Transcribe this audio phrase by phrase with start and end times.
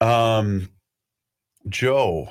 [0.00, 0.68] Um,
[1.68, 2.28] Joe,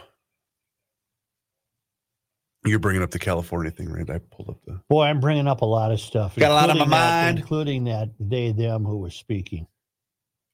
[2.66, 4.10] you're bringing up the California thing, right?
[4.10, 4.82] I pulled up the.
[4.90, 6.36] Boy, I'm bringing up a lot of stuff.
[6.36, 7.40] Got a lot on my including that- mind.
[7.40, 9.68] including that they them who were speaking.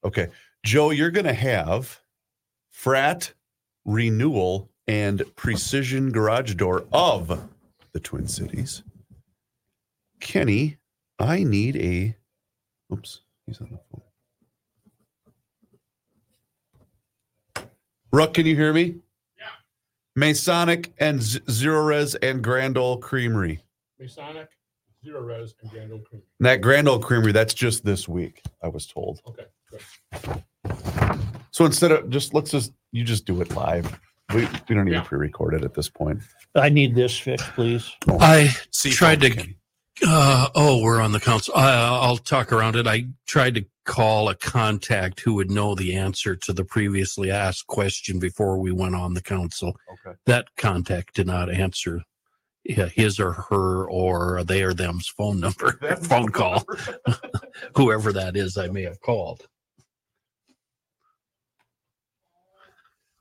[0.04, 0.28] Okay,
[0.64, 2.00] Joe, you're going to have
[2.70, 3.32] frat
[3.84, 7.48] renewal and precision garage door of
[7.92, 8.82] the Twin Cities.
[10.20, 10.76] Kenny,
[11.18, 12.16] I need a.
[12.92, 14.02] Oops, he's on the phone.
[18.16, 18.94] Ruck, can you hear me?
[19.38, 19.44] Yeah.
[20.14, 23.60] Masonic and Z- Zerorez and Grand Ole Creamery.
[24.00, 24.48] Masonic,
[25.04, 26.26] Zerorez, and Grand Old Creamery.
[26.40, 29.20] And that Grand Ole Creamery, that's just this week, I was told.
[29.28, 30.42] Okay, good.
[31.50, 34.00] So instead of just let's just you just do it live.
[34.34, 35.02] We, we don't need Yeah.
[35.02, 36.20] to pre-record it at this point.
[36.54, 37.92] I need this fixed, please.
[38.08, 38.18] Oh.
[38.18, 39.30] I See, tried to.
[39.30, 39.56] Kenny.
[40.04, 41.54] Uh, oh, we're on the council.
[41.56, 42.86] Uh, I'll talk around it.
[42.86, 47.66] I tried to call a contact who would know the answer to the previously asked
[47.66, 49.76] question before we went on the council.
[50.04, 50.16] Okay.
[50.26, 52.02] That contact did not answer
[52.64, 56.64] his or her or they or them's phone number, phone call,
[57.76, 58.58] whoever that is.
[58.58, 59.46] I may have called.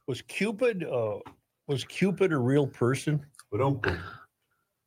[0.08, 1.20] Was Cupid uh
[1.68, 3.26] was Cupid a real person?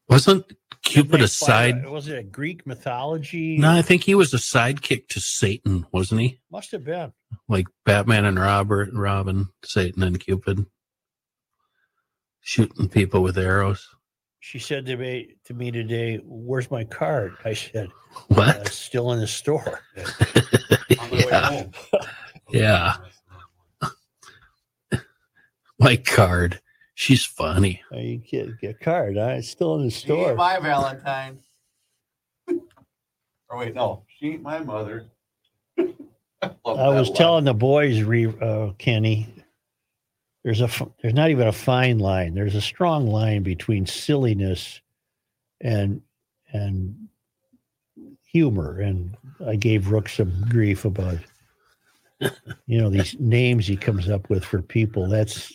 [0.09, 0.53] Wasn't
[0.89, 1.87] Cupid a side?
[1.87, 3.59] Was it a Greek mythology?
[3.59, 6.41] No, I think he was a sidekick to Satan, wasn't he?
[6.51, 7.13] Must have been.
[7.49, 10.67] like Batman and Robert, Robin, Satan and Cupid,
[12.41, 13.87] shooting people with arrows.
[14.41, 18.57] She said to me to me today, "Where's my card?" I said, uh, What?
[18.67, 19.81] "It's still in the store."
[21.13, 21.65] yeah,
[22.51, 22.97] yeah.
[25.81, 26.61] My card.
[27.01, 27.81] She's funny.
[27.95, 29.17] Uh, You get get a card.
[29.17, 29.35] Huh?
[29.37, 30.35] It's still in the She ain't store.
[30.35, 31.39] my Valentine.
[32.49, 35.07] or wait, no, she ain't my mother.
[35.79, 39.33] I was telling the boys, re, uh, Kenny,
[40.43, 42.35] there's a f- there's not even a fine line.
[42.35, 44.81] There's a strong line between silliness
[45.61, 46.03] and
[46.53, 46.97] and
[48.25, 48.81] humor.
[48.81, 49.17] And
[49.47, 51.19] I gave Rook some grief about
[52.67, 55.09] you know these names he comes up with for people.
[55.09, 55.53] That's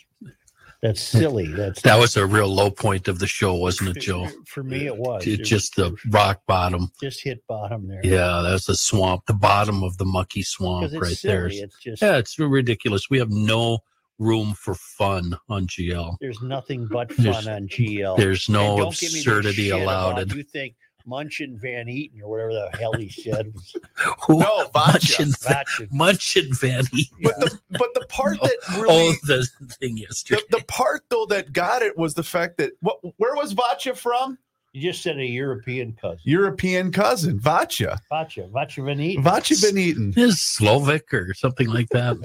[0.83, 1.47] that's silly.
[1.47, 4.27] That's That was a real low point of the show, wasn't it, Joe?
[4.47, 5.25] For me, it was.
[5.25, 6.91] It It just the rock bottom.
[7.01, 8.01] just hit bottom there.
[8.03, 11.33] Yeah, that's the swamp, the bottom of the mucky swamp right silly.
[11.33, 11.47] there.
[11.47, 13.09] It's just Yeah, it's ridiculous.
[13.09, 13.79] We have no
[14.19, 16.17] room for fun on GL.
[16.21, 18.15] there's nothing but There's- fun on GL.
[18.15, 20.31] There's no don't give me this absurdity allowed.
[20.35, 20.75] You think
[21.07, 23.75] Munchin Van Eaton or whatever the hell he said was
[24.29, 24.71] No, Vacha.
[24.73, 25.89] Munchin, Vatchin.
[25.91, 27.17] Munchin Van Eaton.
[27.21, 29.47] But the but the part oh, that Oh, the
[29.79, 30.41] thing yesterday.
[30.49, 33.95] the, the part though that got it was the fact that what where was Vacha
[33.95, 34.37] from?
[34.73, 36.19] You just said a European cousin.
[36.23, 37.99] European cousin, Vacha.
[38.11, 38.49] Vacha.
[38.49, 39.23] Vacha Van Eaton.
[39.23, 40.13] Vacha Van Eaton.
[40.17, 42.17] Is Slovak or something like that.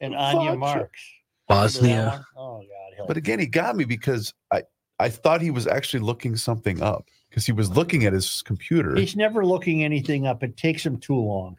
[0.00, 0.58] and Anya Vacha.
[0.58, 1.00] Marks.
[1.48, 2.24] Bosnia.
[2.36, 2.66] Oh, God.
[2.96, 3.08] Help.
[3.08, 4.62] But again, he got me because I
[4.98, 8.94] I thought he was actually looking something up because he was looking at his computer.
[8.94, 10.42] He's never looking anything up.
[10.42, 11.56] It takes him too long.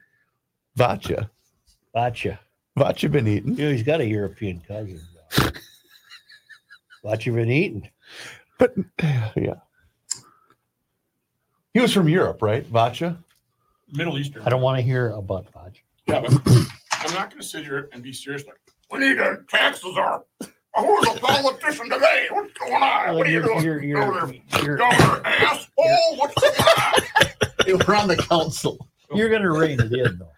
[0.78, 1.32] Vacha.
[1.96, 2.38] Vacha.
[2.78, 3.56] Vacha been eaten.
[3.56, 5.02] You know, he's got a European cousin.
[7.04, 7.90] Vacha been Eaton.
[8.60, 8.76] But
[9.36, 9.56] yeah.
[11.74, 12.72] He was from Europe, right?
[12.72, 13.18] Vacha?
[13.92, 14.44] Middle Eastern.
[14.44, 15.80] I don't want to hear about Vacha.
[16.06, 16.34] Yeah, but
[16.92, 18.46] I'm not going to sit here and be serious.
[18.46, 18.60] Like,
[18.92, 20.24] we need to taxes are.
[20.78, 22.28] Who's a politician today?
[22.32, 23.16] What's going on?
[23.16, 23.64] What are you You're, doing?
[23.64, 25.68] you're, you're, Governor, you're, Governor ass.
[25.80, 27.86] Oh, what's going on?
[27.88, 28.88] We're on the council.
[29.14, 30.30] you're going to rein it in, though.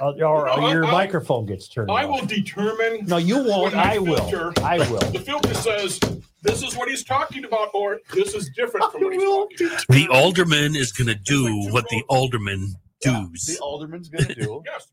[0.00, 2.20] Uh, or, or your I- I- microphone gets turned I off.
[2.20, 3.06] will determine.
[3.06, 3.72] No, you won't.
[3.72, 4.16] When the I will.
[4.28, 4.98] filter- I will.
[4.98, 5.98] The filter says
[6.42, 9.84] this is what he's talking about, or this is different from what he's talking about.
[9.88, 13.44] The alderman is going to do what the alderman does.
[13.46, 14.62] The alderman's gonna do.
[14.66, 14.88] Yes.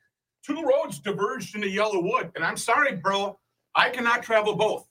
[0.46, 3.38] Two roads diverged in into Yellow Wood, and I'm sorry, bro.
[3.76, 4.88] I cannot travel both.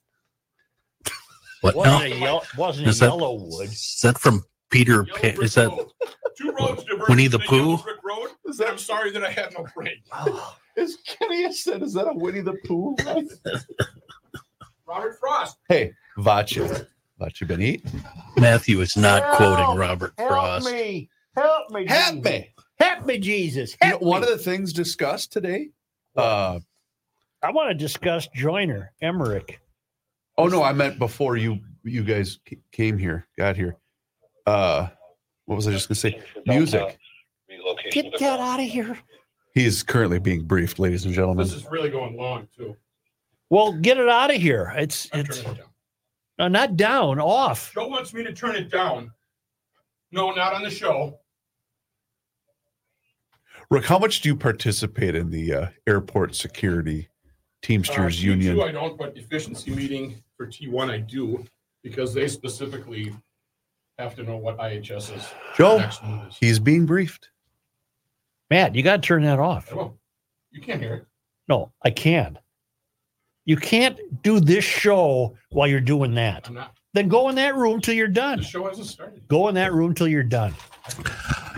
[1.63, 2.17] What Wasn't now?
[2.17, 3.65] a, yellow, wasn't a Is that- Yellowwood.
[3.65, 5.43] Is that from Peter Yellow Pan?
[5.43, 5.89] Is that Road.
[6.37, 7.79] two roads diverged Winnie the into Pooh?
[8.05, 8.31] Road?
[8.45, 9.97] Is and I'm sorry that I had no brain.
[10.77, 11.83] is Kenny said?
[11.83, 12.95] Is that a Winnie the Pooh?
[14.87, 15.57] Robert Frost.
[15.69, 16.87] hey, Vacha.
[17.21, 18.05] Vacha been eaten.
[18.37, 19.37] Matthew is not Help!
[19.37, 20.67] quoting Robert Help Frost.
[20.71, 21.09] me.
[21.35, 21.87] Help me.
[21.87, 22.55] Help me.
[22.79, 23.73] Help me, Jesus.
[23.83, 25.71] You know, Help one of the things discussed today.
[26.17, 26.61] Uh,
[27.45, 29.61] I want to discuss Joyner, Emerick.
[30.39, 32.39] oh no, I meant before you you guys
[32.73, 33.77] came here, got here.
[34.47, 34.89] Uh,
[35.45, 36.23] what was I just gonna say?
[36.47, 36.99] Music.
[37.93, 38.99] Get that out of here.
[39.53, 41.45] He's currently being briefed, ladies and gentlemen.
[41.45, 42.77] This is really going long, too.
[43.51, 44.73] Well, get it out of here.
[44.77, 45.59] It's I'm it's it down.
[46.39, 47.73] no, not down, off.
[47.75, 49.13] Joe wants me to turn it down.
[50.11, 51.19] No, not on the show.
[53.71, 57.09] Rick, how much do you participate in the uh, airport security
[57.65, 58.57] Teamsters Uh, Union.
[58.57, 61.45] T2 I don't, but efficiency meeting for T1 I do,
[61.83, 63.13] because they specifically
[63.99, 66.37] have to know what IHS's Joe, next move is.
[66.39, 67.31] he's being briefed.
[68.51, 69.73] Matt, you got to turn that off.
[69.73, 69.89] I.
[70.51, 71.07] You can't hear it.
[71.49, 72.39] No, I can.
[73.47, 76.47] You can't do this show while you're doing that.
[76.49, 78.39] I'm not, Then go in that room till you're done.
[78.39, 78.51] the done.
[78.51, 79.27] show hasn't started.
[79.29, 80.55] Go in that room till you're done.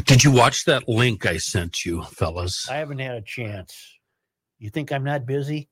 [0.05, 2.69] Did you watch that link I sent you, fellas?
[2.71, 3.75] I haven't had a chance.
[4.59, 5.69] You think I'm not busy?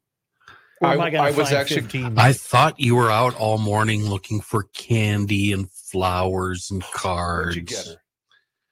[0.84, 3.58] Or I- am I, gonna I was actually- 15 I thought you were out all
[3.58, 7.88] morning looking for candy and flowers and Where'd you get cards.
[7.88, 8.00] her?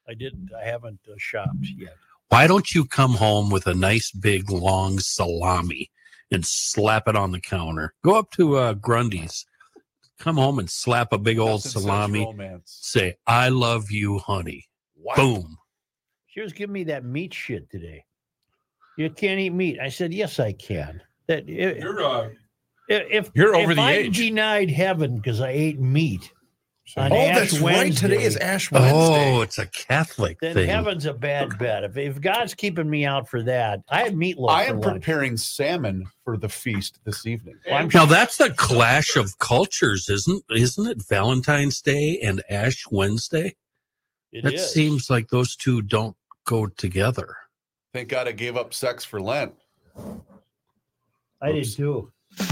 [0.09, 0.51] I didn't.
[0.59, 1.97] I haven't uh, shopped yet.
[2.29, 5.91] Why don't you come home with a nice big long salami
[6.31, 7.95] and slap it on the counter?
[8.03, 9.45] Go up to uh, Grundy's,
[10.19, 12.21] come home and slap a big old Nothing salami.
[12.25, 12.79] romance.
[12.83, 14.67] Say, "I love you, honey."
[14.97, 15.15] Wow.
[15.17, 15.59] Boom.
[16.27, 18.05] She was giving me that meat shit today.
[18.97, 19.79] You can't eat meat.
[19.81, 21.03] I said, yes, I can.
[21.29, 22.29] That if You're, uh,
[22.89, 24.17] if You're over if the I age.
[24.17, 26.33] denied heaven because I ate meat
[26.97, 27.97] on Oh, Ash that's right.
[27.97, 28.93] Today is Ash Wednesday.
[29.37, 30.69] Oh, it's a Catholic then thing.
[30.69, 31.85] heaven's a bad bet.
[31.85, 34.51] If, if God's keeping me out for that, I had meatloaf.
[34.51, 34.95] I am lunch.
[34.97, 37.55] preparing salmon for the feast this evening.
[37.67, 41.03] Well, I'm Now that's the clash of cultures, isn't isn't it?
[41.09, 43.55] Valentine's Day and Ash Wednesday.
[44.33, 44.71] It that is.
[44.73, 47.37] seems like those two don't go together.
[47.95, 49.55] Thank God I gave up sex for Lent.
[51.43, 52.13] I did too.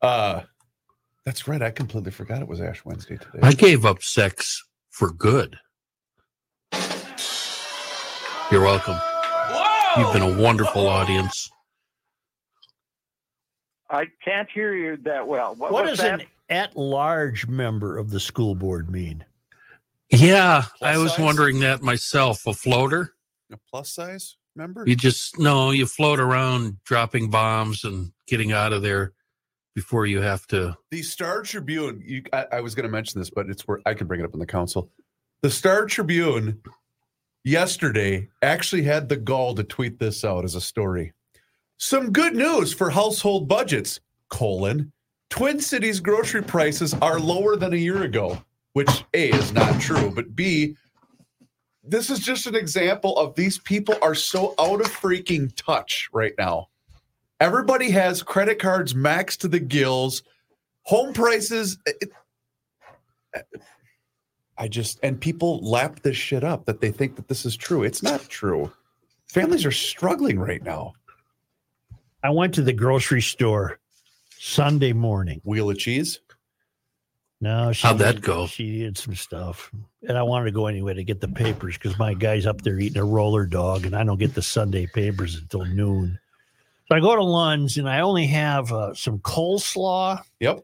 [0.00, 0.42] Uh,
[1.24, 1.62] that's right.
[1.62, 3.38] I completely forgot it was Ash Wednesday today.
[3.42, 4.60] I gave up sex
[4.90, 5.56] for good.
[8.50, 8.98] You're welcome.
[9.96, 11.48] You've been a wonderful audience.
[13.88, 15.54] I can't hear you that well.
[15.54, 16.20] What, What does that?
[16.20, 19.24] an at-large member of the school board mean?
[20.10, 21.20] Yeah, Plus I was size?
[21.20, 22.44] wondering that myself.
[22.46, 23.14] A floater?
[23.52, 24.84] A plus size member?
[24.86, 29.12] You just no, you float around dropping bombs and getting out of there
[29.74, 30.76] before you have to.
[30.90, 32.02] The Star Tribune.
[32.04, 34.24] You, I, I was going to mention this, but it's where I can bring it
[34.24, 34.90] up in the council.
[35.42, 36.60] The Star Tribune
[37.44, 41.12] yesterday actually had the gall to tweet this out as a story.
[41.78, 44.92] Some good news for household budgets: colon
[45.30, 48.42] Twin Cities grocery prices are lower than a year ago,
[48.74, 50.76] which a is not true, but b
[51.84, 56.34] this is just an example of these people are so out of freaking touch right
[56.38, 56.68] now.
[57.40, 60.22] Everybody has credit cards maxed to the gills.
[60.84, 61.78] Home prices.
[61.86, 62.12] it-
[64.58, 67.82] I just, and people lap this shit up that they think that this is true.
[67.82, 68.70] It's not true.
[69.26, 70.92] Families are struggling right now.
[72.22, 73.80] I went to the grocery store
[74.38, 75.40] Sunday morning.
[75.44, 76.20] Wheel of cheese.
[77.42, 78.46] No, she How'd that go?
[78.46, 79.72] She needed some stuff,
[80.06, 82.78] and I wanted to go anyway to get the papers because my guy's up there
[82.78, 86.20] eating a roller dog, and I don't get the Sunday papers until noon.
[86.88, 90.60] So I go to Lund's, and I only have uh, some coleslaw, Yep.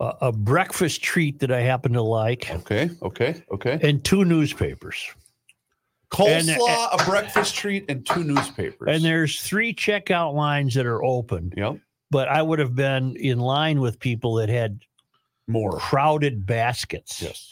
[0.00, 2.90] a, a breakfast treat that I happen to like, Okay.
[3.00, 3.42] Okay.
[3.50, 3.78] Okay.
[3.82, 5.02] and two newspapers.
[5.12, 8.88] And- Coleslaw, a breakfast treat, and two newspapers.
[8.94, 11.78] And there's three checkout lines that are open, yep.
[12.10, 14.78] but I would have been in line with people that had
[15.46, 15.78] More.
[15.78, 17.22] crowded baskets.
[17.22, 17.50] Yes.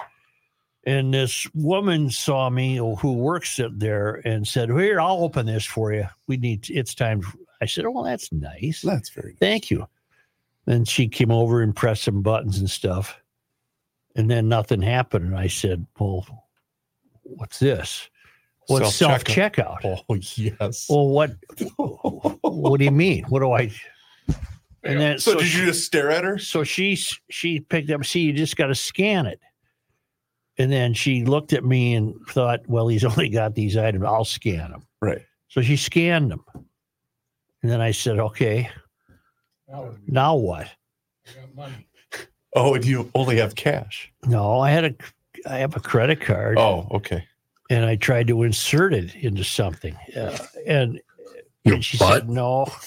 [0.87, 5.47] And this woman saw me oh, who works it there and said, Here, I'll open
[5.47, 6.07] this for you.
[6.27, 7.23] We need, it's time.
[7.63, 8.83] I said, Oh, well, that's nice.
[8.83, 9.37] That's very.
[9.41, 9.87] Thank you.
[10.67, 13.19] Then she came over and pressed some buttons and stuff.
[14.17, 15.27] And then nothing happened.
[15.27, 16.27] And I said, Well,
[17.23, 18.09] what's this?
[18.69, 19.79] It's self checkout?
[19.85, 20.87] Oh yes.
[20.89, 21.33] Well, what
[21.77, 23.25] what do you mean?
[23.25, 23.71] What do I
[24.85, 26.39] and then so, so, did she, you just stare at her?
[26.39, 26.97] so she
[27.31, 29.41] she picked up, see, you just gotta scan it.
[30.57, 34.05] And then she looked at me and thought, well, he's only got these items.
[34.05, 34.87] I'll scan them.
[35.01, 35.23] Right.
[35.49, 36.45] So she scanned them.
[37.63, 38.69] And then I said, okay,
[39.69, 40.69] Now now what?
[41.27, 41.89] we got money.
[42.57, 44.13] Oh, and you only have cash.
[44.27, 44.95] No, I had a
[45.51, 47.27] I have a credit card Oh, okay.
[47.71, 49.97] and I tried to insert it into something.
[50.17, 51.01] Uh, and,
[51.65, 52.21] Your and she butt?
[52.21, 52.83] said, no, You tap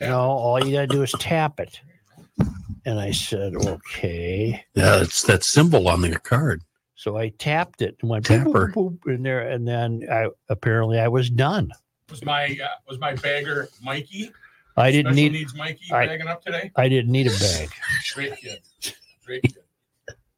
[0.00, 1.80] no, all you gotta do is tap it.
[2.84, 4.64] And I said, okay.
[4.74, 6.62] Yeah, it's that symbol on the card.
[6.96, 8.72] So I tapped it and went boop, boop, Tapper.
[8.74, 11.70] boop, in there, and then I apparently I was done.
[12.10, 14.30] Was my uh, was my bagger Mikey?
[14.76, 16.70] I didn't Special need needs Mikey I- bagging up today.
[16.76, 17.70] I didn't need a bag.
[18.14, 18.58] Great kid.
[19.26, 19.56] Great kid.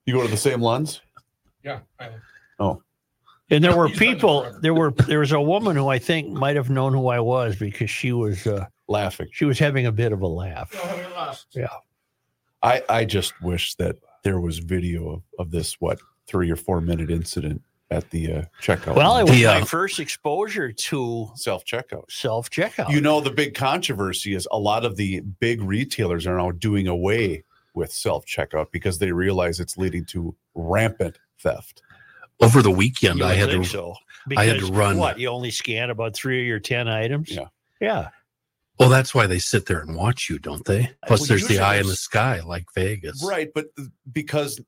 [0.06, 1.00] You go to the same lens?
[1.62, 1.80] Yeah.
[1.98, 2.08] I,
[3.50, 4.40] And there were He's done that people.
[4.42, 4.58] forever.
[4.60, 7.56] There were there was a woman who I think might have known who I was
[7.56, 9.28] because she was uh, Laughing.
[9.32, 10.72] she was having a bit of a laugh.
[10.74, 11.46] no, having lost.
[11.54, 11.68] Yeah.
[12.62, 16.80] I, I just wish that there was video of, of this, what, three or four
[16.80, 18.96] minute incident at the uh, checkout.
[18.96, 22.10] Well, it was The, uh, my first exposure to self checkout.
[22.10, 22.90] self checkout.
[22.90, 26.86] You know, the big controversy is a lot of the big retailers are now doing
[26.88, 31.82] away with self checkout because they realize it's leading to rampant theft.
[32.40, 33.64] Over the weekend, You I had to.
[33.64, 33.94] so.
[34.36, 37.30] I had to run- What you only scan about three of your ten items?
[37.30, 37.46] Yeah.
[37.80, 38.08] yeah.
[38.78, 40.90] Well, that's why they sit there and watch you, don't they?
[41.06, 43.24] Plus, well, there's the eye in the sky, like Vegas.
[43.24, 43.66] Right, but
[44.10, 44.60] because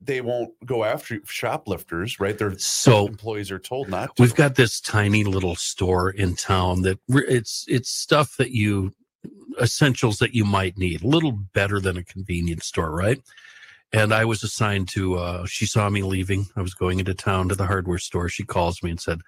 [0.00, 2.38] they won't go after shoplifters, right?
[2.38, 4.22] Their So employees are told not to.
[4.22, 8.92] we've got this tiny little store in town that it's it's stuff that you
[9.60, 13.20] essentials that you might need, a little better than a convenience store, right?
[13.92, 15.16] And I was assigned to.
[15.16, 16.46] uh She saw me leaving.
[16.54, 18.28] I was going into town to the hardware store.
[18.28, 19.20] She calls me and said,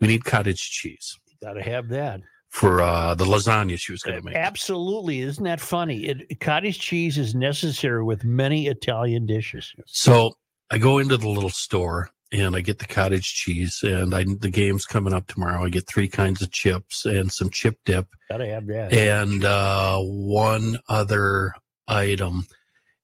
[0.00, 2.20] "We need cottage cheese Got to have that.
[2.52, 5.20] For uh the lasagna she was going to make." Absolutely.
[5.20, 6.04] Isn't that funny?
[6.04, 9.72] It, cottage cheese is necessary with many Italian dishes.
[9.86, 10.34] So
[10.70, 14.50] I go into the little store and I get the cottage cheese and I the
[14.50, 15.64] game's coming up tomorrow.
[15.64, 18.92] I get three kinds of chips and some chip dip Got to have that.
[18.92, 21.52] and uh, one other
[21.88, 22.46] item.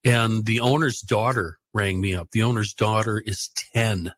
[0.04, 2.30] And the owner's daughter rang me up.
[2.30, 4.12] The owner's daughter is 10.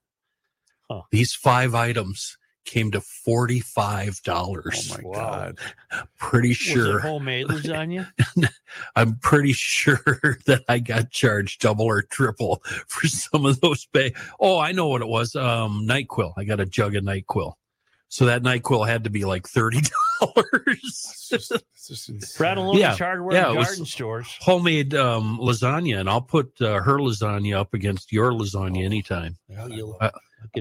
[0.89, 1.03] Huh.
[1.11, 2.37] These five items
[2.71, 4.21] came to $45.
[4.31, 5.15] oh my Wow.
[5.15, 5.59] god!
[6.19, 6.99] Pretty Was sure.
[6.99, 8.09] it homemade lasagna?
[8.97, 9.99] I'm pretty sure
[10.47, 14.15] that I got charged double or triple for some of those pay.
[14.39, 15.35] Oh, I know what it was.
[15.35, 16.33] Um, NyQuil.
[16.37, 17.55] I got a jug of NyQuil.
[18.09, 19.81] So that NyQuil had to be like thirty
[20.21, 20.79] dollars.
[20.83, 22.75] It's just, it's just insane.
[22.77, 22.97] Yeah.
[22.97, 24.37] hardware Yeah, and it was- garden stores.
[24.41, 28.85] Homemade um, lasagna, and I'll put uh, her lasagna up against your lasagna Oh.
[28.85, 29.37] anytime.
[29.49, 30.11] Yeah, You- I-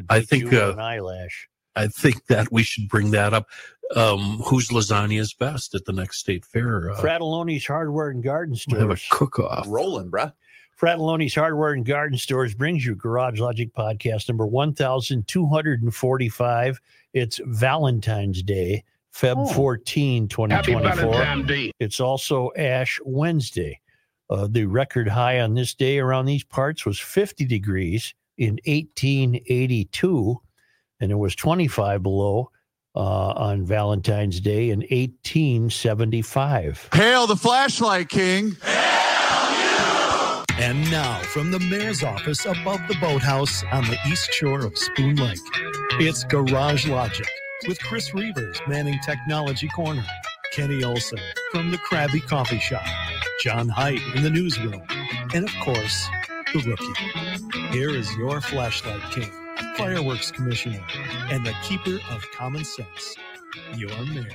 [0.09, 1.47] I think, you uh, an eyelash.
[1.75, 3.47] I think that we should bring that up.
[3.95, 6.91] Um, whose lasagna is best at the next state fair?
[6.91, 8.75] Uh, Fratallone's hardware and garden Store.
[8.77, 9.17] we have a stores.
[9.17, 9.65] cook-off.
[9.67, 10.31] rolling, bruh.
[10.79, 16.79] Fratallone's Hardware and Garden Stores brings you Garage Logic Podcast number 1245.
[17.13, 18.83] It's Valentine's Day,
[19.13, 19.47] Feb Oh.
[19.53, 21.11] 14, 2024.
[21.11, 23.79] Valentine's It's also Ash Wednesday.
[24.29, 30.39] Uh, the record high on this day around these parts was 50 degrees in 1882,
[30.99, 32.51] and it was 25 below
[32.95, 36.89] uh, on Valentine's Day in 1875.
[36.93, 38.55] Hail the flashlight king.
[40.59, 45.15] And now, from the mayor's office above the boathouse on the east shore of Spoon
[45.15, 45.39] Lake,
[45.93, 47.25] it's Garage Logic
[47.67, 50.05] with Chris Reavers manning Technology Corner,
[50.51, 51.19] Kenny Olson
[51.51, 52.85] from the Krabby Coffee Shop,
[53.41, 54.81] John Height in the newsroom,
[55.33, 56.07] and of course,
[56.53, 56.93] the rookie.
[57.71, 59.31] Here is your flashlight king,
[59.79, 60.83] fireworks commissioner,
[61.31, 63.15] and the keeper of common sense,
[63.77, 64.27] your mayor,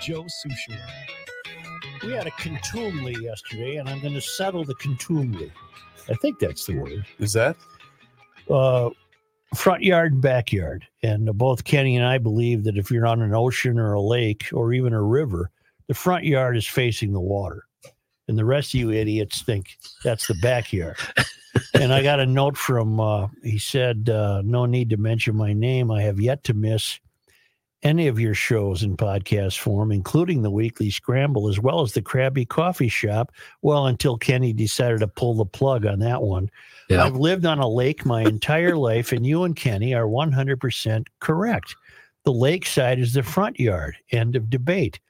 [0.00, 0.78] Joe Soucheray.
[2.04, 5.50] We had a contumely yesterday, and I'm going to settle the contumely.
[6.08, 7.04] I think that's the word.
[7.18, 7.56] Is that?
[8.48, 8.90] Uh,
[9.56, 10.86] front yard and backyard.
[11.02, 14.00] And uh, both Kenny and I believe that if you're on an ocean or a
[14.00, 15.50] lake or even a river,
[15.88, 17.64] the front yard is facing the water.
[18.28, 20.96] And the rest of you idiots think that's the backyard.
[21.74, 25.52] and I got a note from, uh, he said, uh, no need to mention my
[25.52, 25.90] name.
[25.90, 26.98] I have yet to miss
[27.82, 32.02] any of your shows in podcast form, including the weekly scramble, as well as the
[32.02, 33.32] Krabby Coffee Shop.
[33.62, 36.50] Well, until Kenny decided to pull the plug on that one.
[36.88, 37.04] Yeah.
[37.04, 41.76] I've lived on a lake my entire life, and you and Kenny are 100% correct.
[42.24, 43.96] The lakeside is the front yard.
[44.10, 45.00] End of debate.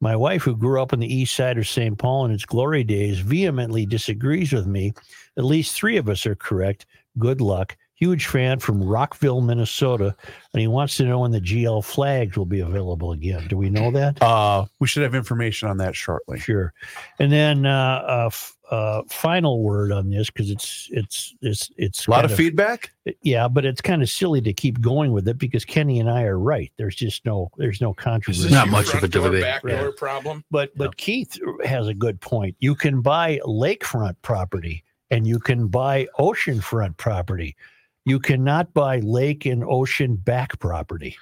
[0.00, 1.96] My wife, who grew up on the east side of St.
[1.96, 4.92] Paul in its glory days, vehemently disagrees with me.
[5.36, 6.86] At least three of us are correct.
[7.18, 7.76] Good luck.
[7.96, 10.16] Huge fan from Rockville, Minnesota,
[10.52, 13.46] and he wants to know when the GL flags will be available again.
[13.48, 14.20] Do we know that?
[14.20, 16.40] Uh, we should have information on that shortly.
[16.40, 16.72] Sure.
[17.20, 22.06] And then uh, uh, f- uh, final word on this because it's it's it's it's
[22.08, 22.90] A lot kind of feedback.
[23.22, 26.24] yeah, but it's kind of silly to keep going with it because Kenny and I
[26.24, 26.72] are right.
[26.76, 28.42] There's just no there's no controversy.
[28.44, 29.42] this Not much of a door, debate.
[29.42, 29.88] Back Yeah.
[29.96, 30.44] problem.
[30.50, 32.56] But but Keith has a good point.
[32.58, 37.56] You can buy lakefront property and you can buy oceanfront property.
[38.04, 41.16] You cannot buy lake and ocean back property.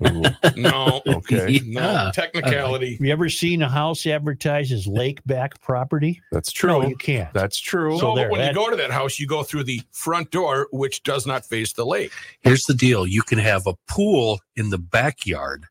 [0.00, 1.60] No, Okay.
[1.64, 2.10] no Yeah.
[2.12, 2.92] technicality.
[2.96, 6.20] Have you ever seen a house advertised as lake back property?
[6.32, 6.70] That's true.
[6.70, 6.88] No, true.
[6.90, 7.32] you can't.
[7.32, 7.98] That's true.
[7.98, 10.30] So no, there, when that- you go to that house, you go through the front
[10.32, 12.12] door, which does not face the lake.
[12.42, 15.64] Here's the deal you can have a pool in the backyard,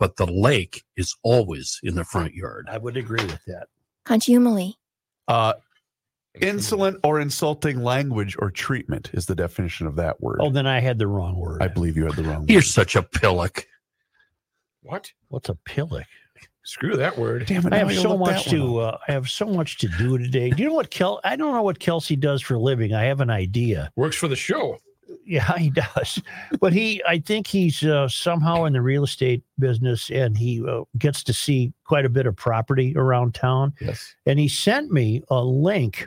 [0.00, 2.66] but the lake is always in the front yard.
[2.68, 3.68] I would agree with that.
[4.04, 4.76] Contumely.
[5.28, 5.52] uh,
[6.40, 10.38] insolent or insulting language or treatment is the definition of that word.
[10.40, 11.62] Oh, then I had the wrong word.
[11.62, 12.64] I believe you had the wrong You're word.
[12.64, 13.66] such a pillock.
[14.82, 15.12] What?
[15.28, 16.06] What's a pillock?
[16.64, 17.46] Screw that word.
[17.46, 17.72] Damn it!
[17.72, 18.80] I have so much to.
[18.80, 20.50] Uh, I have so much to do today.
[20.50, 21.18] Do you know what Kel?
[21.24, 22.92] I don't know what Kelsey does for a living.
[22.92, 23.90] I have an idea.
[23.96, 24.78] Works for the show.
[25.24, 26.20] Yeah, he does.
[26.60, 30.82] But he, I think he's uh, somehow in the real estate business, and he uh,
[30.98, 33.72] gets to see quite a bit of property around town.
[33.80, 34.14] Yes.
[34.26, 36.06] And he sent me a link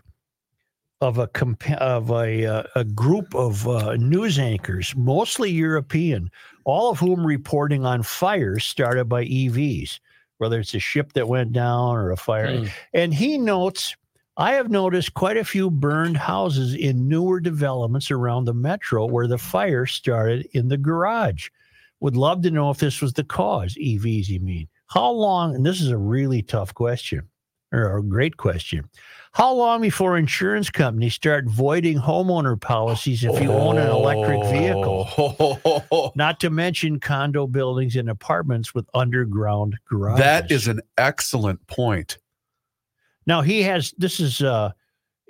[1.02, 6.30] of a compa- of a uh, a group of uh, news anchors, mostly European,
[6.64, 10.00] all of whom reporting on fires started by EVs,
[10.38, 12.58] whether it's a ship that went down or a fire.
[12.58, 12.66] Hmm.
[12.94, 13.96] And he notes,
[14.38, 19.28] I have noticed quite a few burned houses in newer developments around the metro where
[19.28, 21.50] the fire started in the garage.
[22.00, 23.76] Would love to know if this was the cause.
[23.76, 24.68] EVs, you mean?
[24.88, 25.56] How long?
[25.56, 27.28] And this is a really tough question,
[27.72, 28.90] or a great question.
[29.34, 35.06] How long before insurance companies start voiding homeowner policies if you own an electric vehicle?
[35.06, 36.12] vehicle.
[36.16, 40.20] Not to mention condo buildings and apartments with underground garages.
[40.20, 42.18] that is an excellent point.
[43.26, 44.72] Now he has this is uh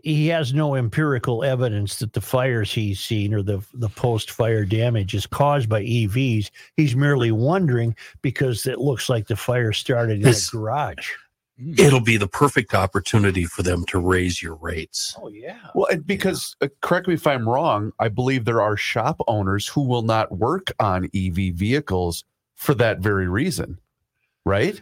[0.03, 4.65] he has no empirical evidence that the fires he's seen or the the post fire
[4.65, 6.49] damage is caused by EVs.
[6.75, 11.07] He's merely wondering because it looks like the fire started in This- a garage.
[11.77, 15.15] It'll be the perfect opportunity for them to raise your rates.
[15.21, 15.57] Oh yeah.
[15.75, 19.67] Well, and because uh, correct me if I'm wrong, I believe there are shop owners
[19.67, 22.23] who will not work on EV vehicles
[22.55, 23.77] for that very reason,
[24.45, 24.81] right?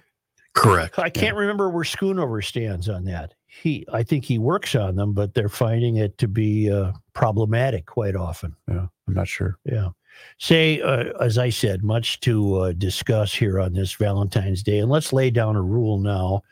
[0.53, 0.99] Correct.
[0.99, 3.33] I can't remember where Schoonover stands on that.
[3.47, 7.85] He I think he works on them, but they're finding it to be uh, problematic
[7.85, 8.55] quite often.
[8.67, 9.57] Yeah, I'm not sure.
[9.65, 9.89] Yeah.
[10.37, 14.79] Say, uh, as I said, much to uh, discuss here on this Valentine's Day.
[14.79, 16.43] And let's lay down a rule now.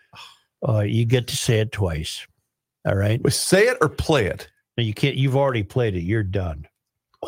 [0.67, 2.25] Uh, you get to say it twice.
[2.85, 3.21] All right.
[3.21, 4.49] Well, Say it or play it.
[4.77, 6.01] Now you can't, you've already played it.
[6.01, 6.67] You're done.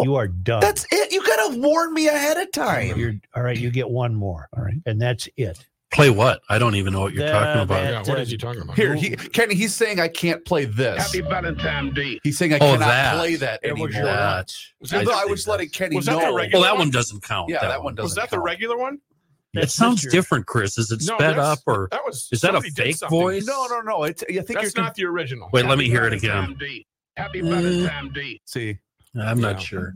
[0.02, 0.62] You are done.
[0.62, 1.12] That's it.
[1.12, 2.98] You gotta warn me ahead of time.
[2.98, 3.58] You're all right.
[3.58, 4.48] You get one more.
[4.56, 4.76] All right.
[4.86, 5.66] And that's it.
[5.92, 6.42] Play what?
[6.48, 7.82] I don't even know what you're The- talking about.
[7.84, 8.76] that- Yeah, what is he talking about?
[8.76, 11.02] Here, he, Kenny, he's saying I can't play this.
[11.12, 12.20] Happy Valentine's Day.
[12.24, 13.16] He's saying I Oh, cannot that.
[13.18, 13.90] play that It was anymore.
[13.90, 14.74] your That- nuts.
[14.80, 16.36] Was that, no, the, I was letting Kenny Was that the know.
[16.36, 17.50] regular- Well, that one doesn't count.
[17.50, 19.00] Yeah, that one was doesn't that the regular one?
[19.56, 20.12] It That's sounds Mr.
[20.12, 20.78] different, Chris.
[20.78, 23.48] Is it No, sped up or that was is that a fake voice?
[23.48, 24.04] No, no, no.
[24.04, 25.50] It's, I think That's you're not the original.
[25.52, 26.56] Wait, let me hear it again.
[26.56, 26.86] Valentine's Day.
[27.18, 27.42] Happy.
[27.42, 28.42] Uh, Valentine's Day.
[28.46, 28.78] see.
[29.20, 29.58] I'm not Yeah.
[29.66, 29.94] sure.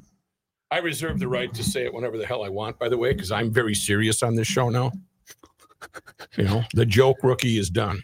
[0.71, 3.13] I reserve the right to say it whenever the hell I want, by the way,
[3.13, 4.91] because I'm very serious on this show now.
[6.35, 8.01] You know, the joke rookie is done.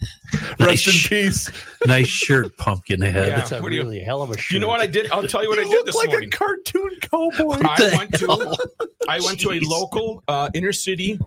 [0.60, 1.08] Rest in Nice.
[1.08, 1.50] peace.
[1.86, 3.14] Nice shirt, Pumpkinhead.
[3.14, 3.36] Yeah.
[3.36, 4.52] That's a what do you- hell of a shirt.
[4.54, 5.10] you know what I did?
[5.10, 6.28] I'll tell you what I did look this like morning.
[6.32, 7.60] a cartoon cowboy.
[7.64, 8.88] I the went to?
[9.08, 11.18] I went to a local uh, inner city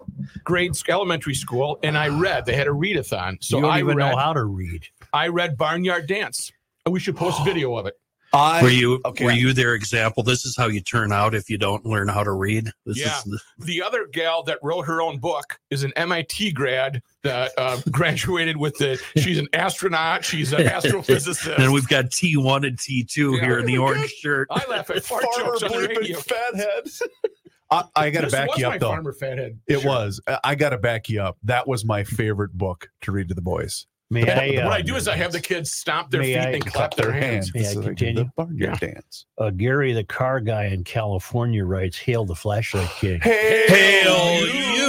[0.43, 2.45] grade elementary school, and I read.
[2.45, 4.10] They had a readathon, so you don't I even read.
[4.12, 4.84] know how to read.
[5.13, 6.51] I read Barnyard Dance.
[6.86, 7.95] And we should post video of it.
[8.32, 9.25] I, Were you okay.
[9.25, 10.21] were you their example?
[10.21, 12.69] This is how you turn out if you don't learn how to read.
[12.86, 13.17] This Yeah.
[13.17, 17.51] is the, The other gal that wrote her own book is an MIT grad that
[17.58, 19.01] uh, graduated with the.
[19.17, 20.23] She's an astronaut.
[20.23, 21.58] She's an astrophysicist.
[21.58, 23.41] then we've got T one and T two Yeah.
[23.45, 24.47] here in the my orange shirt.
[24.51, 26.19] I laugh at fart farmer jokes on the radio.
[26.19, 26.84] fathead.
[27.71, 28.88] I, I got to back was you my up though.
[28.89, 29.60] Farmer fathead.
[29.67, 29.86] It shirt.
[29.86, 30.21] was.
[30.27, 31.38] I- I got to back you up.
[31.43, 33.86] That was my favorite book to read to the boys.
[34.12, 34.23] May
[34.60, 36.65] I, what uh, I do is I have the kids stomp their feet I and
[36.65, 37.53] clap their hands.
[37.53, 38.23] May I can continue?
[38.23, 39.27] The barnyard dance.
[39.38, 44.88] uh, Gary, the car guy in California, writes, "Hail the flashlight king." Hail you!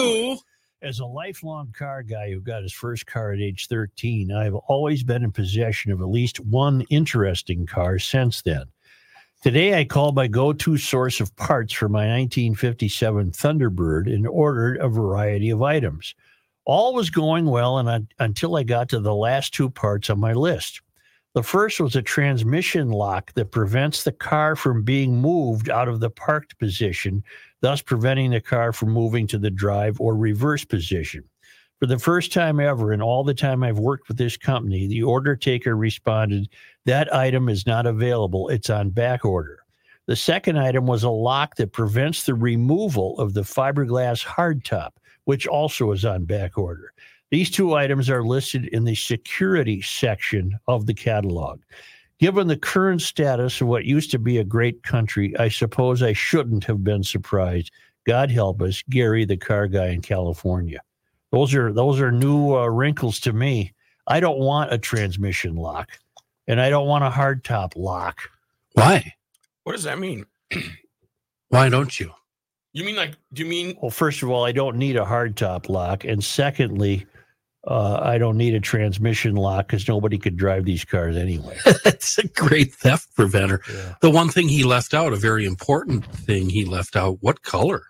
[0.83, 5.03] As a lifelong car guy who got his first car at age 13, I've always
[5.03, 8.65] been in possession of at least one interesting car since then.
[9.43, 14.79] Today, I called my go to source of parts for my 1957 Thunderbird and ordered
[14.79, 16.15] a variety of items.
[16.65, 20.19] All was going well and I, until I got to the last two parts on
[20.19, 20.81] my list.
[21.35, 26.01] The first was a transmission lock that prevents the car from being moved out of
[26.01, 27.23] the parked position
[27.61, 31.25] thus preventing the car from moving to the drive or reverse position.
[31.79, 35.03] For the first time ever in all the time I've worked with this company, the
[35.03, 36.49] order taker responded,
[36.85, 38.49] That item is not available.
[38.49, 39.61] It's on back order.
[40.07, 44.91] The second item was a lock that prevents the removal of the fiberglass hardtop,
[45.25, 46.93] which also is on back order.
[47.31, 51.61] These two items are listed in the security section of the catalog.
[52.19, 56.13] Given the current status of what used to be a great country, I suppose I
[56.13, 57.71] shouldn't have been surprised.
[58.07, 60.81] God help us, Gary, the car guy in California.
[61.33, 63.73] Those are those are new uh, wrinkles to me.
[64.07, 65.91] I don't want a transmission lock,
[66.49, 68.19] and I don't want a hardtop lock.
[68.73, 69.15] Why?
[69.63, 70.27] What does that mean?
[71.49, 72.13] Why don't you?
[72.73, 73.15] You mean like?
[73.33, 73.77] Do you mean?
[73.81, 77.07] Well, first of all, I don't need a hardtop lock, and secondly,
[77.67, 81.59] uh, I don't need a transmission lock because nobody could drive these cars anyway.
[81.85, 83.61] That's a great theft preventer.
[83.73, 83.95] Yeah.
[84.01, 87.83] The one thing he left out, a very important thing he left out, what color?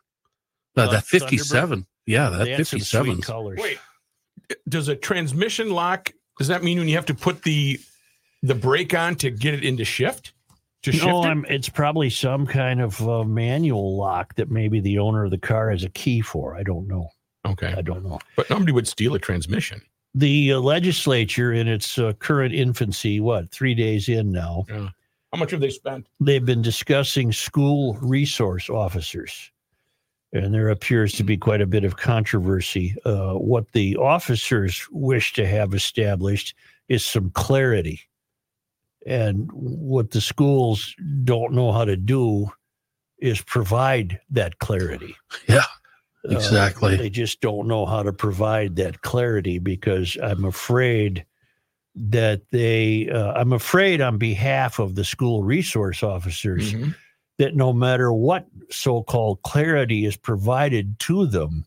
[0.77, 1.87] Uh, Uh, that 57.
[2.07, 3.21] Yeah, that They had 57.
[3.23, 3.59] colors.
[3.63, 3.79] Wait.
[4.69, 6.13] Does a transmission lock?
[6.39, 7.79] Does that mean when you have to put the
[8.43, 10.33] the brake on to get it into shift?
[10.85, 11.27] To shift No, it?
[11.27, 15.39] I'm, it's probably some kind of uh, manual lock that maybe the owner of the
[15.39, 16.57] car has a key for.
[16.57, 17.11] I don't know.
[17.47, 18.19] Okay, I don't know.
[18.37, 19.81] but nobody would steal a transmission.
[20.15, 25.53] The uh, legislature, in its uh, current infancy, what three days in now, How much
[25.53, 26.07] have they spent?
[26.19, 29.51] they've been discussing school resource officers.
[30.33, 32.95] And there appears to be quite a bit of controversy.
[33.05, 36.55] Uh, what the officers wish to have established
[36.89, 38.01] is some clarity.
[39.07, 42.49] And what the schools don't know how to do
[43.19, 45.17] is provide that clarity.
[45.49, 45.65] Yeah,
[46.29, 46.97] Uh, exactly.
[46.97, 51.25] they just don't know how to provide that clarity because I'm afraid
[51.97, 56.95] that they, uh, I'm afraid on behalf of the school resource officers Mhm.
[57.39, 61.65] that no matter what so-called clarity is provided to them,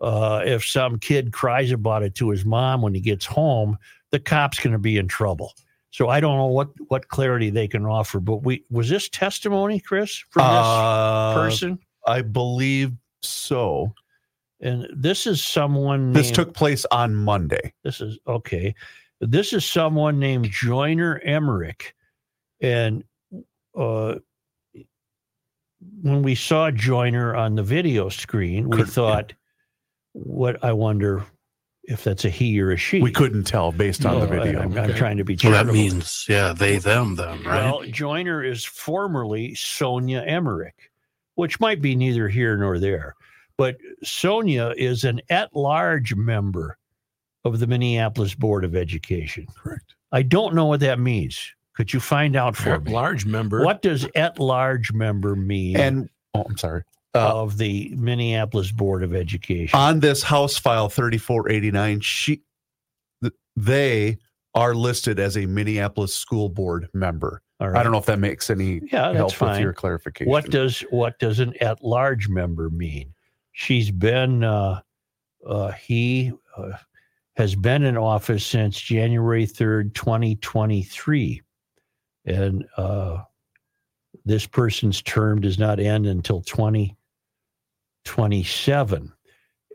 [0.00, 3.78] uh, if some kid cries about it to his mom when he gets home,
[4.12, 5.54] the cop's going to be in trouble.
[5.90, 8.20] So I don't know what what clarity they can offer.
[8.20, 13.92] But we was this testimony, Chris, from this Uh, person, I believe so.
[14.60, 16.12] and this is someone.
[16.12, 17.72] This named- took place on Monday.
[17.84, 18.74] This is okay.
[19.20, 21.94] This is someone named Joyner Emerick.
[22.60, 23.04] And
[23.76, 24.16] uh,
[26.02, 29.32] when we saw Joyner on the video screen, we Couldn't- thought,
[30.12, 31.24] what I wonder
[31.84, 33.00] if that's a he or a she.
[33.00, 34.60] We couldn't tell based on the No, I- video.
[34.62, 34.98] I'm, I'm Okay.
[34.98, 37.64] trying to be So that means, yeah, they, them, them, right?
[37.70, 40.90] Well, Joyner is formerly Sonia Emerick,
[41.36, 43.14] which might be neither here nor there.
[43.56, 46.76] But Sonia is an at large member
[47.44, 49.46] of the Minneapolis Board of Education.
[49.56, 49.94] Correct.
[50.12, 51.38] I don't know what that means.
[51.74, 52.92] Could you find out for At me?
[52.92, 53.64] large member.
[53.64, 56.82] What does at large member mean And oh, I'm sorry.
[57.14, 59.78] Uh, of the Minneapolis Board of Education?
[59.78, 62.42] on this House file 3489, she,
[63.56, 64.18] they
[64.54, 67.40] are listed as a Minneapolis school board member.
[67.58, 69.62] All I don't know if that makes any Yeah, that's help with fine.
[69.62, 70.30] your clarification.
[70.30, 73.14] What does what does an at large member mean?
[73.52, 74.80] She's been uh,
[75.46, 76.72] uh, he uh,
[77.36, 81.40] has been in office since January third, twenty twenty three,
[82.26, 83.22] and uh,
[84.26, 86.94] this person's term does not end until twenty
[88.04, 89.12] twenty seven,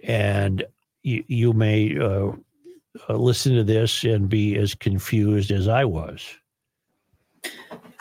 [0.03, 0.63] and
[1.01, 2.31] you you may uh,
[3.09, 6.23] uh, listen to this and be as confused as I was.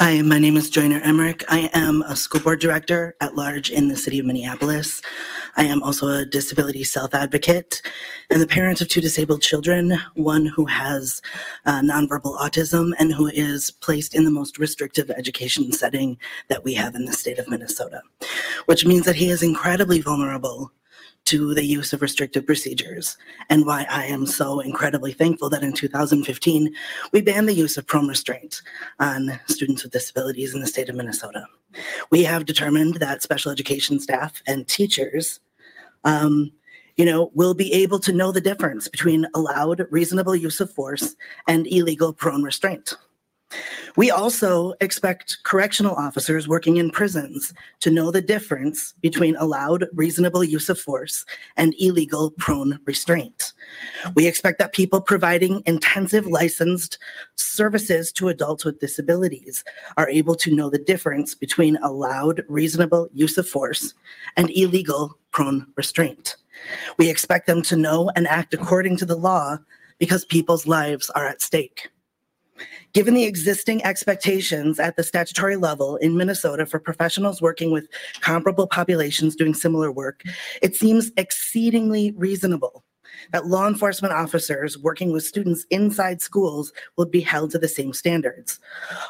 [0.03, 1.45] Hi, my name is Joyner Emerick.
[1.49, 5.03] I am a school board director at large in the city of Minneapolis.
[5.59, 7.83] I am also a disability self advocate
[8.31, 11.21] and the parent of two disabled children, one who has
[11.67, 16.17] uh, nonverbal autism and who is placed in the most restrictive education setting
[16.49, 18.01] that we have in the state of Minnesota,
[18.65, 20.73] which means that he is incredibly vulnerable
[21.31, 23.17] to the use of restrictive procedures
[23.51, 26.75] and why I am so incredibly thankful that in 2015
[27.13, 28.63] we banned the use of prone restraint
[28.99, 31.47] on students with disabilities in the state of Minnesota.
[32.11, 35.39] We have determined that special education staff and teachers,
[36.03, 36.51] um,
[36.97, 41.15] you know, will be able to know the difference between allowed reasonable use of force
[41.47, 42.97] and illegal prone restraint.
[43.97, 50.45] We also expect correctional officers working in prisons to know the difference between allowed reasonable
[50.45, 51.25] use of force
[51.57, 53.53] and illegal prone restraint.
[54.15, 56.99] We expect that people providing intensive licensed
[57.37, 59.65] services to adults with disabilities
[59.97, 63.95] are able to know the difference between allowed reasonable use of force
[64.37, 66.37] and illegal prone restraint.
[66.99, 69.59] We expect them to know and act according to the law
[69.99, 71.89] because people's lives are at stake.
[72.93, 77.89] Given the existing expectations at the statutory level in Minnesota for professionals working with
[78.21, 80.23] comparable populations doing similar work,
[80.61, 82.85] it seems exceedingly reasonable
[83.33, 87.93] that law enforcement officers working with students inside schools will be held to the same
[87.93, 88.59] standards.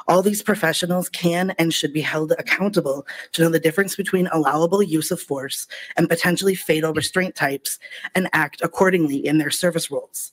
[0.09, 4.83] All these professionals can and should be held accountable to know the difference between allowable
[4.83, 5.67] use of force
[5.97, 7.79] and potentially fatal restraint types
[8.15, 10.33] and act accordingly in their service roles.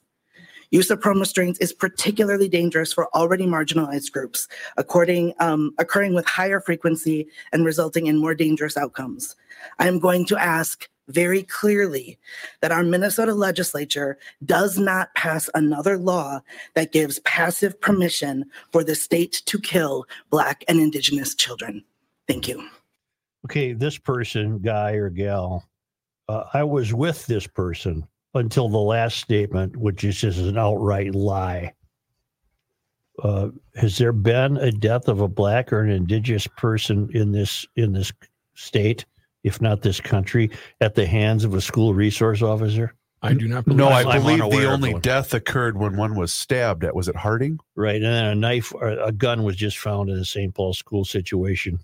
[0.71, 4.47] Use of prone restraints is particularly dangerous for already marginalized groups,
[5.39, 9.35] um, occurring with higher frequency and resulting in more dangerous outcomes.
[9.79, 12.17] I am going to ask very clearly
[12.61, 16.41] that our Minnesota legislature does not pass another law
[16.73, 21.83] that gives passive permission for the state to kill Black and Indigenous children.
[22.27, 22.67] Thank you.
[23.45, 25.63] okay, this person, guy or gal,
[26.27, 28.05] uh, I was with this person
[28.37, 31.73] until the last statement, which is just an outright lie.
[33.23, 37.65] Uh, has there been a death of a black or an indigenous person in this
[37.75, 38.11] in this
[38.53, 39.05] state,
[39.43, 42.93] if not this country, at the hands of a school resource officer?
[43.23, 46.31] I do not believe No, I I'm believe the only death occurred when one was
[46.31, 47.59] stabbed at was it Harding?
[47.75, 47.95] Right.
[47.95, 50.53] And then a knife or a gun was just found in the St.
[50.53, 51.79] Paul school situation.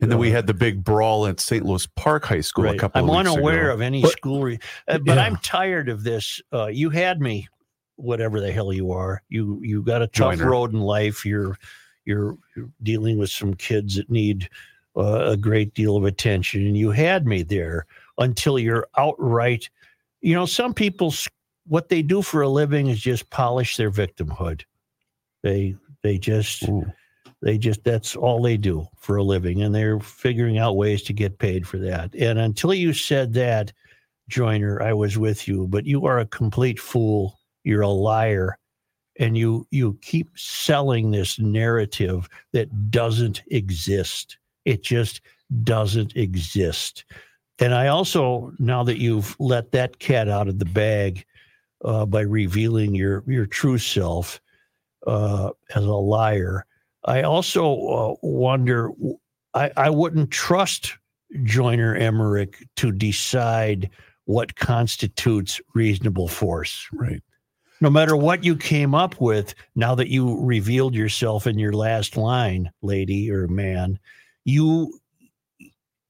[0.00, 1.64] And then we had the big brawl at St.
[1.64, 3.74] Louis Park High School a couple I'm of unaware ago.
[3.74, 5.24] of any But- school, re- uh, but Yeah.
[5.24, 6.40] I'm tired of this.
[6.52, 7.48] Uh, you had me,
[7.96, 9.22] whatever the hell you are.
[9.30, 10.50] You you got a tough Joyner.
[10.50, 11.24] road in life.
[11.24, 11.56] You're
[12.04, 14.48] you're, you're dealing with some kids that need
[14.96, 17.86] uh, a great deal of attention, and you had me there
[18.18, 19.68] until you're outright.
[20.20, 21.12] You know, some people
[21.66, 24.62] what they do for a living is just polish their victimhood.
[25.42, 26.84] They they just Ooh.
[27.46, 31.12] They just that's all they do for a living, and they're figuring out ways to
[31.12, 32.12] get paid for that.
[32.16, 33.72] And until you said that,
[34.28, 37.38] Joyner, I was with you, but you are a complete fool.
[37.62, 38.58] You're a liar,
[39.20, 44.38] and you you keep selling this narrative that doesn't exist.
[44.64, 45.20] It just
[45.62, 47.04] doesn't exist.
[47.60, 51.24] And I also, now that you've let that cat out of the bag
[51.84, 54.40] uh, by revealing your your true self
[55.06, 56.66] uh, as a liar,
[57.06, 58.90] I also uh, wonder.
[59.54, 60.98] I, I wouldn't trust
[61.44, 63.90] Joyner Emerick to decide
[64.26, 66.86] what constitutes reasonable force.
[66.92, 67.22] Right.
[67.80, 72.16] No matter what you came up with, now that you revealed yourself in your last
[72.16, 73.98] line, lady or man,
[74.44, 74.98] you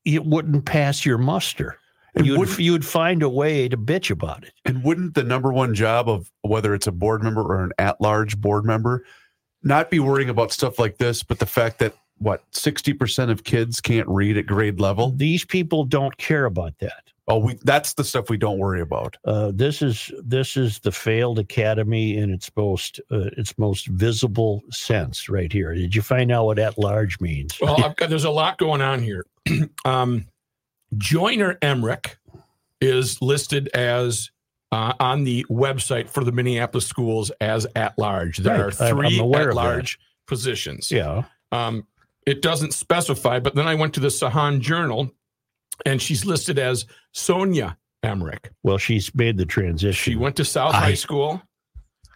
[0.04, 1.78] it wouldn't pass your muster.
[2.14, 4.54] And You'd, you'd find a way to bitch about it.
[4.64, 8.00] And wouldn't the number one job of whether it's a board member or an at
[8.00, 9.04] large board member
[9.66, 13.80] not be worrying about stuff like this, but the fact that what 60% of kids
[13.80, 15.10] can't read at grade level?
[15.10, 17.02] These people don't care about that.
[17.28, 19.16] Oh, we that's the stuff we don't worry about.
[19.24, 24.62] Uh, this is this is the failed academy in its most uh, its most visible
[24.70, 25.74] sense right here.
[25.74, 27.58] Did you find out what at large means?
[27.60, 29.26] Well, I've got, there's a lot going on here.
[29.84, 30.24] um,
[30.96, 32.16] Joyner Emerick
[32.80, 34.30] is listed as
[34.72, 38.38] uh, on the website for the Minneapolis schools as at large.
[38.38, 38.80] There Right.
[38.80, 39.54] are I'm- I'm 3 aware at that.
[39.54, 40.90] large positions.
[40.90, 41.86] Yeah, Um,
[42.26, 45.10] it doesn't specify, but then I went to the Sahan Journal,
[45.84, 48.50] and she's listed as Sonia Emerick.
[48.62, 50.12] well, she's made the transition.
[50.12, 51.42] She went to South I- High School.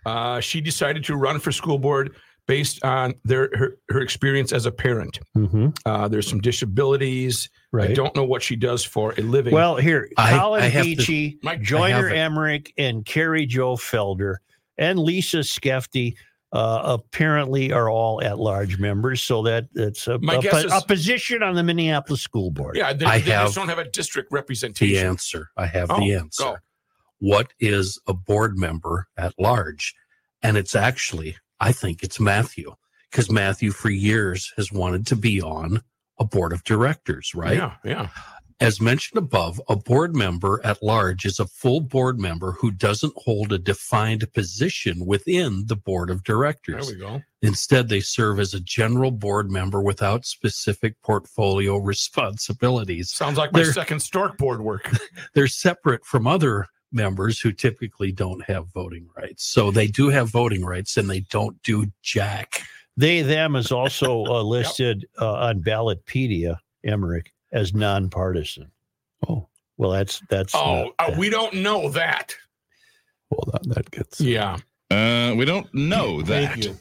[0.06, 4.66] Uh, she decided to run for school board based on their her, her experience as
[4.66, 5.18] a parent.
[5.34, 7.48] hmm Uh, there's some disabilities.
[7.78, 9.54] I don't know what she does for a living.
[9.54, 12.16] Well, here, I- Collin I have to- Beachy, Joyner have.
[12.32, 14.36] Emerick, and KerryJo Felder,
[14.78, 16.14] and Lisa Skefty
[16.52, 19.22] uh, apparently are all at-large members.
[19.22, 22.50] So that that's a, My a, guess po- is- a position on the Minneapolis School
[22.50, 22.76] Board.
[22.76, 24.94] yeah, they, I they have just don't have a district representation.
[25.02, 25.50] the answer.
[25.56, 26.18] I have Oh, the go.
[26.18, 26.62] answer.
[27.20, 29.94] What is a board member at large?
[30.42, 32.74] And it's actually, I think it's Matthew,
[33.10, 35.82] because Matthew for years has wanted to be on
[36.18, 37.56] a board of directors, right?
[37.56, 38.08] Yeah, yeah.
[38.60, 43.14] As mentioned above, a board member at large is a full board member who doesn't
[43.16, 46.88] hold a defined position within the board of directors.
[46.88, 47.22] There we go.
[47.40, 51.76] Instead, they serve as a general board member without specific portfolio
[52.30, 53.10] responsibilities.
[53.10, 54.90] Sounds like my They're- second Stork board work.
[55.34, 59.44] They're separate from other members who typically don't have voting rights.
[59.44, 62.62] So they do have voting rights and they don't do jack.
[62.96, 68.70] They them is also uh, listed uh, on Ballotpedia, Emerick, as nonpartisan.
[69.28, 69.48] Oh.
[69.76, 70.54] well, that's that's.
[70.54, 72.34] Oh, not- uh, we don't know that.
[73.30, 74.56] Hold on, that gets Yeah.
[74.90, 76.64] Uh, we don't know Thank that.
[76.64, 76.76] you.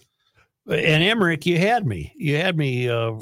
[0.73, 2.11] and Emerick, you had me.
[2.15, 3.13] You had me uh,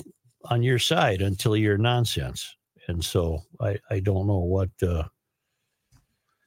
[0.45, 2.55] on your side until your nonsense,
[2.87, 4.69] and so I I don't know what.
[4.81, 5.03] Uh,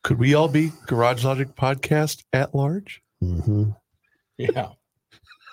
[0.03, 3.03] could we all be Garage Logic podcast at large?
[3.23, 3.71] Mm-hmm.
[4.39, 4.69] Yeah.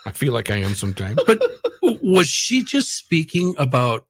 [0.05, 1.19] I feel like I am sometimes.
[1.27, 1.41] But
[1.81, 4.05] was she just speaking about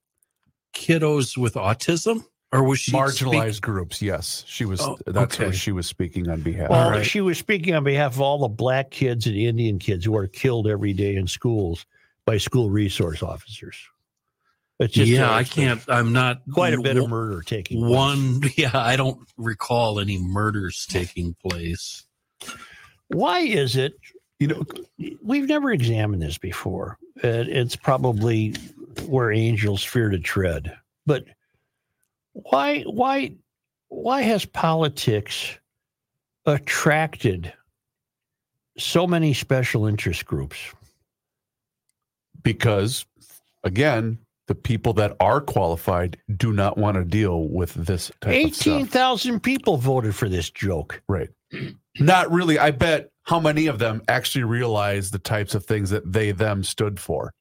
[0.76, 2.23] kiddos with autism?
[2.54, 4.43] Or was she Marginalized speak- groups, yes.
[4.47, 5.56] She was Oh, that's who okay.
[5.56, 6.69] she was speaking on behalf.
[6.69, 7.06] Well, right.
[7.06, 10.28] she was speaking on behalf of all the black kids and Indian kids who are
[10.28, 11.86] killed every day in schools
[12.26, 13.76] by school resource officers.
[14.80, 15.82] It's just yeah, I can't.
[15.88, 17.92] I'm not Quite a bit of murder taking place.
[17.92, 22.04] One, yeah, I don't recall any murders taking place.
[23.08, 23.94] Why is it?
[24.40, 24.63] You know,
[25.24, 26.98] We've never examined this before.
[27.18, 28.54] It, it's probably
[29.08, 30.76] where angels fear to tread.
[31.08, 31.26] But
[32.34, 33.34] why, why,
[33.88, 35.58] why has politics
[36.46, 37.52] attracted
[38.78, 40.60] so many special interest groups?
[42.48, 43.06] because
[43.66, 48.33] again, the people that are qualified do not want to deal with this type of
[48.33, 48.88] Eighteen
[49.39, 51.01] people voted for this joke.
[51.07, 51.29] Right.
[51.99, 52.57] Not really.
[52.60, 56.63] I bet how many of them actually realize the types of things that they them
[56.63, 57.33] stood for.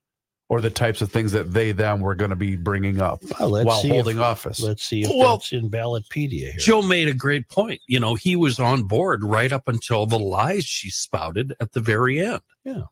[0.48, 3.48] or the types of things that they them were going to be bringing up Well,
[3.50, 4.60] let's while see if- holding office.
[4.60, 6.54] Let's see if Well- that's in Ballotpedia here.
[6.56, 7.80] Joe made a great point.
[7.88, 11.80] You know, he was on board right up until the lies she spouted at the
[11.80, 12.42] very end.
[12.64, 12.82] Yeah.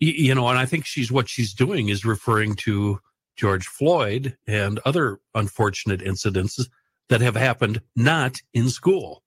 [0.00, 2.98] Y- You know, and I think she's what she's doing is referring to
[3.36, 6.68] George Floyd and other unfortunate incidences
[7.08, 9.22] that have happened not in school.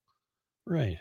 [0.65, 0.97] Right.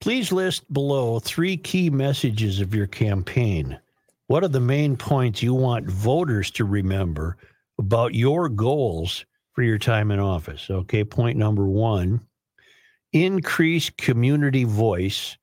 [0.00, 3.78] Please list below three key messages of your campaign.
[4.28, 7.36] What are the main points you want voters to remember
[7.78, 10.70] about your goals for your time in office?
[10.70, 12.20] Okay, point number one
[13.12, 15.36] increase community voice,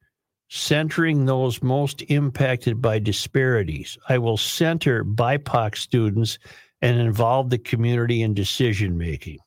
[0.49, 3.97] centering those most impacted by disparities.
[4.09, 6.37] I will center BIPOC students
[6.81, 9.39] and involve the community in decision making.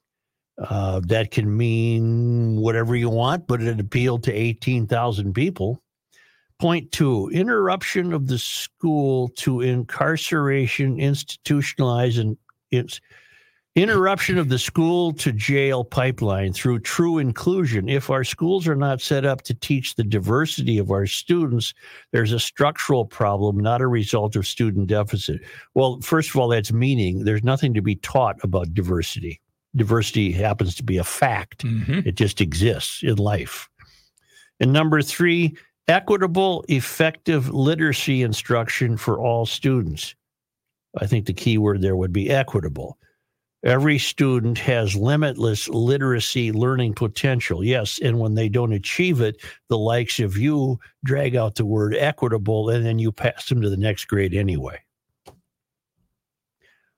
[0.59, 5.81] Uh, that can mean whatever you want, but it appealed to 18,000 people.
[6.59, 12.37] Point two interruption of the school to incarceration, institutionalize, and
[12.73, 13.01] it's
[13.79, 17.89] interruption of the school to jail pipeline through true inclusion.
[17.89, 21.75] If our schools are not set up to teach the diversity of our students,
[22.13, 25.41] there's a structural problem, not a result of student deficit.
[25.75, 29.41] Well, first of all, that's meaning there's nothing to be taught about diversity
[29.77, 31.65] diversity happens to be a fact.
[31.65, 32.07] Mhm.
[32.07, 33.69] It just exists in life.
[34.61, 40.15] And number three, equitable, effective literacy instruction for all students.
[40.97, 42.99] I think the key word there would be equitable.
[43.65, 47.65] Every student has limitless literacy learning potential.
[47.65, 47.99] Yes.
[48.01, 52.71] And when they don't achieve it, the likes of you drag out the word equitable
[52.71, 54.81] and then you pass them to the next grade anyway.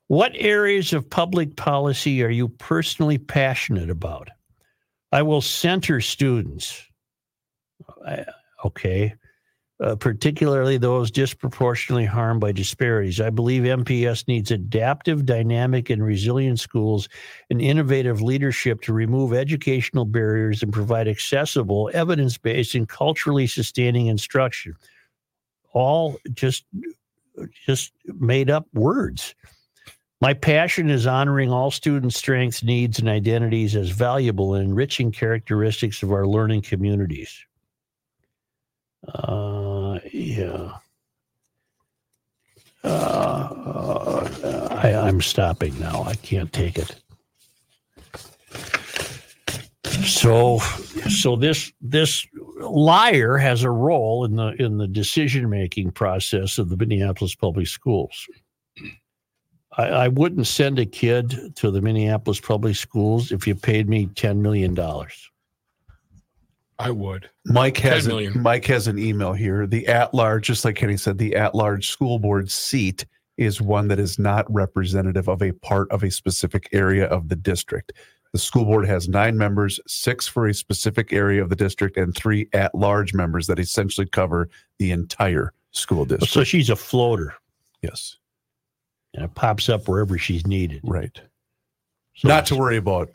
[0.08, 4.28] What areas of public policy are you personally passionate about?
[5.12, 6.82] I will center students.
[8.06, 8.26] I-
[8.64, 9.14] okay.
[9.80, 13.18] Uh, particularly those disproportionately harmed by disparities.
[13.18, 17.08] I believe MPS needs adaptive, dynamic, and resilient schools
[17.48, 24.08] and innovative leadership to remove educational barriers and provide accessible, evidence based, and culturally sustaining
[24.08, 24.76] instruction.
[25.72, 26.66] All just
[27.64, 29.34] just made up words.
[30.20, 36.02] My passion is honoring all students' strengths, needs, and identities as valuable and enriching characteristics
[36.02, 37.46] of our learning communities.
[39.08, 39.69] Uh,
[40.12, 40.72] yeah.
[42.82, 44.28] Uh,
[44.82, 46.02] I, I'm stopping now.
[46.04, 46.96] I can't take it.
[50.06, 50.58] So,
[51.08, 52.26] so this this
[52.60, 57.66] liar has a role in the in the decision making process of the Minneapolis public
[57.66, 58.26] schools.
[59.76, 64.06] I, I wouldn't send a kid to the Minneapolis public schools if you paid me
[64.06, 65.29] ten million dollars.
[66.80, 67.28] I would.
[67.44, 68.30] Mike has a.
[68.30, 69.66] Mike has an email here.
[69.66, 73.04] The at large, just like Kenny said, the at large school board seat
[73.36, 77.36] is one that is not representative of a part of a specific area of the
[77.36, 77.92] district.
[78.32, 82.14] The school board has nine members, six for a specific area of the district, and
[82.14, 86.32] three at large members that essentially cover the entire school district.
[86.32, 87.34] So she's a floater,
[87.82, 88.16] yes,
[89.14, 90.80] and it pops up wherever she's needed.
[90.84, 91.20] right.
[92.14, 93.10] So- not to worry about,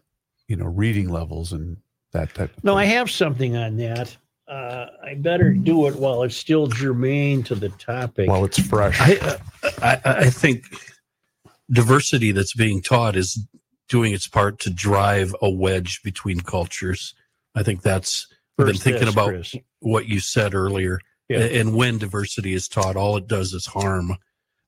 [0.47, 1.77] you know, reading levels and
[2.15, 4.15] that type of No, I have something on that.
[4.47, 8.29] Uh, I better do it while it's still germane to the topic.
[8.29, 8.99] While it's fresh.
[8.99, 9.37] I, uh,
[9.81, 10.65] I, I think
[11.71, 13.39] diversity that's being taught is
[13.89, 17.15] doing its part to drive a wedge between cultures.
[17.55, 18.27] I think that's
[18.59, 19.55] I've been thinking this, about Chris.
[19.79, 20.99] what you said earlier.
[21.27, 21.39] Yeah.
[21.39, 24.15] And when diversity is taught, all it does is harm.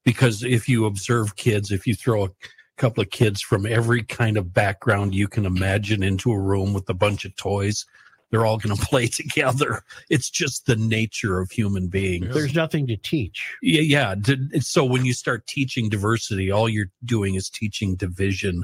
[0.04, 2.30] Because if you observe kids, if you throw a
[2.78, 6.90] couple of kids from every kind of background you can imagine into a room with
[6.90, 7.86] a bunch of toys,
[8.30, 9.84] they're all going to play together.
[10.10, 12.34] It's just the nature of human beings.
[12.34, 13.56] There's nothing to teach.
[13.62, 14.16] Yeah, yeah.
[14.60, 18.64] So when you start teaching diversity, all you're doing is teaching division.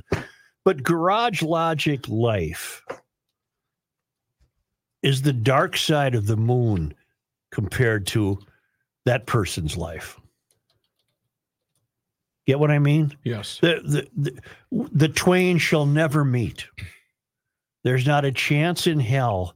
[0.65, 2.81] But garage logic life
[5.01, 6.93] is the dark side of the moon
[7.51, 8.39] compared to
[9.05, 10.17] that person's life.
[12.45, 13.15] Get what I mean?
[13.23, 13.59] Yes.
[13.61, 16.65] The, the, the, the twain shall never meet.
[17.83, 19.55] There's not a chance in hell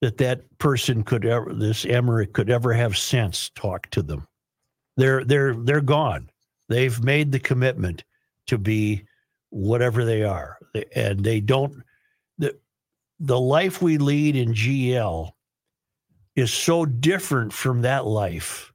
[0.00, 4.26] that that person could ever, this Emerick could ever have sense talk to them.
[4.96, 6.30] They're, they're, they're gone.
[6.68, 8.04] They've made the commitment
[8.46, 9.04] to be
[9.50, 10.58] whatever they are.
[10.94, 11.82] And they don't,
[12.36, 12.56] the,
[13.20, 15.30] the life we lead in GL
[16.36, 18.72] is so different from that life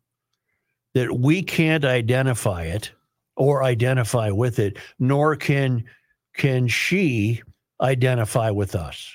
[0.94, 2.92] that we can't identify it
[3.36, 5.84] or identify with it, nor can
[6.36, 7.42] can she
[7.82, 9.14] identify with us.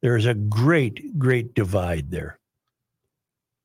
[0.00, 2.38] There's a great, great divide there.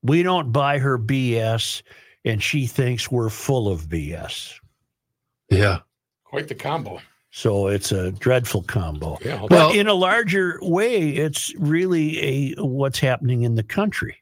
[0.04, 1.82] We don't buy her BS,
[2.26, 4.54] and she thinks we're full of BS.
[5.50, 5.80] Yeah.
[6.24, 7.02] Quite the combo.
[7.32, 9.18] So it's a dreadful combo.
[9.24, 9.40] Yeah.
[9.42, 14.18] But Well- in a larger way, it's really a what's happening in the country.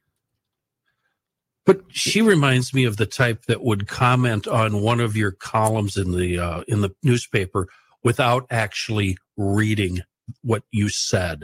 [1.67, 5.97] But she reminds me of the type that would comment on one of your columns
[5.97, 7.67] in the uh, in the newspaper
[8.03, 9.99] without actually reading
[10.41, 11.43] what you said,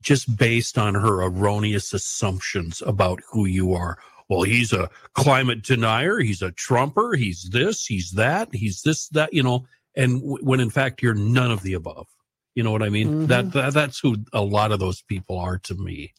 [0.00, 3.98] just based on her erroneous assumptions about who you are.
[4.30, 6.20] Well, he's a climate denier.
[6.20, 7.14] He's a Trumper.
[7.14, 7.84] He's this.
[7.84, 8.48] He's that.
[8.54, 9.08] He's this.
[9.08, 9.34] That.
[9.34, 9.66] You know.
[9.96, 12.06] And w- when in fact you're none of the above.
[12.54, 13.08] You know what I mean?
[13.08, 13.26] Mhm.
[13.26, 16.12] That, that that's who a lot of those people are to me.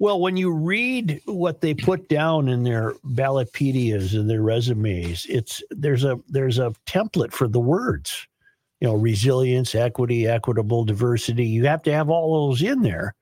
[0.00, 5.62] Well, when you read what they put down in their ballotpedias and their resumes, it's
[5.70, 8.26] there's a there's a template for the words.
[8.80, 11.44] You know, resilience, equity, equitable, diversity.
[11.44, 13.14] You have to have all those in there.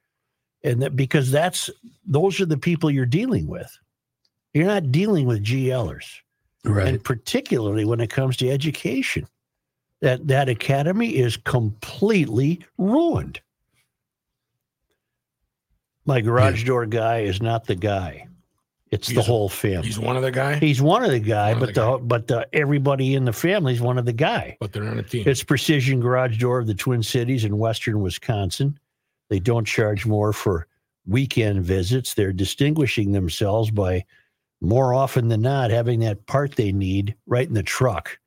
[0.62, 1.68] And that because that's
[2.06, 3.76] those are the people you're dealing with.
[4.54, 6.06] You're not dealing with GLers.
[6.64, 6.86] Right.
[6.86, 9.26] And particularly when it comes to education.
[10.00, 13.40] That that academy is completely ruined.
[16.08, 18.26] My garage door guy is not the guy.
[18.90, 19.88] It's the whole family.
[19.88, 22.26] He's one of the guy, He's one of the guy, One but the the, but
[22.26, 24.56] the, everybody in the family is one of the guy.
[24.58, 25.24] but they're on a team.
[25.26, 28.80] It's Precision Garage Door of the Twin Cities in Western Wisconsin.
[29.28, 30.66] They don't charge more for
[31.06, 32.14] weekend visits.
[32.14, 34.06] They're distinguishing themselves by
[34.62, 38.18] more often than not having that part they need right in the truck.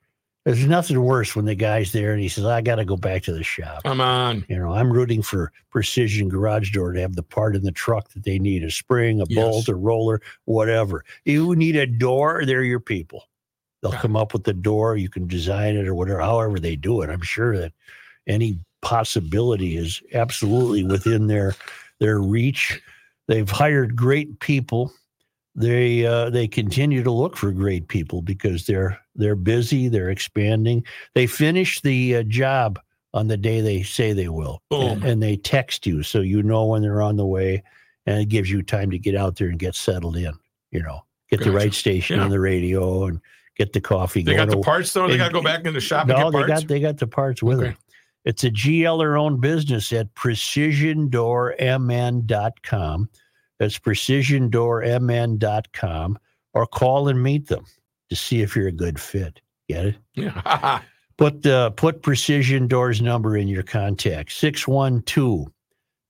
[0.44, 3.22] There's nothing worse when the guy's there and he says, I got to go back
[3.24, 3.84] to the shop.
[3.84, 4.44] Come on.
[4.50, 8.10] You know, I'm rooting for Precision Garage Door to have the part in the truck
[8.14, 9.36] that they need a spring, a Yes.
[9.36, 11.06] bolt, a roller, whatever.
[11.26, 13.26] You need a door, they're your people.
[13.84, 14.02] They'll Yeah.
[14.02, 14.98] come up with the door.
[14.98, 17.12] You can design it or whatever, however they do it.
[17.12, 17.74] I'm sure that
[18.26, 21.56] any possibility is absolutely within their
[22.00, 22.82] their reach.
[23.28, 24.92] They've hired great people.
[25.56, 29.90] They uh, they continue to look for great people because they're they're busy.
[29.90, 30.86] They're expanding.
[31.14, 32.80] They finish the uh, job
[33.14, 36.66] on the day they say they will, and, and they text you so you know
[36.68, 37.62] when they're on the way,
[38.06, 40.32] and it gives you time to get out there and get settled in.
[40.72, 42.24] You know, get the right station Yeah.
[42.24, 43.20] on the radio and
[43.58, 44.24] get the coffee.
[44.24, 45.10] They got the parts though.
[45.10, 46.62] They got to go back in the shop no, and they parts.
[46.62, 47.68] got they got the parts with Okay.
[47.72, 47.78] them.
[48.24, 53.10] It's a GLer owned business at precisiondoormn.com.
[53.62, 56.20] That's precisiondoormn.com
[56.56, 57.64] or call and meet them
[58.10, 59.40] to see if you're a good fit.
[59.70, 59.98] Get it?
[60.16, 60.82] yeah.
[61.18, 65.46] Put uh, put Precision Doors number in your contact 612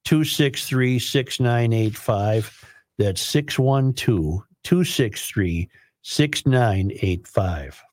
[0.06, 2.66] 263 6985.
[2.98, 5.70] That's 612 263
[6.04, 7.84] 6985.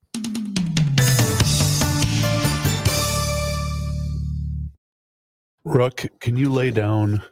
[5.65, 7.25] Ruck, can you lay down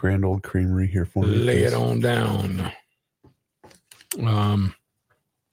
[0.00, 1.36] Grand Old Creamery here for me?
[1.36, 2.72] Lay it on down.
[4.24, 4.74] Um.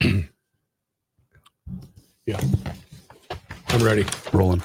[2.24, 2.40] yeah.
[3.68, 4.06] I'm ready.
[4.32, 4.62] Rolling.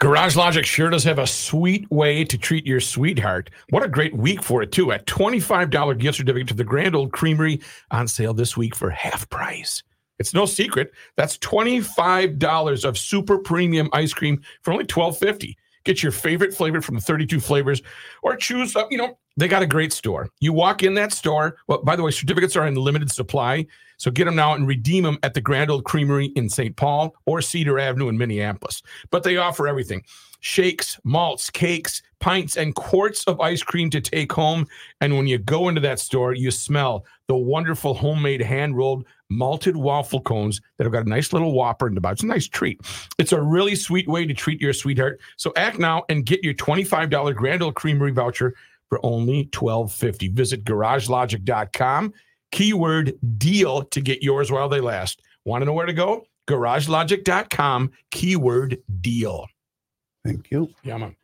[0.00, 3.50] Garage Logic sure does have a sweet way to treat your sweetheart.
[3.70, 4.90] What a great week for it, too.
[4.90, 7.60] A $25 gift certificate to the Grand Old Creamery
[7.92, 9.84] on sale this week for half price.
[10.18, 10.90] It's no secret.
[11.16, 15.54] That's $25 of super premium ice cream for only $12.50.
[15.86, 17.80] Get your favorite flavor from the 32 flavors
[18.22, 20.28] or choose, uh, you know, they got a great store.
[20.40, 21.56] You walk in that store.
[21.68, 23.66] Well, by the way, certificates are in limited supply.
[23.98, 26.76] So get them now and redeem them at the Grand Old Creamery in St.
[26.76, 28.82] Paul or Cedar Avenue in Minneapolis.
[29.10, 30.04] But they offer everything
[30.40, 34.66] shakes, malts, cakes, pints, and quarts of ice cream to take home.
[35.00, 39.76] And when you go into that store, you smell the wonderful homemade hand rolled malted
[39.76, 42.14] waffle cones that have got a nice little whopper in the bottom.
[42.14, 42.80] It's a nice treat.
[43.18, 45.20] It's a really sweet way to treat your sweetheart.
[45.36, 48.54] So act now and get your $25 Grand Old Creamery voucher
[48.88, 50.32] for only $12.50.
[50.32, 52.12] Visit garagelogic.com.
[52.52, 55.20] Keyword deal to get yours while they last.
[55.44, 56.24] Want to know where to go?
[56.48, 57.90] garagelogic.com.
[58.12, 59.46] Keyword deal.
[60.24, 60.70] Thank you.
[60.84, 61.16] Yeah, man.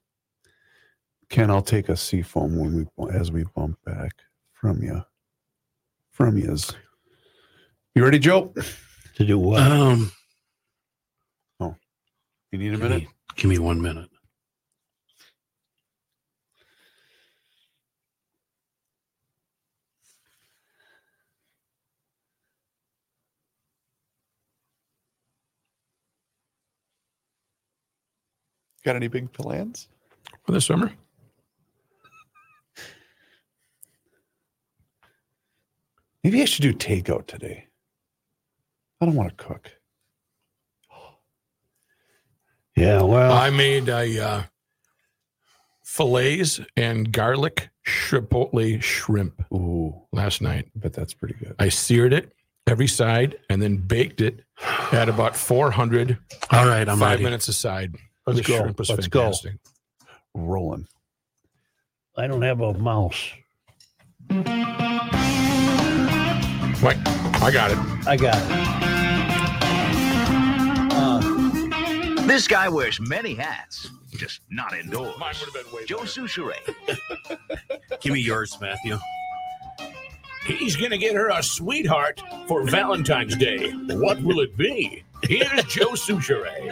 [1.28, 4.12] Ken, I'll take a seafoam when we as we bump back
[4.52, 5.02] from you.
[6.10, 6.72] From yous.
[7.94, 8.52] You ready, Joe?
[9.14, 9.60] To do what?
[9.62, 10.12] Um,
[11.60, 13.02] You need a give minute?
[13.02, 14.10] me, give me one minute.
[28.84, 29.88] Got any big plans?
[30.44, 30.92] For the summer?
[36.24, 37.66] Maybe I should do takeout today.
[39.00, 39.70] I don't want to cook.
[42.76, 44.42] yeah, well, I made a uh,
[45.84, 50.68] fillets and garlic chipotle shrimp Ooh, last night.
[50.76, 51.56] but that's pretty good.
[51.58, 52.32] I seared it
[52.68, 54.44] every side and then baked it
[54.92, 56.16] at about 400,
[56.52, 57.24] All right, I'm five ready.
[57.24, 57.96] minutes aside.
[58.26, 58.58] Let's the go.
[58.62, 59.32] shrimp was Let's go.
[60.34, 60.86] Rolling.
[62.16, 63.32] I don't have a mouse.
[66.82, 66.98] Right,
[67.40, 67.78] I got it.
[68.06, 68.42] I got it.
[70.92, 71.20] Uh,
[72.26, 75.14] This guy wears many hats, just not indoors.
[75.18, 76.08] Mine would have been way Joe better.
[76.08, 76.74] Soucheray.
[78.00, 78.98] Give me yours, Matthew.
[80.46, 83.70] He's going to get her a sweetheart for Valentine's Day.
[83.72, 85.04] What will it be?
[85.22, 86.68] Here's Joe Soucheray.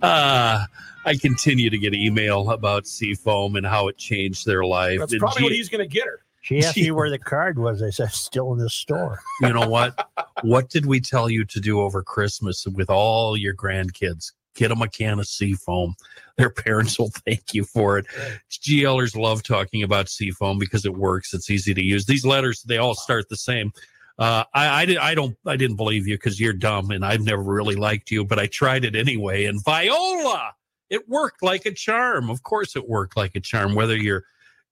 [0.00, 0.64] Uh,
[1.04, 5.00] I continue to get email about Seafoam and how it changed their life.
[5.00, 6.20] That's And probably what he's going to get her.
[6.42, 7.82] she asked me where the card was.
[7.82, 9.20] I said, still in the store.
[9.40, 10.08] you know what?
[10.42, 14.32] what did we tell you to do over Christmas with all your grandkids?
[14.56, 15.94] Get them a can of Seafoam.
[16.36, 18.06] Their parents will thank you for it.
[18.50, 21.32] GLers love talking about Seafoam because it works.
[21.32, 22.04] It's easy to use.
[22.06, 23.72] These letters, they all start the same.
[24.18, 27.22] Uh, I, I, did, I don't, I didn't believe you because you're dumb and I've
[27.22, 29.46] never really liked you, but I tried it anyway.
[29.46, 30.52] And Viola,
[30.90, 32.28] it worked like a charm.
[32.28, 33.74] Of course, it worked like a charm.
[33.74, 34.24] Whether you're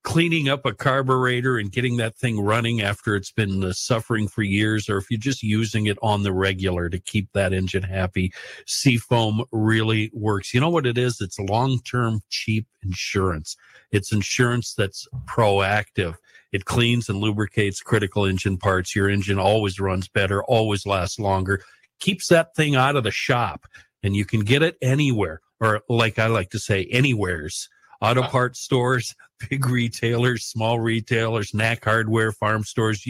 [0.03, 4.43] cleaning up a carburetor and getting that thing running after it's been uh, suffering for
[4.43, 8.31] years, or if you're just using it on the regular to keep that engine happy,
[8.65, 10.53] Seafoam really works.
[10.53, 11.19] You know what it is?
[11.19, 13.57] It's long term, cheap insurance.
[13.91, 16.15] It's insurance that's proactive.
[16.51, 18.95] It cleans and lubricates critical engine parts.
[18.95, 21.61] Your engine always runs better, always lasts longer,
[21.99, 23.65] keeps that thing out of the shop,
[24.01, 27.69] and you can get it anywhere, or like I like to say, anywheres
[28.01, 29.15] auto parts stores,
[29.49, 33.05] big retailers, small retailers, knack hardware, farm stores.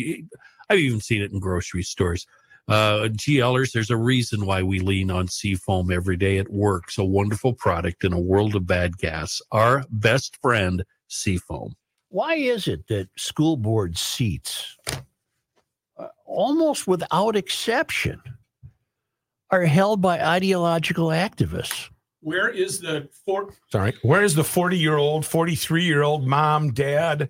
[0.69, 2.25] I've even seen it in grocery stores.
[2.67, 6.37] Uh, GLers, there's a reason why we lean on Seafoam every day.
[6.37, 6.99] It works.
[6.99, 9.41] A wonderful product in a world of bad gas.
[9.51, 11.75] Our best friend, Seafoam.
[12.09, 14.77] Why is it that school board seats,
[15.97, 18.21] uh, almost without exception,
[19.49, 21.89] are held by ideological activists?
[22.21, 23.53] Where is the four?
[23.71, 27.29] Sorry, where is the forty-year-old, forty-three-year-old mom, dad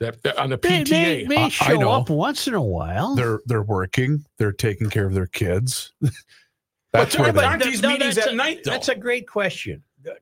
[0.00, 0.88] that, that on the They, PTA?
[0.88, 1.90] they, they I- I show know.
[1.90, 3.14] up once in a while.
[3.16, 4.24] They're they're working.
[4.38, 5.92] They're taking care of their kids.
[6.92, 7.46] But That's where but they.
[7.48, 8.70] aren't these No, meetings at a- night though?
[8.70, 9.82] That's a great question.
[10.08, 10.12] Uh,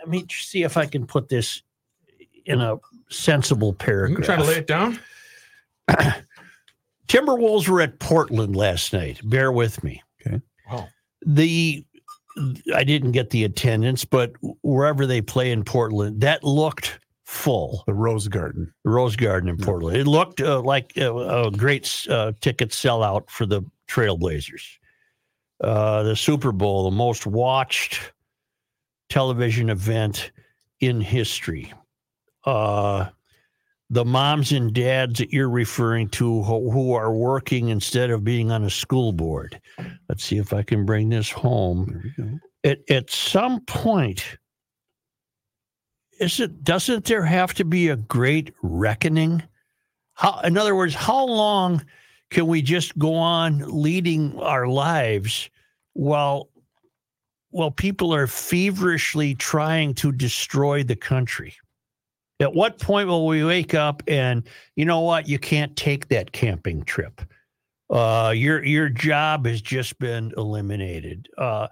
[0.00, 1.62] Let me see if I can put this
[2.46, 2.78] in a
[3.10, 4.24] sensible I'm paragraph.
[4.26, 4.98] trying to lay it down.
[7.06, 9.20] Timberwolves were at Portland last night.
[9.22, 10.02] Bear with me.
[10.26, 10.40] Okay.
[10.70, 10.88] Wow.
[11.24, 11.84] The
[12.74, 14.32] I didn't get the attendance, but
[14.62, 17.82] wherever they play in Portland, that looked full.
[17.86, 18.72] The Rose Garden.
[18.84, 19.96] The Rose Garden in Portland.
[19.96, 24.62] It looked uh, like a, a great uh, ticket sellout for the Trailblazers.
[25.62, 28.12] Uh, the Super Bowl, the most watched
[29.08, 30.30] television event
[30.80, 31.72] in history.
[32.44, 33.06] Uh,
[33.90, 38.50] the moms and dads that you're referring to who, who are working instead of being
[38.50, 39.60] on a school board.
[40.08, 41.86] Let's see if I can bring this home.
[42.16, 42.38] There we go.
[42.64, 44.38] At, at some point,
[46.18, 49.42] is it doesn't there have to be a great reckoning?
[50.14, 51.84] How, in other words, how long
[52.30, 55.48] can we just go on leading our lives
[55.92, 56.48] while
[57.50, 61.54] while people are feverishly trying to destroy the country?
[62.38, 65.28] At what point will we wake up and you know what?
[65.28, 67.22] You can't take that camping trip.
[67.88, 71.28] Uh, your your job has just been eliminated.
[71.38, 71.68] Uh,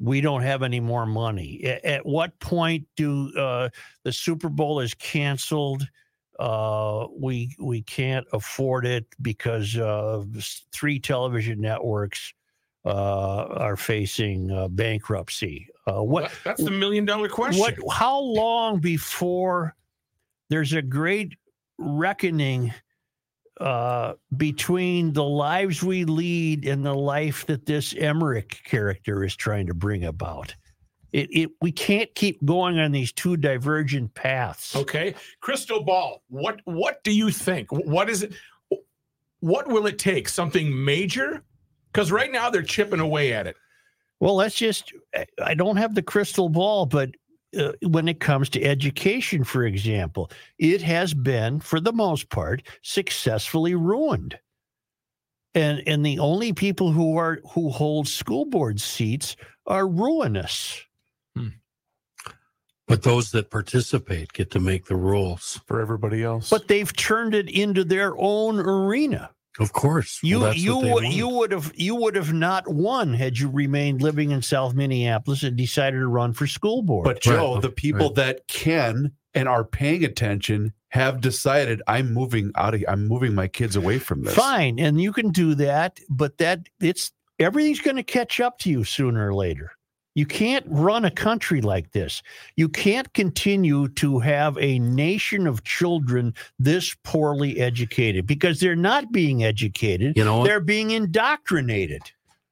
[0.00, 1.62] we don't have any more money.
[1.64, 3.68] At, at what point do uh,
[4.04, 5.86] the Super Bowl is canceled?
[6.38, 10.24] Uh, we we can't afford it because uh,
[10.72, 12.32] three television networks
[12.84, 15.68] uh, are facing uh, bankruptcy.
[15.86, 17.60] Uh, what That's the million-dollar question.
[17.60, 17.74] what?
[17.92, 19.74] How long before
[20.48, 21.36] there's a great
[21.78, 22.72] reckoning
[23.60, 29.66] uh, between the lives we lead and the life that this Emerick character is trying
[29.66, 30.54] to bring about?
[31.12, 34.76] It, it we can't keep going on these two divergent paths.
[34.76, 36.22] Okay, crystal ball.
[36.28, 37.72] What what do you think?
[37.72, 38.34] What is it?
[39.40, 40.28] What will it take?
[40.28, 41.42] Something major?
[41.92, 43.56] Because right now they're chipping away at it.
[44.20, 47.10] Well, let's just, I- I don't have the crystal ball, but
[47.56, 52.62] uh, when it comes to education, for example, it has been, for the most part,
[52.82, 54.38] successfully ruined.
[55.54, 59.36] And, and the only people who are who hold school board seats
[59.66, 60.84] are ruinous.
[62.88, 65.60] But those that participate get to make the rules.
[65.66, 66.48] For everybody else.
[66.48, 69.30] But they've turned it into their own arena.
[69.58, 70.20] Of course.
[70.22, 74.02] You Well, you would you would have you would have not won had you remained
[74.02, 77.04] living in South Minneapolis and decided to run for school board.
[77.04, 77.62] But Joe, Right.
[77.62, 78.14] the people Right.
[78.16, 83.48] that can and are paying attention have decided I'm moving out of I'm moving my
[83.48, 84.34] kids away from this.
[84.34, 88.70] Fine, and you can do that, but that it's everything's going to catch up to
[88.70, 89.72] you sooner or later.
[90.18, 92.24] You can't run a country like this.
[92.56, 99.12] You can't continue to have a nation of children this poorly educated because they're not
[99.12, 100.16] being educated.
[100.16, 100.42] You know?
[100.42, 102.02] They're being indoctrinated.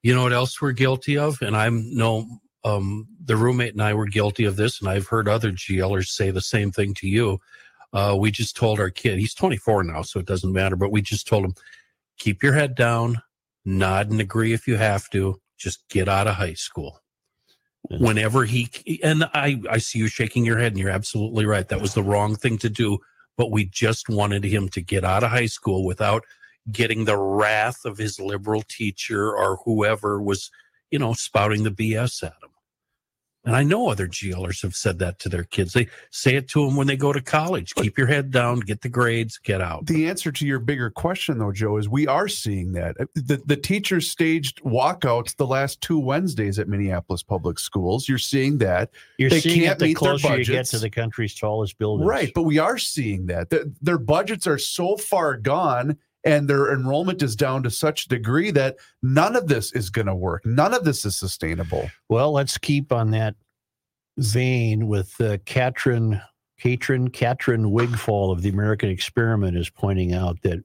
[0.04, 1.42] You know what else we're guilty of?
[1.42, 5.26] And I'm no, um, the roommate and I were guilty of this, and I've heard
[5.26, 7.40] other GLers say the same thing to you.
[7.92, 11.02] Uh, we just told our kid, he's 24 now, so it doesn't matter, but we
[11.02, 11.54] just told him,
[12.16, 13.20] keep your head down,
[13.64, 17.00] nod and agree if you have to, just get out of high school.
[17.90, 18.68] Whenever he,
[19.02, 21.68] and I, I see you shaking your head, and you're absolutely right.
[21.68, 22.98] That was the wrong thing to do,
[23.36, 26.24] but we just wanted him to get out of high school without
[26.70, 30.50] getting the wrath of his liberal teacher or whoever was,
[30.90, 32.50] you know, spouting the BS at him.
[33.46, 35.72] And I know other GLers have said that to their kids.
[35.72, 37.74] They say it to them when they go to college.
[37.76, 39.86] Keep your head down, get the grades, get out.
[39.86, 42.96] The answer to your bigger question, though, Joe, is we are seeing that.
[43.00, 48.08] Uh, The, the teachers staged walkouts the last two Wednesdays at Minneapolis public schools.
[48.08, 48.90] You're seeing that.
[49.16, 51.78] You're They seeing it can't the meet their closer you get to the country's tallest
[51.78, 52.08] buildings.
[52.08, 53.50] Right, but we are seeing that.
[53.50, 58.08] Th- Their budgets are so far gone and their enrollment is down to such a
[58.08, 60.44] degree that none of this is going to work.
[60.44, 61.88] None of this is sustainable.
[62.08, 63.36] Well, let's keep on that
[64.18, 66.20] vein with uh, Catrin,
[66.60, 70.64] Catrin, Catrin Wigfall of the American Experiment is pointing out that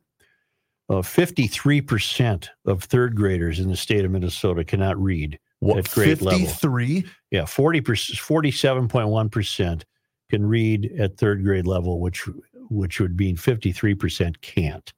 [0.89, 6.21] uh, 53% of third graders in the state of Minnesota cannot read What, at grade
[6.21, 6.39] level.
[6.39, 7.05] 53?
[7.29, 9.83] Yeah, 40 47.1%
[10.31, 12.27] can read at third grade level, which
[12.69, 14.93] which would mean 53% can't.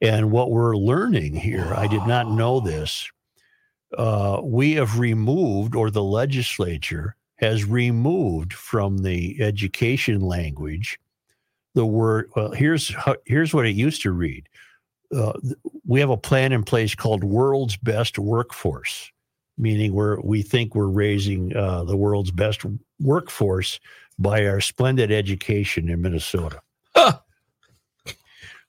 [0.00, 3.10] And what we're learning here, I did not know this.
[3.96, 10.98] Uh, we have removed, or the legislature has removed from the education language
[11.74, 12.30] the word.
[12.34, 14.48] Well, here's how, here's what it used to read.
[15.14, 15.32] Uh,
[15.86, 19.10] we have a plan in place called World's Best Workforce
[19.60, 22.64] meaning we're we think we're raising uh, the world's best
[22.98, 23.78] workforce
[24.18, 26.60] by our splendid education in Minnesota.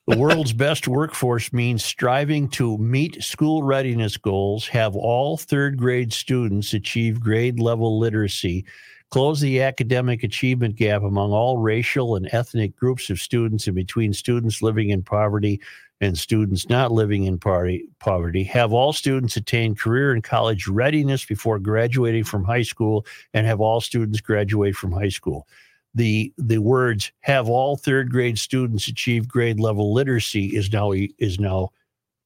[0.07, 6.11] The world's best workforce means striving to meet school readiness goals, have all third grade
[6.11, 8.65] students achieve grade level literacy,
[9.11, 14.11] close the academic achievement gap among all racial and ethnic groups of students and between
[14.11, 15.61] students living in poverty
[16.01, 21.25] and students not living in party, poverty, have all students attain career and college readiness
[21.25, 25.47] before graduating from high school, and have all students graduate from high school.
[25.93, 31.39] The the words "have all third grade students achieve grade level literacy" is now is
[31.39, 31.69] now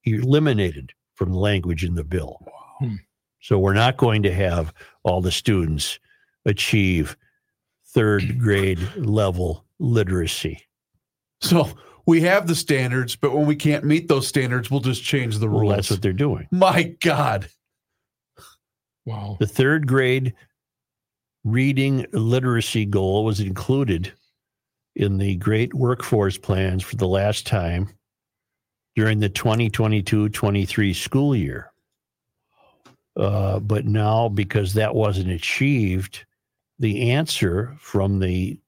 [0.04, 2.40] eliminated from the language in the bill.
[2.78, 2.94] Hmm.
[3.40, 5.98] So we're not going to have all the students
[6.44, 7.16] achieve
[7.88, 10.62] third grade level literacy.
[11.40, 11.68] So
[12.06, 15.48] we have the standards, but when we can't meet those standards, we'll just change the
[15.48, 15.74] Well, rules.
[15.74, 16.46] that's what they're doing.
[16.50, 17.48] My God.
[19.04, 19.36] Wow.
[19.40, 20.34] The third grade
[21.46, 24.12] reading literacy goal was included
[24.96, 27.88] in the great workforce plans for the last time
[28.96, 31.70] during the 2022 23 school year.
[33.16, 36.26] Uh, but now, because that wasn't achieved,
[36.80, 38.58] the answer from the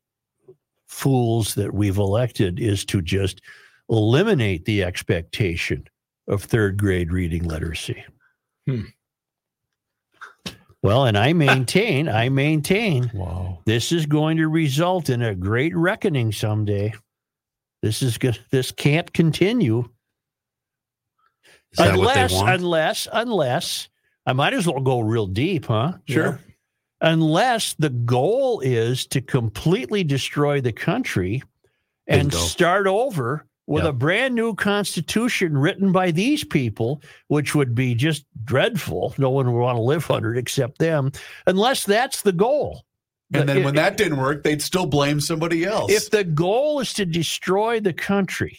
[0.87, 3.41] fools that we've elected is to just
[3.91, 5.85] eliminate the expectation
[6.29, 8.05] of third grade reading literacy.
[8.67, 8.83] Hmm.
[10.83, 13.59] Well, and I maintain, I maintain Wow.
[13.67, 16.95] this is going to result in a great reckoning someday.
[17.83, 18.39] This is good.
[18.51, 19.89] This can't continue
[21.73, 22.51] Is that what unless, they want?
[22.61, 23.89] unless, unless
[24.27, 25.95] I might as well go real deep, huh?
[26.07, 26.41] Sure.
[27.01, 31.43] Unless the goal is to completely destroy the country
[32.07, 32.37] and Bingo.
[32.45, 33.91] start over with Yep.
[33.91, 39.15] a brand new constitution written by these people, which would be just dreadful.
[39.19, 41.13] No one would want to live under it except them,
[41.47, 42.85] unless that's the goal.
[43.35, 45.93] And then if- when that didn't work, they'd still blame somebody else.
[45.93, 48.59] if the goal is to destroy the country,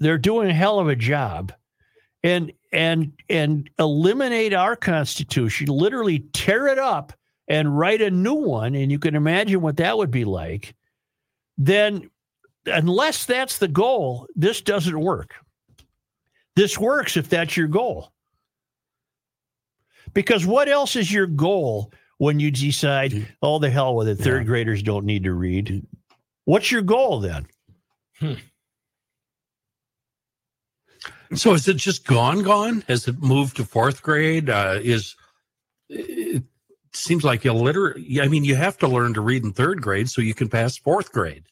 [0.00, 1.52] they're doing a hell of a job.
[2.24, 7.12] And and and eliminate our constitution, literally tear it up
[7.46, 10.74] and write a new one, and you can imagine what that would be like,
[11.56, 12.10] then
[12.68, 15.34] unless that's the goal, this doesn't work.
[16.56, 18.12] This works if that's your goal.
[20.14, 24.42] Because what else is your goal when you decide, oh, the hell with it, third
[24.42, 24.46] Yeah.
[24.46, 25.86] graders don't need to read?
[26.44, 27.46] What's your goal then?
[31.34, 32.82] So is it just gone, gone?
[32.88, 34.48] Has it moved to fourth grade?
[34.48, 35.14] Uh, is
[35.90, 36.42] it
[36.94, 37.98] seems like illiterate?
[38.20, 40.78] I mean, you have to learn to read in third grade so you can pass
[40.78, 41.44] fourth grade.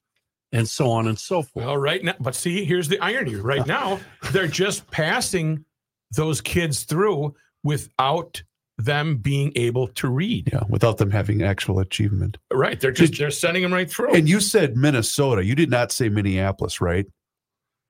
[0.53, 1.67] And so on and so forth.
[1.67, 3.35] Well, right now, but see, here's the irony.
[3.35, 3.99] Right now,
[4.31, 5.65] they're just passing
[6.13, 7.35] those kids through
[7.65, 8.43] without
[8.79, 10.51] them being able to read.
[10.53, 12.39] Yeah, without them having actual achievement.
[12.53, 12.79] Right.
[12.79, 14.15] They're just they're sending them right through.
[14.15, 15.45] And you said Minnesota.
[15.45, 17.07] You did not say Minneapolis, right?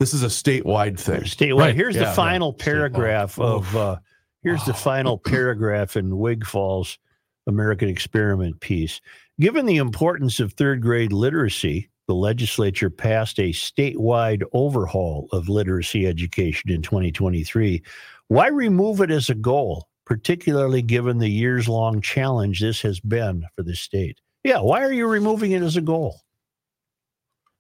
[0.01, 1.23] This is a statewide thing.
[1.23, 1.59] Statewide.
[1.59, 1.75] Right.
[1.75, 2.59] Here's Yeah, the final right.
[2.61, 3.97] paragraph of uh,
[4.43, 6.99] here's the final paragraph in Wigfall's
[7.47, 9.01] American Experiment piece.
[9.41, 16.07] Given the importance of third grade literacy, the legislature passed a statewide overhaul of literacy
[16.07, 17.83] education in 2023.
[18.29, 23.45] Why remove it as a goal, particularly given the years long challenge this has been
[23.55, 24.21] for the state?
[24.45, 26.21] Yeah, why are you removing it as a goal?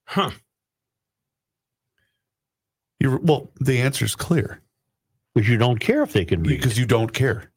[0.04, 0.30] Huh.
[3.00, 4.62] You're, well, the answer is clear
[5.34, 6.56] Because you don't care if they can read.
[6.60, 7.50] because you don't care.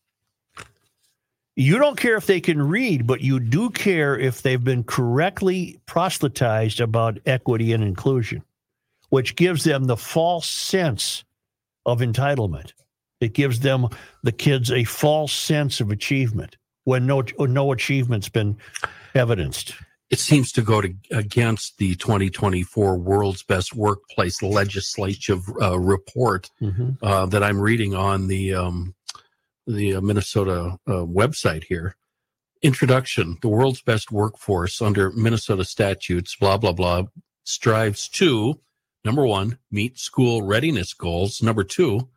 [1.60, 5.78] You don't care if they can read, but you do care if they've been correctly
[5.88, 8.44] proselytized about equity and inclusion,
[9.10, 11.26] which gives them the false sense
[11.86, 12.72] of entitlement.
[13.20, 13.90] It gives them
[14.24, 16.56] the kids a false sense of achievement
[16.86, 18.56] when no no achievement's been
[19.14, 19.74] evidenced.
[20.10, 26.50] It seems to go to, against the 2024 World's Best Workplace Legislative uh, report
[27.02, 28.96] uh, that I'm reading on the um,
[29.70, 31.96] the uh, Minnesota uh, website here.
[32.62, 37.04] Introduction: The world's best workforce under Minnesota statutes, blah blah blah,
[37.44, 38.60] strives to
[39.06, 41.42] number one meet school readiness goals.
[41.42, 42.10] Number two,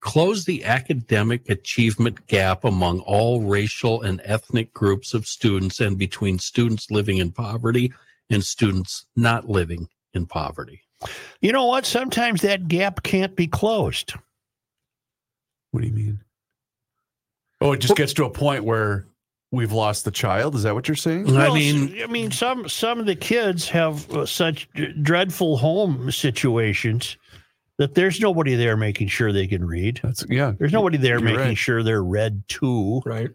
[0.00, 6.38] close the academic achievement gap among all racial and ethnic groups of students and between
[6.38, 7.92] students living in poverty
[8.30, 10.82] and students not living in poverty.
[11.40, 11.86] You know what?
[11.86, 14.14] Sometimes that gap can't be closed.
[15.70, 16.20] What do you mean?
[17.60, 19.06] Oh, it just gets to a point where
[19.50, 20.54] we've lost the child.
[20.54, 21.34] Is that what you're saying?
[21.36, 24.68] I mean, s- I mean, some some of the kids have uh, such
[25.02, 27.16] dreadful home situations
[27.78, 30.00] that there's nobody there making sure they can read.
[30.02, 30.52] That's yeah.
[30.58, 31.58] There's nobody there You're making right.
[31.58, 33.02] sure they're read to.
[33.04, 33.30] Right.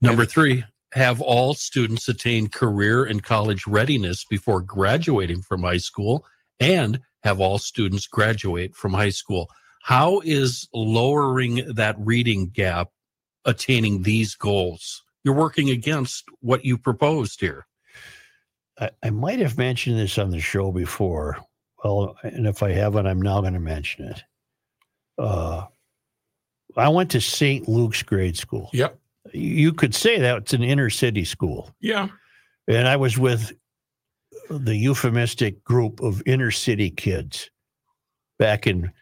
[0.00, 0.64] Number three,
[0.94, 6.24] have all students attain career and college readiness before graduating from high school
[6.58, 9.48] and have all students graduate from high school.
[9.82, 12.88] How is lowering that reading gap
[13.44, 15.02] attaining these goals?
[15.24, 17.66] You're working against what you proposed here.
[18.78, 21.38] I, I might have mentioned this on the show before.
[21.84, 24.22] Well, and if I haven't, I'm now going to mention it.
[25.18, 25.66] Uh,
[26.76, 27.68] I went to St.
[27.68, 28.70] Luke's grade school.
[28.72, 28.98] Yep.
[29.32, 31.74] You could say that it's an inner city school.
[31.80, 32.08] Yeah.
[32.66, 33.52] and I was with
[34.50, 37.50] the euphemistic group of inner city kids
[38.38, 38.92] back in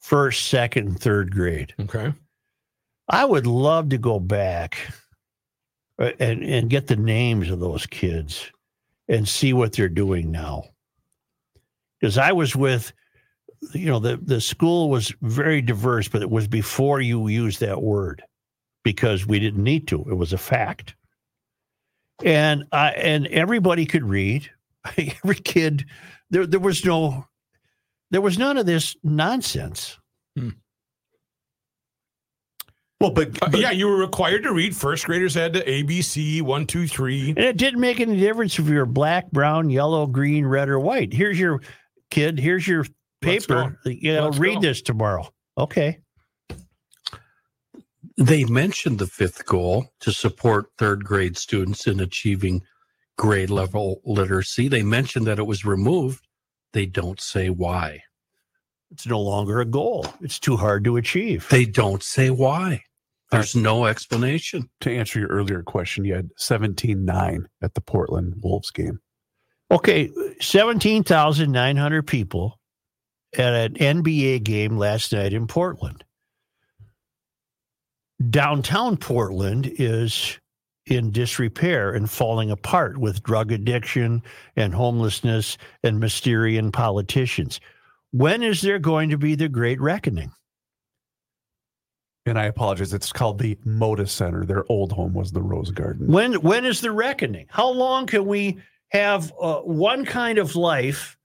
[0.00, 1.74] first, second, third grade.
[1.80, 2.12] Okay.
[3.08, 4.78] I would love to go back
[5.98, 8.50] uh, and and get the names of those kids
[9.08, 10.64] and see what they're doing now.
[12.00, 12.92] Because I was with,
[13.72, 17.82] you know, the the school was very diverse, but it was before you used that
[17.82, 18.22] word
[18.82, 20.04] because we didn't need to.
[20.10, 20.94] It was a fact
[22.24, 24.50] and I and everybody could read.
[24.96, 25.84] Every kid,
[26.30, 27.26] there there was no,
[28.10, 29.98] there was none of this nonsense.
[33.00, 34.74] Well, but, Uh, but yeah, you were required to read.
[34.74, 37.30] First graders had to ABC one, two, three.
[37.30, 40.80] And it didn't make any difference if you were black, brown, yellow, green, red, or
[40.80, 41.12] white.
[41.12, 41.60] Here's your
[42.10, 42.38] kid.
[42.38, 42.86] Here's your
[43.20, 43.78] paper.
[43.84, 44.60] You know, Let's read go.
[44.62, 45.28] this tomorrow.
[45.58, 45.98] Okay.
[48.18, 52.62] They mentioned the fifth goal to support third grade students in achieving
[53.18, 54.68] grade level literacy.
[54.68, 56.26] They mentioned that it was removed.
[56.72, 58.02] They don't say why.
[58.90, 60.06] It's no longer a goal.
[60.22, 61.46] It's too hard to achieve.
[61.50, 62.82] They don't say why.
[63.30, 64.70] There's no explanation.
[64.82, 69.00] to answer your earlier question, you had 17-9 at the Portland Wolves game.
[69.70, 70.10] Okay,
[70.40, 72.60] 17,900 people
[73.36, 76.04] at an NBA game last night in Portland.
[78.30, 80.38] Downtown Portland is
[80.86, 84.22] in disrepair and falling apart with drug addiction
[84.54, 87.60] and homelessness and Mysterian politicians.
[88.12, 90.30] When is there going to be the great reckoning?
[92.26, 92.92] And I apologize.
[92.92, 94.44] It's called the Moda Center.
[94.44, 96.08] Their old home was the Rose Garden.
[96.08, 97.46] When when is the reckoning?
[97.48, 98.58] How long can we
[98.88, 101.16] have uh, one kind of life,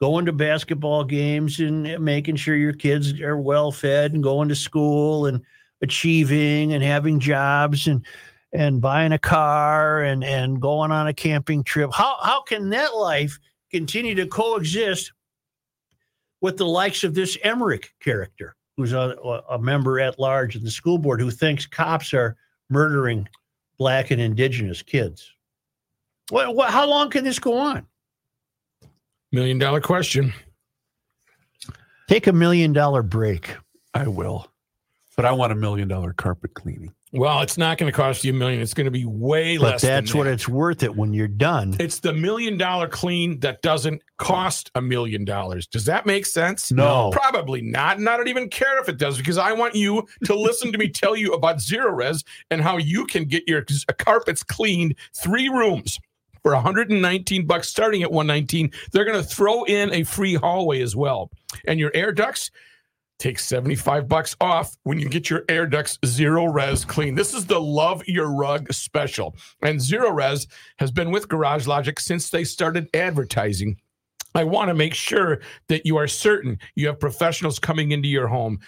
[0.00, 4.56] going to basketball games and making sure your kids are well fed and going to
[4.56, 5.40] school and
[5.80, 8.04] achieving and having jobs and
[8.52, 11.90] and buying a car and and going on a camping trip?
[11.92, 13.38] How how can that life
[13.70, 15.12] continue to coexist
[16.40, 20.70] with the likes of this Emerick character, who's a, a member at large of the
[20.70, 22.36] school board, who thinks cops are
[22.70, 23.28] murdering
[23.76, 25.32] black and indigenous kids.
[26.30, 27.84] What, what, how long can this go on?
[29.32, 30.32] Million dollar question.
[32.06, 33.56] Take a million dollar break.
[33.94, 34.46] I will.
[35.16, 36.94] But I want a million dollar carpet cleaning.
[37.12, 38.60] Well, it's not going to cost you a million.
[38.60, 39.82] It's going to be way But less.
[39.82, 40.32] that's what that.
[40.34, 41.74] it's worth it when you're done.
[41.80, 45.66] It's the million dollar clean that doesn't cost a million dollars.
[45.66, 46.70] Does that make sense?
[46.70, 47.10] No.
[47.10, 47.96] Probably not.
[47.98, 50.78] And I don't even care if it does because I want you to listen to
[50.78, 53.64] me tell you about Zerorez and how you can get your
[53.98, 55.98] carpets cleaned three rooms
[56.42, 58.70] for 119 bucks starting at 119.
[58.92, 61.30] They're going to throw in a free hallway as well.
[61.66, 62.50] And your air ducts
[63.18, 67.14] take 75 bucks off when you get your air ducts Zerorez clean.
[67.14, 69.36] This is the love your rug special.
[69.62, 70.46] And Zerorez
[70.78, 73.76] has been with Garage Logic since they started advertising.
[74.34, 78.28] I want to make sure that you are certain you have professionals coming into your
[78.28, 78.60] home.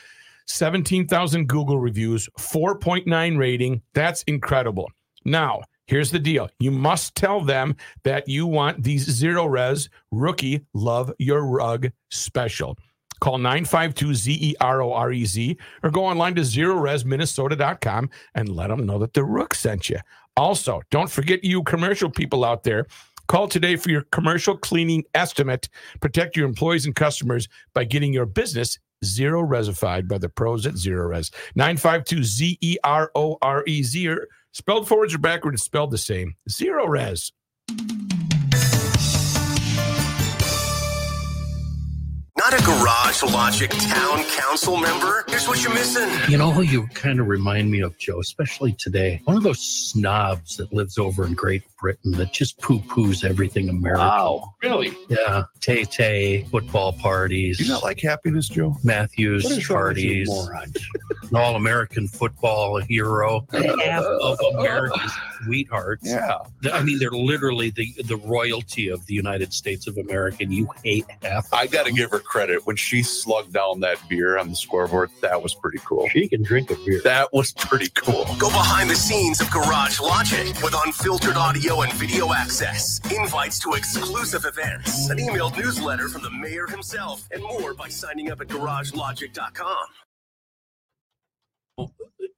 [0.47, 3.83] 17,000 Google reviews, 4.9 rating.
[3.95, 4.91] That's incredible.
[5.25, 6.49] Now, here's the deal.
[6.59, 12.77] You must tell them that you want these Zerorez rookie love your rug special.
[13.21, 18.49] Call 952 Z E R O R E Z or go online to zerorezminnesota.com and
[18.49, 19.99] let them know that the Rook sent you.
[20.37, 22.87] Also, don't forget you commercial people out there.
[23.29, 25.69] Call today for your commercial cleaning estimate.
[26.01, 30.75] Protect your employees and customers by getting your business zero resified by the pros at
[30.75, 31.33] Zerorez.
[31.55, 34.17] 952 Z E R O R E Z
[34.53, 36.35] spelled forwards or backwards, spelled the same.
[36.49, 37.33] Zerorez.
[42.41, 45.25] Not a Garage Logic Town Council member?
[45.29, 46.09] Here's what you're missing.
[46.27, 49.21] You know who you kind of remind me of, Joe, especially today?
[49.27, 53.69] One of those snobs that lives over in Great Britain that just poo poos everything
[53.69, 54.07] American.
[54.07, 54.55] Wow.
[54.63, 54.97] Really?
[55.11, 55.43] Yeah.
[55.61, 57.59] Tay Tay, football parties.
[57.59, 58.75] Do you not like happiness, Joe?
[58.83, 60.71] Matthews What is wrong with you parties.
[61.31, 63.47] An all American football hero.
[63.53, 65.13] Half of America's
[65.45, 66.09] sweethearts.
[66.09, 66.39] Yeah.
[66.73, 70.69] I mean, they're literally the, the royalty of the United States of America, and you
[70.83, 71.53] hate half.
[71.53, 72.65] I got to give her credit.
[72.65, 76.09] When she slugged down that beer on the scoreboard, that was pretty cool.
[76.11, 77.01] She can drink a beer.
[77.03, 78.25] That was pretty cool.
[78.39, 83.73] Go behind the scenes of Garage Logic with unfiltered audio and video access, invites to
[83.73, 88.47] exclusive events, an emailed newsletter from the mayor himself, and more by signing up at
[88.47, 89.87] garagelogic.com.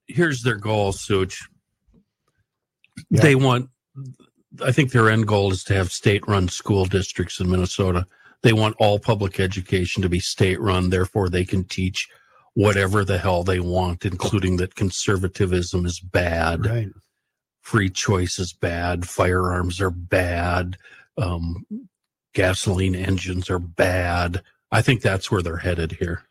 [0.07, 1.47] Here's their goal, Such.
[3.11, 3.69] They want,
[4.63, 8.07] I think their end goal is to have state run school districts in Minnesota.
[8.43, 10.89] They want all public education to be state run.
[10.89, 12.07] Therefore, they can teach
[12.53, 16.65] whatever the hell they want, including that conservatism is bad.
[16.65, 16.89] Right.
[17.61, 20.77] free choice is bad, firearms are bad,
[21.17, 21.65] um,
[22.33, 24.43] gasoline engines are bad.
[24.71, 26.23] I think that's where they're headed here.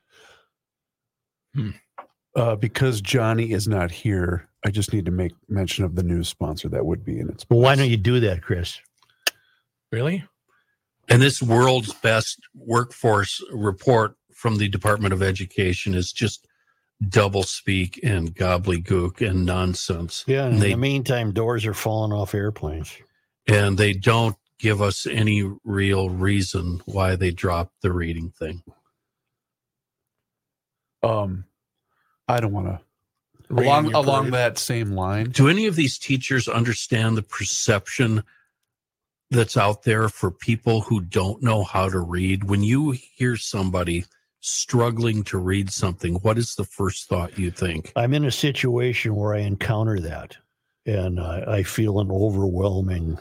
[2.36, 6.28] Uh, because Johnny is not here, I just need to make mention of the news
[6.28, 7.44] sponsor that would be in its.
[7.48, 8.78] Well, why don't you do that, Chris?
[9.90, 10.24] Really?
[11.08, 16.46] And this world's best workforce report from the Department of Education is just
[17.08, 20.24] double speak and gobbledygook and nonsense.
[20.26, 20.46] Yeah.
[20.46, 22.96] In And they, the meantime, doors are falling off airplanes.
[23.48, 28.62] and they don't give us any real reason why they dropped the reading thing.
[31.02, 31.44] Um,
[32.28, 32.80] I don't want to.
[33.54, 34.34] Along along parade.
[34.34, 38.22] that same line, Do any of these teachers understand the perception
[39.32, 42.44] that's out there for people who don't know how to read?
[42.44, 44.04] When you hear somebody
[44.40, 47.92] struggling to read something, what is the first thought you think?
[47.96, 50.36] I'm in a situation where I encounter that,
[50.86, 53.18] and I, I feel an overwhelming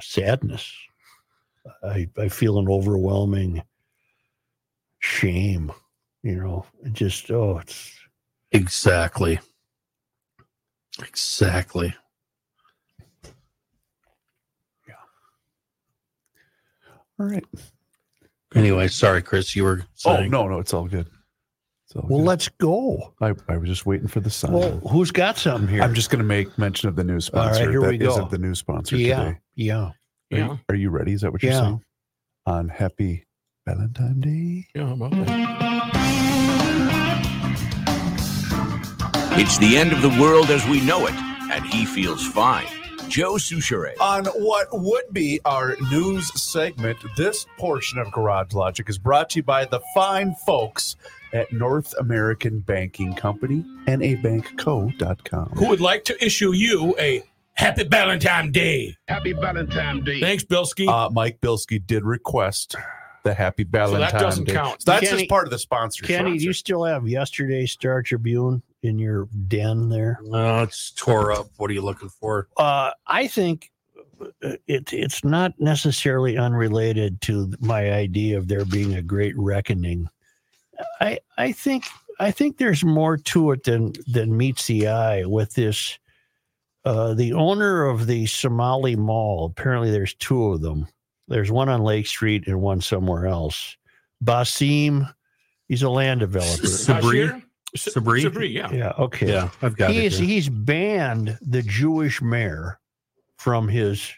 [0.00, 0.72] sadness.
[1.82, 3.62] I, I feel an overwhelming
[4.98, 5.72] shame.
[6.22, 7.94] You know, just oh, it's
[8.54, 9.40] Exactly.
[11.00, 11.92] Exactly.
[17.18, 17.44] All right.
[18.54, 21.08] Anyway, sorry, Chris, you were Oh no, no, it's all good.
[21.86, 22.18] It's all well.
[22.20, 22.26] good.
[22.26, 23.14] Let's go.
[23.20, 24.52] I, I was just waiting for the sign.
[24.52, 25.82] Well, who's got something here?
[25.82, 27.70] I'm just going to make mention of the news All right, sponsor.
[27.70, 28.10] here that we go.
[28.10, 29.38] isn't the news sponsor yeah, today.
[29.56, 29.76] yeah.
[29.82, 29.94] Are,
[30.30, 30.46] Yeah.
[30.46, 31.12] you, are you ready?
[31.12, 31.60] Is that what you're Yeah.
[31.60, 31.82] saying?
[32.46, 33.26] On Happy
[33.66, 34.66] Valentine Day.
[34.74, 36.44] Yeah, how about that?
[39.36, 42.66] It's the end of the world as we know it, and he feels fine.
[43.14, 43.94] Joe Soucheray.
[44.00, 49.38] On what would be our news segment, this portion of Garage Logic is brought to
[49.38, 50.96] you by the fine folks
[51.32, 55.50] at North American Banking Company, nabankco.com.
[55.50, 58.96] Who would like to issue you a Happy Valentine Day?
[59.06, 60.18] Happy Valentine Day.
[60.18, 60.88] Thanks, Bilski.
[60.88, 62.74] Uh, Mike Bilski did request
[63.24, 64.52] the Happy Valentine doesn't Day.
[64.52, 64.82] count.
[64.82, 66.06] So that's Kenny- just part of the sponsorship.
[66.16, 70.20] Kenny, do you still have yesterday's Star Tribune in your den there?
[70.22, 71.48] No, it's tore up.
[71.56, 72.48] What are you looking for?
[72.56, 73.72] Uh, I think
[74.20, 80.08] uh, it, it's not necessarily unrelated to my idea of there being a great reckoning.
[81.00, 81.84] I I think
[82.20, 85.98] I think there's more to it than than meets the eye with this.
[86.84, 90.86] Uh, the owner of the Somali Mall, apparently there's two of them.
[91.28, 93.76] There's one on Lake Street and one somewhere else.
[94.22, 95.12] Basim,
[95.68, 96.66] he's a land developer.
[96.66, 97.30] Sabri?
[97.30, 97.42] Bashir?
[97.76, 98.22] Sabri?
[98.30, 98.70] Sabri, yeah.
[98.72, 99.28] Yeah, okay.
[99.32, 100.18] Yeah, I've got he's it.
[100.24, 100.28] here.
[100.28, 102.78] he's banned the Jewish mayor
[103.38, 104.10] from his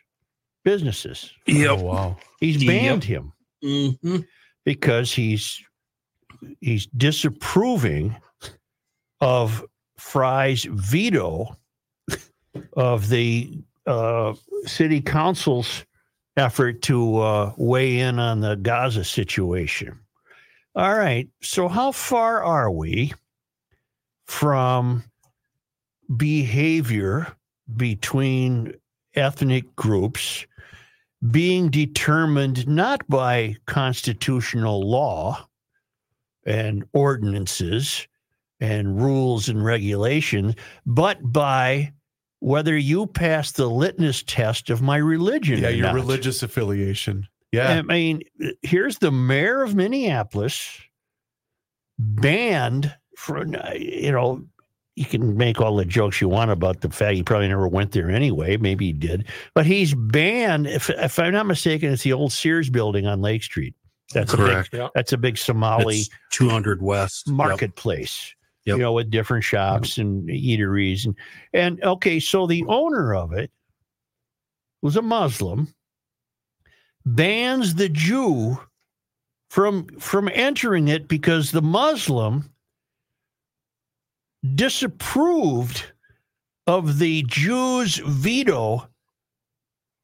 [0.64, 1.32] businesses.
[1.46, 1.70] Yep.
[1.70, 2.16] Oh, wow.
[2.40, 2.68] He's Yep.
[2.68, 3.32] banned him
[3.64, 4.26] Mhm.
[4.64, 5.62] because he's
[6.60, 8.14] he's disapproving
[9.22, 9.64] of
[9.96, 11.56] Frey's veto
[12.76, 14.34] of the uh,
[14.66, 15.85] city council's
[16.36, 19.98] effort to uh, weigh in on the Gaza situation.
[20.74, 23.12] All right, so how far are we
[24.26, 25.04] from
[26.16, 27.34] behavior
[27.76, 28.74] between
[29.14, 30.46] ethnic groups
[31.30, 35.48] being determined not by constitutional law
[36.44, 38.06] and ordinances
[38.60, 41.92] and rules and regulations, but by
[42.40, 45.58] whether you pass the litmus test of my religion.
[45.60, 45.94] Yeah, or your not.
[45.94, 47.26] religious affiliation.
[47.52, 47.70] Yeah.
[47.78, 48.22] I mean,
[48.62, 50.80] here's the mayor of Minneapolis
[51.98, 53.44] banned for
[53.76, 54.44] you know.
[54.98, 57.92] You can make all the jokes you want about the fact he probably never went
[57.92, 58.56] there anyway.
[58.56, 60.66] Maybe he did, but he's banned.
[60.66, 63.74] If, if I'm not mistaken, it's the old Sears building on Lake Street.
[64.14, 64.70] That's a Correct.
[64.70, 64.88] big, Yeah.
[64.94, 67.28] that's a big Somali It's 200 West.
[67.28, 68.28] Marketplace.
[68.30, 68.36] Yep.
[68.74, 71.14] You know, with different shops and eateries and
[71.52, 73.50] and okay, so the owner of it
[74.82, 75.72] was a Muslim,
[77.04, 78.58] bans the Jew
[79.50, 82.50] from from entering it because the Muslim
[84.54, 85.84] disapproved
[86.66, 88.88] of the Jews' veto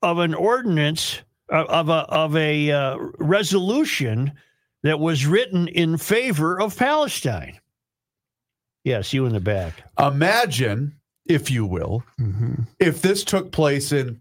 [0.03, 1.21] of an ordinance
[1.53, 4.33] uh, of a of a uh, resolution
[4.83, 7.59] that was written in favor of Palestine.
[8.85, 9.83] Yes, you in the back.
[9.99, 10.95] Imagine,
[11.27, 12.63] if you will, Mm-hmm.
[12.81, 14.21] if this took place in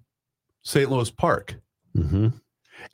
[0.64, 0.90] St.
[0.90, 1.56] Louis Park
[1.98, 2.28] Mm-hmm.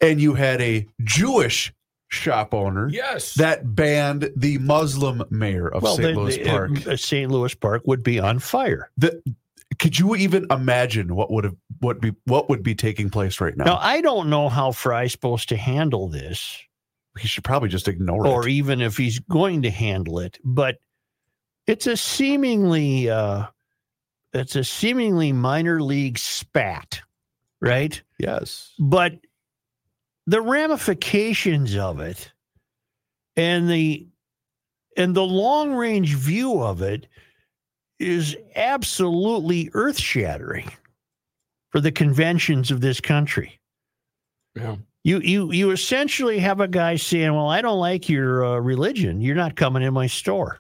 [0.02, 1.72] and you had a Jewish
[2.10, 3.34] shop owner Yes.
[3.36, 6.16] that banned the Muslim mayor of St.
[6.18, 6.88] Louis the- Park.
[6.88, 7.30] uh, St.
[7.30, 8.90] Louis Park would be on fire.
[8.98, 9.22] The,
[9.80, 13.56] could you even imagine what would have what be what would be taking place right
[13.56, 13.66] now?
[13.66, 16.58] Now, I don't know how Frey's supposed to handle this,
[17.20, 18.46] he should probably just ignore or it.
[18.46, 20.78] Or even if he's going to handle it, but
[21.68, 23.46] it's a seemingly uh,
[24.34, 27.02] it's a seemingly minor league spat,
[27.62, 28.02] right?
[28.20, 28.74] Yes.
[28.80, 29.14] but
[30.28, 32.32] the ramifications of it
[33.36, 34.08] and the
[34.98, 37.08] and the long range view of it
[38.00, 40.70] is absolutely earth shattering
[41.70, 43.60] for the conventions of this country
[44.56, 44.76] yeah.
[45.04, 49.22] you you you essentially have a guy saying well i don't like your uh, religion
[49.22, 50.60] you're not coming in my store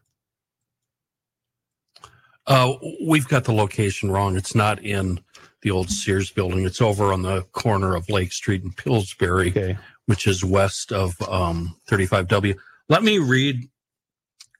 [2.47, 2.73] Uh,
[3.05, 4.37] we've got the location wrong.
[4.37, 5.19] It's not in
[5.61, 6.65] the old Sears building.
[6.65, 9.77] It's over on the corner of Lake Street and Pillsbury, okay
[10.07, 12.57] which is west of um, 35W.
[12.89, 13.69] Let me read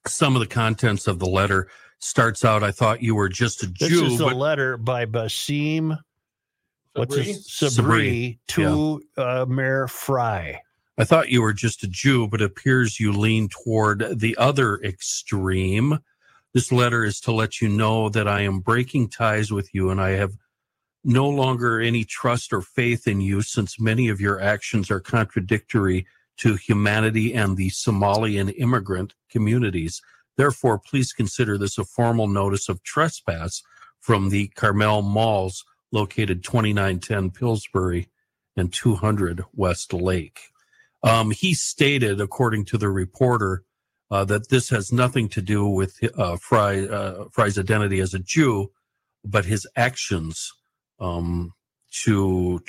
[0.06, 1.70] some of the contents of the letter.
[2.00, 5.08] Starts out, I thought you were just a this Jew, is the but letter by
[5.08, 5.98] basim
[6.94, 7.24] what's Sabri?
[7.24, 10.60] his sabri to uh, mayor Frey
[11.00, 14.80] I thought you were just a Jew, but it appears you lean toward the other
[14.82, 16.00] extreme.
[16.58, 20.02] This letter is to let you know that I am breaking ties with you and
[20.02, 20.34] I have
[21.04, 26.08] no longer any trust or faith in you since many of your actions are contradictory
[26.38, 30.02] to humanity and the Somalian immigrant communities.
[30.36, 33.62] Therefore, please consider this a formal notice of trespass
[34.00, 38.10] from the Karmel Malls located 2910 Pillsbury
[38.56, 40.40] and 200 West Lake.
[41.04, 43.64] Um, he stated, according to the reporter,
[44.12, 48.20] uh, that this has nothing to do with uh, Frey, uh, Frey's identity as a
[48.20, 48.72] Jew,
[49.24, 50.52] but his actions.
[51.00, 51.54] Um,
[52.04, 52.60] to,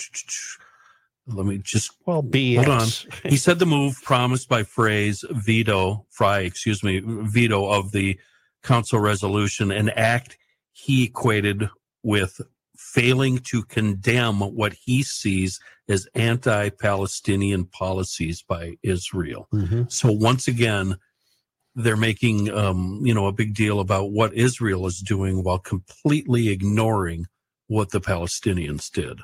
[1.26, 2.56] let me just well BS.
[2.56, 2.88] hold on.
[3.30, 8.18] He said the move promised by Frey's veto, Frey, excuse me, veto of the
[8.62, 10.38] council resolution, an act
[10.72, 11.68] he equated
[12.02, 12.40] with
[12.76, 15.58] failing to condemn what he sees
[15.88, 19.48] as anti-Palestinian policies by Israel.
[19.52, 19.90] Mhm.
[19.90, 20.96] So once again,
[21.78, 26.48] they're making um, you know a big deal about what Israel is doing while completely
[26.50, 27.26] ignoring
[27.68, 29.20] what the Palestinians did,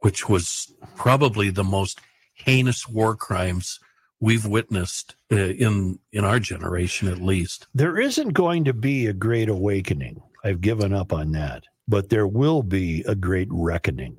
[0.00, 2.00] which was probably the most
[2.34, 3.80] heinous war crimes
[4.20, 7.66] we've witnessed uh, in in our generation, at least.
[7.74, 10.22] there isn't going to be a great awakening.
[10.44, 11.64] I've given up on that.
[11.86, 14.16] but there will be a great reckoning.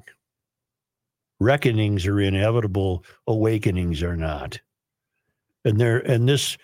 [1.39, 4.60] Reckonings are inevitable, awakenings are not.
[5.66, 6.57] And there and this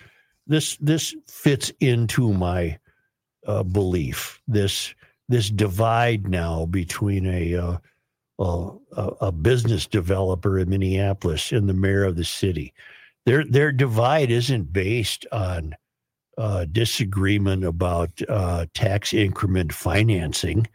[0.47, 2.77] this this fits into my
[3.45, 4.41] uh, belief.
[4.47, 4.93] This
[5.27, 7.77] this divide now between a, uh,
[8.39, 8.77] a
[9.21, 12.73] a business developer in Minneapolis and the mayor of the city.
[13.25, 15.75] Their their divide isn't based on
[16.37, 20.67] uh, disagreement about uh, tax increment financing.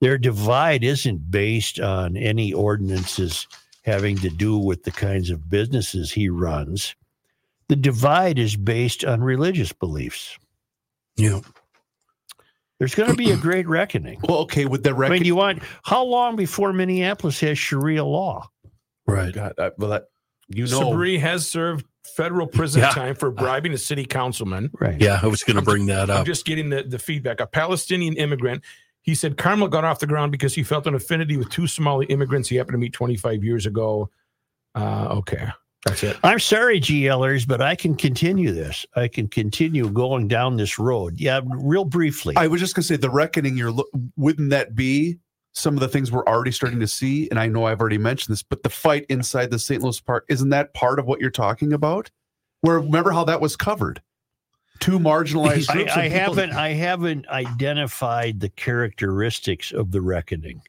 [0.00, 3.46] Their divide isn't based on any ordinances
[3.82, 6.94] having to do with the kinds of businesses he runs.
[7.68, 10.36] The divide is based on religious beliefs.
[11.16, 11.40] Yeah.
[12.78, 14.20] There's going to be a great reckoning.
[14.28, 18.04] Well, okay, with the I reckoning, mean, you want how long before Minneapolis has Sharia
[18.04, 18.48] law?
[19.06, 19.32] Right.
[19.32, 20.04] God, I, well, that,
[20.48, 21.86] you know, Sabri has served
[22.16, 22.90] federal prison Yeah.
[22.90, 24.70] time for bribing a city councilman.
[24.80, 25.00] Right.
[25.00, 26.20] Yeah, I was going to bring that up.
[26.20, 27.40] I'm just getting the, the feedback.
[27.40, 28.62] A Palestinian immigrant.
[29.02, 32.06] He said Karmel got off the ground because he felt an affinity with two Somali
[32.06, 34.10] immigrants he happened to meet 25 years ago.
[34.74, 35.48] Uh, okay.
[35.84, 36.16] That's it.
[36.22, 38.86] I'm sorry, GLers, but I can continue this.
[38.94, 41.18] I can continue going down this road.
[41.18, 42.34] Yeah, real briefly.
[42.36, 43.56] I was just gonna say the reckoning.
[43.56, 43.72] You're
[44.16, 45.18] wouldn't that be
[45.54, 47.28] some of the things we're already starting to see?
[47.30, 49.82] And I know I've already mentioned this, but the fight inside the St.
[49.82, 52.10] Louis Park isn't that part of what you're talking about?
[52.60, 54.00] Where remember how that was covered?
[54.78, 55.92] Two marginalized I, groups.
[55.92, 56.52] I people- haven't.
[56.52, 60.62] I haven't identified the characteristics of the reckoning.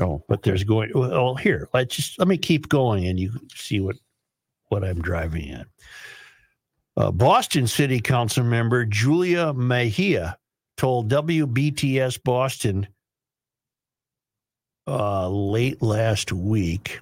[0.00, 0.92] Oh, but there's going.
[0.94, 3.96] Well, here, let's just let me keep going, and you see what
[4.68, 5.66] what I'm driving at.
[6.96, 10.38] Uh, Boston City Council member Julia Mejia
[10.76, 12.86] told WBTS Boston
[14.86, 17.00] uh, late last week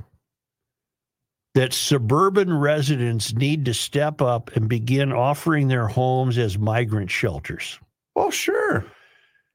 [1.54, 7.78] that suburban residents need to step up and begin offering their homes as migrant shelters.
[8.16, 8.84] Oh, sure.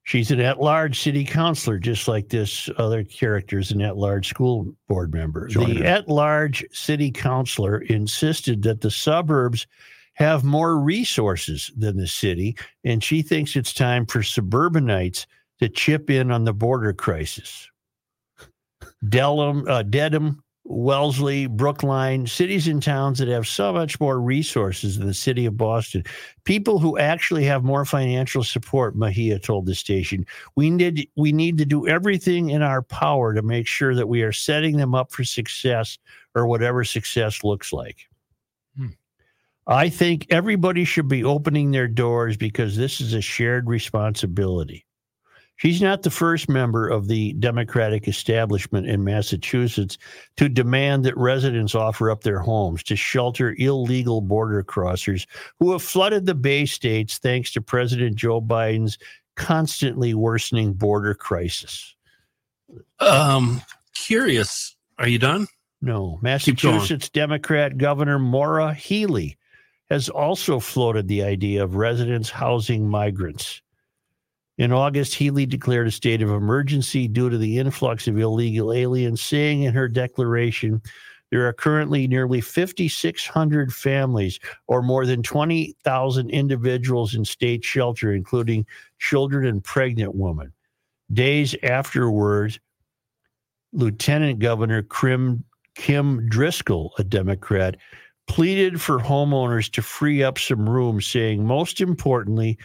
[0.09, 4.27] She's an at large city councilor, just like this other character is an at large
[4.27, 5.45] school board member.
[5.45, 5.85] Join the her.
[5.85, 9.67] at large city councilor insisted that the suburbs
[10.15, 15.27] have more resources than the city, and she thinks it's time for suburbanites
[15.59, 17.69] to chip in on the border crisis.
[19.07, 25.07] Delham, uh, Dedham, Wellesley, Brookline, cities and towns that have so much more resources than
[25.07, 26.03] the city of Boston.
[26.43, 30.27] People who actually have more financial support, Mejia told the station.
[30.55, 34.21] We need we need to do everything in our power to make sure that we
[34.21, 35.97] are setting them up for success
[36.35, 38.07] or whatever success looks like.
[38.77, 38.89] Hmm.
[39.65, 44.85] I think everybody should be opening their doors because this is a shared responsibility.
[45.59, 49.97] She's not the first member of the Democratic establishment in Massachusetts
[50.37, 55.27] to demand that residents offer up their homes to shelter illegal border crossers
[55.59, 58.97] who have flooded the Bay States thanks to President Joe Biden's
[59.35, 61.93] constantly worsening border crisis.
[63.01, 63.61] Um,
[63.93, 64.77] curious.
[64.97, 65.45] Are you done?
[65.81, 66.19] No.
[66.21, 69.37] Massachusetts Democrat Governor Maura Healey
[69.89, 73.61] has also floated the idea of residents housing migrants.
[74.59, 79.21] In August, Healey declared a state of emergency due to the influx of illegal aliens,
[79.21, 80.81] saying in her declaration,
[81.31, 84.37] there are currently nearly 5,600 families
[84.67, 88.65] or more than 20,000 individuals in state shelter, including
[88.97, 90.51] children and pregnant women.
[91.13, 92.59] Days afterwards,
[93.71, 95.45] Lieutenant Governor Kim,
[95.75, 97.77] Kim Driscoll, a Democrat,
[98.27, 102.57] pleaded for homeowners to free up some room, saying, most importantly,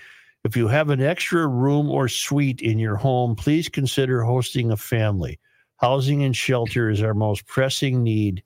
[0.44, 4.76] if you have an extra room or suite in your home, please consider hosting a
[4.76, 5.40] family.
[5.76, 8.42] Housing and shelter is our most pressing need,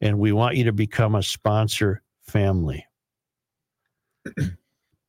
[0.00, 2.84] and we want you to become a sponsor family.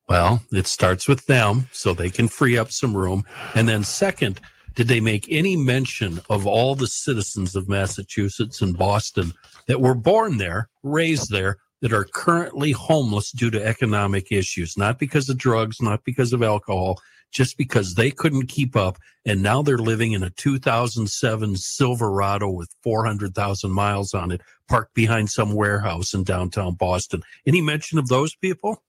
[0.10, 3.24] Well, it starts with them so they can free up some room.
[3.54, 4.42] And then, second,
[4.74, 9.34] did they make any mention of all the citizens of Massachusetts and Boston
[9.68, 15.00] that were born there, raised there, that are currently homeless due to economic issues, not
[15.00, 17.00] because of drugs, not because of alcohol,
[17.32, 18.98] just because they couldn't keep up.
[19.26, 25.30] And now they're living in a 2007 Silverado with 400,000 miles on it, parked behind
[25.30, 27.22] some warehouse in downtown Boston.
[27.46, 28.84] Any mention of those people?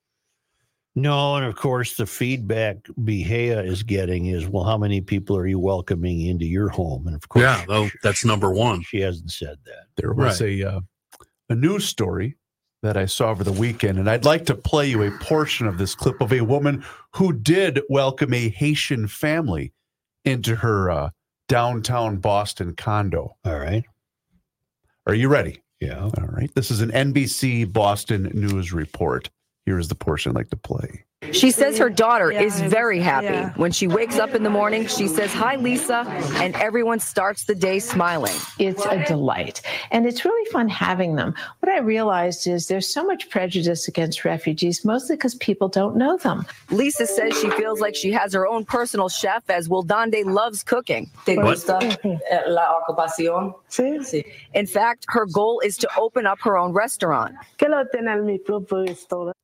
[0.96, 5.46] No, and of course, the feedback Mejia is getting is, well, how many people are
[5.46, 7.06] you welcoming into your home?
[7.06, 8.82] And of course, Yeah, though, that's number one.
[8.82, 9.84] she hasn't said that.
[9.96, 10.80] there was a uh,
[11.48, 12.36] a news story
[12.82, 15.78] that I saw over the weekend, and I'd like to play you a portion of
[15.78, 16.84] this clip of a woman
[17.14, 19.72] who did welcome a Haitian family
[20.24, 21.10] into her uh,
[21.48, 23.36] downtown Boston condo.
[23.44, 23.84] All right.
[25.06, 25.62] Are you ready?
[25.80, 26.02] Yeah.
[26.02, 26.54] All right.
[26.54, 29.30] This is an NBC Boston news report.
[29.66, 31.04] Here is the portion I'd like to play.
[31.32, 33.52] She says her daughter is very happy.
[33.60, 36.04] When she wakes up in the morning, she says, Hi, Lisa,
[36.36, 38.34] and everyone starts the day smiling.
[38.58, 39.60] It's a delight.
[39.90, 41.34] And it's really fun having them.
[41.60, 46.16] What I realized is there's so much prejudice against refugees, mostly because people don't know
[46.16, 46.46] them.
[46.70, 51.10] Lisa says she feels like she has her own personal chef as Wildande loves cooking.
[51.26, 51.36] What?
[51.36, 53.54] gusta uh, la ocupación?
[53.68, 54.24] Sí.
[54.54, 57.34] In fact, her goal is to open up her own restaurant.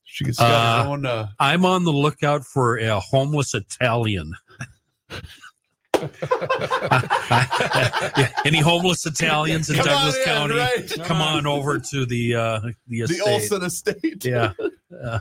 [0.06, 1.04] She's got Uh, her own.
[1.06, 4.32] Uh, I'm on the lookout for a homeless Italian.
[8.44, 10.56] Any homeless Italians in Come Douglas in, County?
[10.56, 10.92] right.
[11.04, 13.20] Come on over to the uh, the the estate.
[13.26, 14.24] Olson estate.
[14.24, 14.52] Yeah.
[15.04, 15.18] Uh,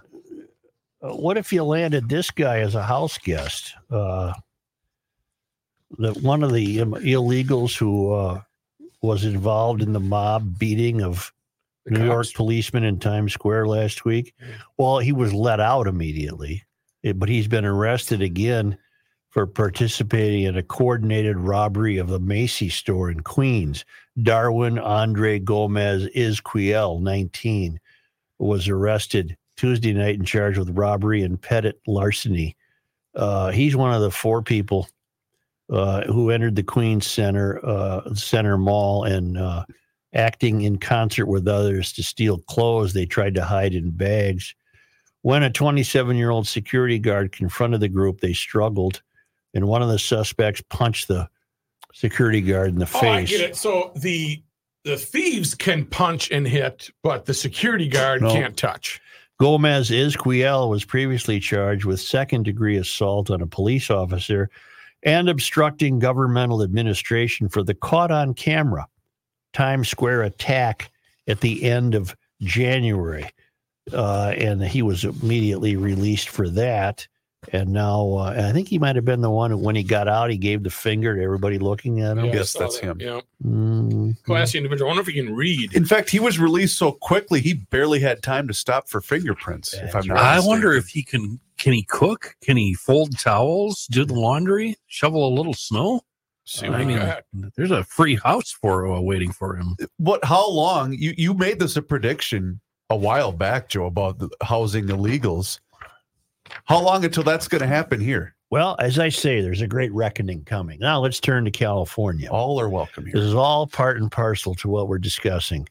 [1.02, 3.74] what if you landed this guy as a house guest?
[3.91, 4.32] Uh,
[5.99, 8.41] that one of the illegals who uh,
[9.02, 11.32] was involved in the mob beating of
[11.88, 14.34] New York policeman in Times Square last week.
[14.78, 16.64] Well, he was let out immediately,
[17.03, 18.78] eh, but he's been arrested again
[19.30, 23.84] for participating in a coordinated robbery of the Macy's store in Queens.
[24.24, 27.80] Darwin Andre Gomez Izquiel, 19,
[28.40, 32.56] was arrested Tuesday night and charged with robbery and petit larceny.
[33.14, 34.88] Uh, he's one of the four people
[35.70, 39.66] uh, who entered the Queens Center uh, Center Mall and uh,
[40.16, 44.56] acting in concert with others to steal clothes they tried to hide in bags.
[45.22, 49.02] When a 27 year old security guard confronted the group, they struggled,
[49.54, 51.28] and one of the suspects punched the
[51.94, 53.30] security guard in the Oh, I face.
[53.30, 53.56] get it.
[53.56, 54.42] So the
[54.84, 58.32] the thieves can punch and hit, but the security guard No.
[58.32, 59.02] can't touch.
[59.40, 64.48] Gomez Izquiel was previously charged with second degree assault on a police officer
[65.02, 68.88] and obstructing governmental administration for the caught on camera
[69.56, 70.91] Times Square attack
[71.27, 73.30] at the end of January.
[73.94, 77.07] Uh, and he was immediately released for that.
[77.53, 79.84] And now uh, and I think he might have been the one who, when he
[79.84, 82.26] got out, he gave the finger to everybody looking at him.
[82.26, 82.86] Yeah, Yes, that's that.
[82.86, 82.98] him.
[82.99, 83.22] Yeah.
[83.45, 84.90] Mm, Classy individual.
[84.90, 85.73] I wonder if he can read.
[85.76, 89.73] In fact, he was released so quickly he barely had time to stop for fingerprints.
[89.76, 92.36] if I'm not I wonder if he can can he cook?
[92.41, 96.02] Can he fold towels, do the laundry, shovel a little snow?
[96.45, 97.23] See I what he mean, got.
[97.55, 99.76] there's a free house for uh, waiting for him.
[99.97, 100.23] what.
[100.23, 104.85] How long you you made this a prediction a while back, Joe, about the housing
[104.85, 105.59] illegals.
[106.65, 108.35] How long until that's going to happen here?
[108.51, 110.80] Well, as I say, there's a great reckoning coming.
[110.80, 112.30] Now let's turn to California.
[112.30, 115.67] All are welcome This is all part and parcel to what we're discussing.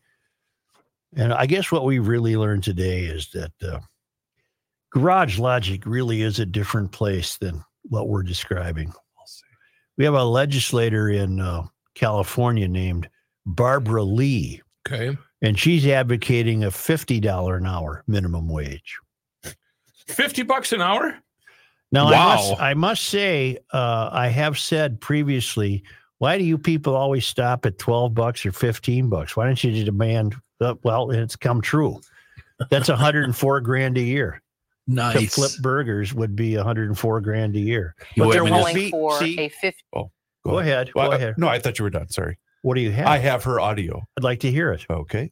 [1.17, 3.79] And I guess what we really learned today is that uh,
[4.91, 8.93] Garage Logic really is a different place than what we're describing.
[9.97, 11.65] We have a legislator in uh,
[11.95, 13.09] California named
[13.47, 15.17] Barbara Lee, Okay.
[15.43, 18.99] and she's advocating a $50 an hour minimum wage.
[20.07, 21.17] 50 bucks an hour?
[21.93, 25.85] Now, I must, I must say, uh, I have said previously,
[26.19, 29.37] why do you people always stop at 12 bucks or 15 bucks?
[29.37, 32.01] Why don't you demand, uh, well, it's come true.
[32.71, 34.43] That's 104 grand a year.
[34.89, 35.35] To Nice.
[35.35, 37.95] flip burgers would be 104 grand a year.
[38.17, 38.85] But there wait a won't minute.
[38.87, 39.83] be, for see, a 50.
[39.95, 40.11] Oh,
[40.45, 41.35] go ahead, Well, go uh, ahead.
[41.39, 42.09] No, I thought you were done.
[42.11, 42.39] Sorry.
[42.63, 43.07] What do you have?
[43.07, 44.03] I have her audio.
[44.19, 44.85] I'd like to hear it.
[44.91, 45.31] Okay.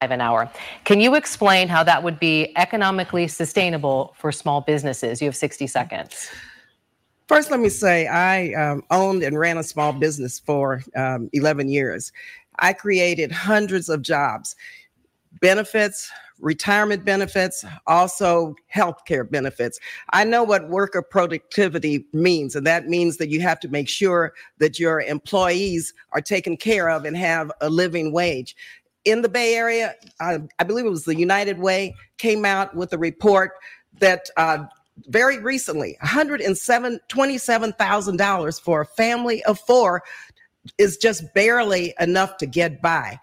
[0.00, 0.48] an hour.
[0.84, 5.20] Can you explain how that would be economically sustainable for small businesses?
[5.20, 6.28] You have 60 seconds.
[7.26, 11.68] First, let me say I um, owned and ran a small business for um, 11
[11.68, 12.10] years.
[12.60, 14.56] I created hundreds of jobs,
[15.40, 16.10] benefits,
[16.40, 19.78] retirement benefits, also healthcare benefits.
[20.12, 24.34] I know what worker productivity means, and that means that you have to make sure
[24.58, 28.56] that your employees are taken care of and have a living wage.
[29.04, 32.92] In the Bay Area, I, I believe it was the United Way came out with
[32.92, 33.52] a report
[34.00, 34.64] that uh,
[35.06, 40.02] very recently, $127,000 $27,000 for a family of four
[40.76, 43.18] is just barely enough to get by.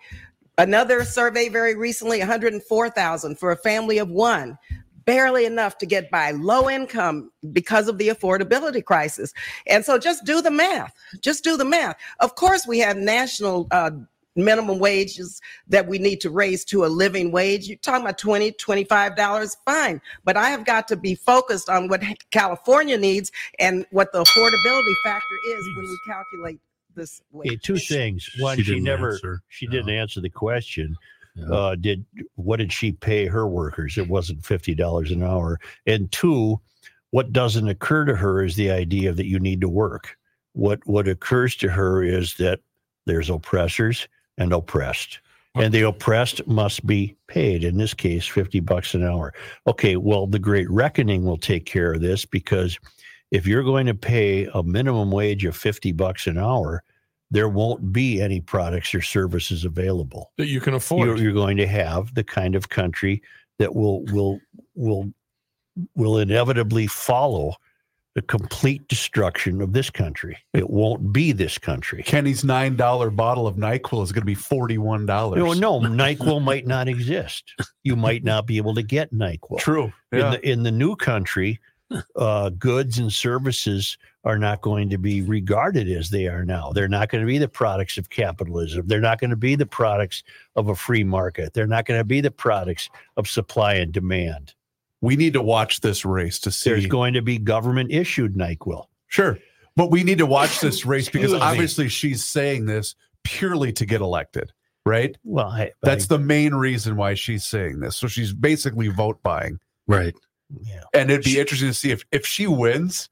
[0.57, 4.57] Another survey very recently, 104,000 for a family of one,
[5.03, 6.31] barely enough to get by.
[6.31, 9.33] Low income because of the affordability crisis.
[9.67, 10.93] And so just do the math.
[11.19, 11.97] Just do the math.
[12.19, 13.91] Of course, we have national uh,
[14.37, 17.67] minimum wages that we need to raise to a living wage.
[17.67, 20.01] You're talking about 20 $25, fine.
[20.23, 22.01] But I have got to be focused on what
[22.31, 26.59] California needs and what the affordability factor is when we calculate
[26.95, 27.47] this wage.
[27.47, 28.29] Okay, two things.
[28.39, 29.41] One, She she, never answer.
[29.49, 30.95] she didn't answer the question.
[31.35, 31.49] Yeah.
[31.53, 32.05] Uh, did
[32.35, 33.97] what did she pay her workers?
[33.97, 35.59] It wasn't fifty dollars an hour.
[35.85, 36.59] And two,
[37.11, 40.17] what doesn't occur to her is the idea that you need to work.
[40.53, 42.61] What what occurs to her is that
[43.05, 44.07] there's oppressors
[44.37, 45.19] and oppressed,
[45.55, 47.63] and the oppressed must be paid.
[47.65, 49.33] In this case, 50 bucks an hour.
[49.67, 52.79] Okay, well, the Great Reckoning will take care of this because
[53.35, 56.83] if you're going to pay a minimum wage of 50 bucks an hour,
[57.31, 61.05] there won't be any products or services available that you can afford.
[61.05, 63.21] You're, you're going to have the kind of country
[63.59, 64.39] that will will
[64.75, 65.11] will
[65.95, 67.55] will inevitably follow
[68.13, 70.37] the complete destruction of this country.
[70.53, 72.03] It won't be this country.
[72.03, 75.39] Kenny's nine dollar bottle of Nyquil is going to be forty one dollars.
[75.39, 77.53] No, no, Nyquil might not exist.
[77.83, 79.59] You might not be able to get Nyquil.
[79.59, 79.91] True.
[80.13, 81.59] In the in the new country,
[82.15, 86.71] uh, goods and services are not going to be regarded as they are now.
[86.71, 88.87] They're not going to be the products of capitalism.
[88.87, 90.23] They're not going to be the products
[90.55, 91.53] of a free market.
[91.53, 94.53] They're not going to be the products of supply and demand.
[95.01, 96.71] We need to watch this race to see.
[96.71, 98.85] There's going to be government issued NyQuil.
[99.07, 99.37] Sure.
[99.75, 101.47] But we need to watch this race because Excuse me.
[101.47, 104.51] obviously she's saying this purely to get elected,
[104.85, 105.15] right?
[105.23, 107.95] Well, I, That's the main reason why she's saying this.
[107.97, 109.59] So she's basically vote buying.
[109.87, 110.15] Right.
[110.61, 110.81] Yeah.
[110.93, 113.09] And it'd be interesting to see if if she wins,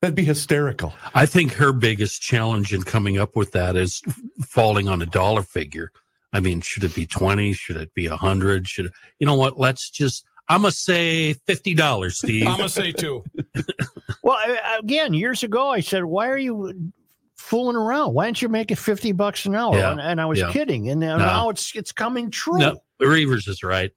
[0.00, 0.94] that'd be hysterical.
[1.14, 4.02] I think her biggest challenge in coming up with that is
[4.46, 5.90] falling on a dollar figure.
[6.32, 7.52] I mean, should it be 20?
[7.52, 8.66] Should it be 100?
[8.66, 9.58] Should it, you know what?
[9.58, 12.46] Let's just, I'm going to say $50, Steve.
[12.46, 13.22] I'm gonna say two.
[14.24, 14.38] Well,
[14.78, 16.92] again, years ago, I said, "Why are you
[17.36, 18.14] fooling around?
[18.14, 19.90] Why don't you make it fifty bucks an hour?" Yeah.
[19.90, 20.52] And, and I was Yeah.
[20.52, 21.24] kidding, and now, No.
[21.26, 22.56] now it's it's coming true.
[22.58, 23.90] no, Reavers is right.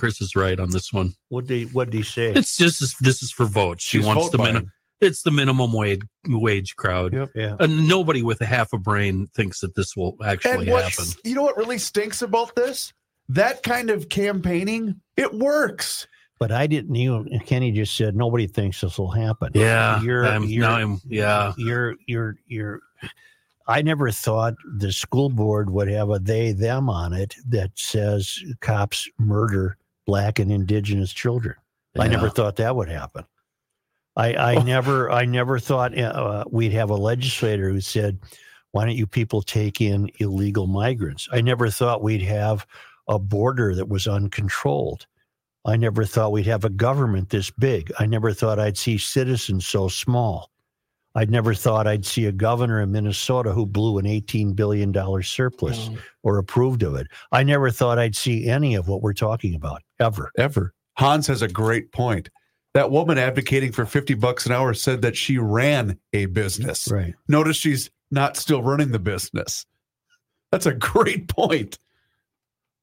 [0.00, 1.12] Chris is right on this one.
[1.28, 2.32] What did what did he say?
[2.32, 3.84] It's just, this is for votes.
[3.84, 4.72] She She's wants the minimum.
[5.02, 7.12] It's the minimum wage wage crowd.
[7.12, 7.30] Yep.
[7.34, 7.56] Yeah.
[7.60, 11.04] And nobody with a half a brain thinks that this will actually and what, happen.
[11.22, 12.94] you know what really stinks about this?
[13.28, 16.08] That kind of campaigning, it works.
[16.38, 16.94] But I didn't.
[16.94, 19.52] You Kenny just said nobody thinks this will happen.
[19.54, 21.52] Yeah, you're I'm- you're now I'm- yeah.
[21.58, 22.80] You're you're you're.
[23.68, 28.38] I never thought the school board would have a they them on it that says
[28.60, 29.76] cops murder
[30.10, 31.54] black and indigenous children.
[31.96, 33.24] I never thought that would happen.
[34.16, 34.62] I, I Oh.
[34.62, 38.18] never I never thought uh, we'd have a legislator who said,
[38.72, 42.66] "Why don't you people take in illegal migrants?" I never thought we'd have
[43.06, 45.06] a border that was uncontrolled.
[45.64, 47.92] I never thought we'd have a government this big.
[48.00, 50.50] I never thought I'd see citizens so small.
[51.20, 54.90] I never thought I'd see a governor in Minnesota who blew an $18 billion
[55.22, 55.90] surplus
[56.22, 57.08] or approved of it.
[57.30, 60.32] I never thought I'd see any of what we're talking about ever.
[60.38, 60.72] Ever.
[60.96, 62.30] Hans has a great point.
[62.72, 66.90] That woman advocating for 50 bucks an hour said that she ran a business.
[66.90, 67.14] Right.
[67.28, 69.66] Notice she's not still running the business.
[70.50, 71.78] That's a great point.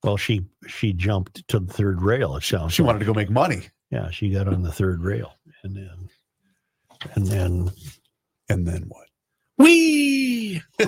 [0.04, 2.36] Well, she she jumped to the third rail.
[2.36, 2.74] It sounds.
[2.74, 2.88] She like.
[2.88, 3.64] wanted to go make money.
[3.90, 5.34] Yeah, she got on the third rail,
[5.64, 6.10] and then
[7.16, 7.72] and then
[8.50, 9.08] and then what?
[9.58, 10.62] We.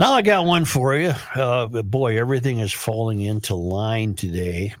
[0.00, 1.14] now I got one for you.
[1.34, 4.74] Uh, boy, everything is falling into line today.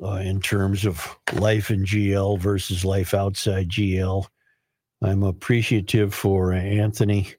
[0.00, 4.24] Uh, in terms of life in GL versus life outside GL,
[5.02, 7.34] I'm appreciative for Anthony.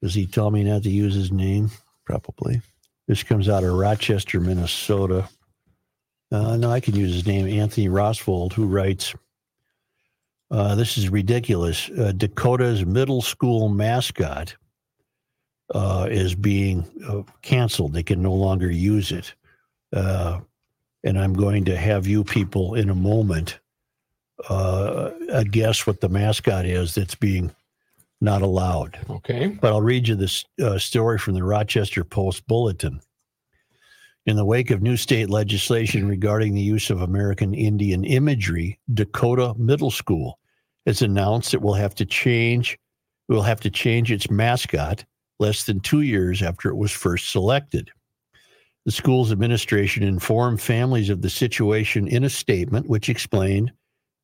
[0.00, 1.70] Does he tell me not to use his name?
[2.06, 2.62] Probably.
[3.06, 5.28] This comes out of Rochester, Minnesota.
[6.32, 9.14] Uh, no, I can use his name, Anthony Rosvold, who writes,
[10.54, 11.90] uh, "This is ridiculous.
[11.90, 14.56] Uh, Dakota's middle school mascot
[15.74, 17.92] uh, is being uh, canceled.
[17.92, 19.34] They can no longer use it.
[19.92, 20.40] Uh,
[21.04, 23.60] and I'm going to have you people in a moment
[24.48, 25.10] uh,
[25.50, 27.54] guess what the mascot is that's being
[28.20, 28.98] not allowed.
[29.10, 29.48] Okay.
[29.48, 33.00] But I'll read you this uh, story from the Rochester Post Bulletin.
[34.26, 39.54] In the wake of new state legislation regarding the use of American Indian imagery, Dakota
[39.58, 40.38] Middle School
[40.86, 42.78] has announced it will have to change
[43.28, 45.04] will have to change its mascot
[45.38, 47.90] less than 2 years after it was first selected.
[48.84, 53.72] The school's administration informed families of the situation in a statement which explained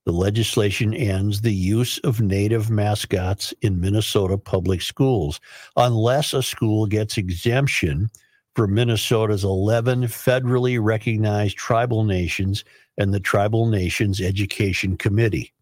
[0.04, 5.40] the legislation ends the use of native mascots in Minnesota public schools
[5.76, 8.10] unless a school gets exemption
[8.54, 12.64] for Minnesota's 11 federally recognized tribal nations
[12.98, 15.52] and the Tribal Nations Education Committee.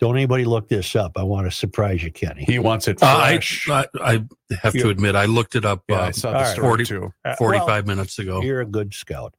[0.00, 1.12] Don't anybody look this up.
[1.16, 2.44] I want to surprise you, Kenny.
[2.44, 3.40] He wants it Uh, I.
[3.68, 4.24] I, I
[4.62, 6.84] have to You're- admit, I looked it up Yeah, uh, I saw the story 40
[6.84, 7.12] too.
[7.24, 8.40] Uh, 45 well, minutes ago.
[8.42, 9.34] You're a good scout.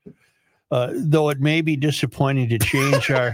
[0.72, 3.34] Uh, though it may be disappointing to change our,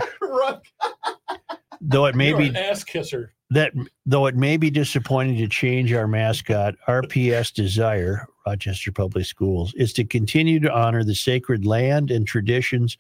[1.82, 3.34] though it may You're be an ass kisser.
[3.50, 3.74] that
[4.06, 9.92] though it may be disappointing to change our mascot, RPS Desire, Rochester Public Schools, is
[9.94, 12.98] to continue to honor the sacred land and traditions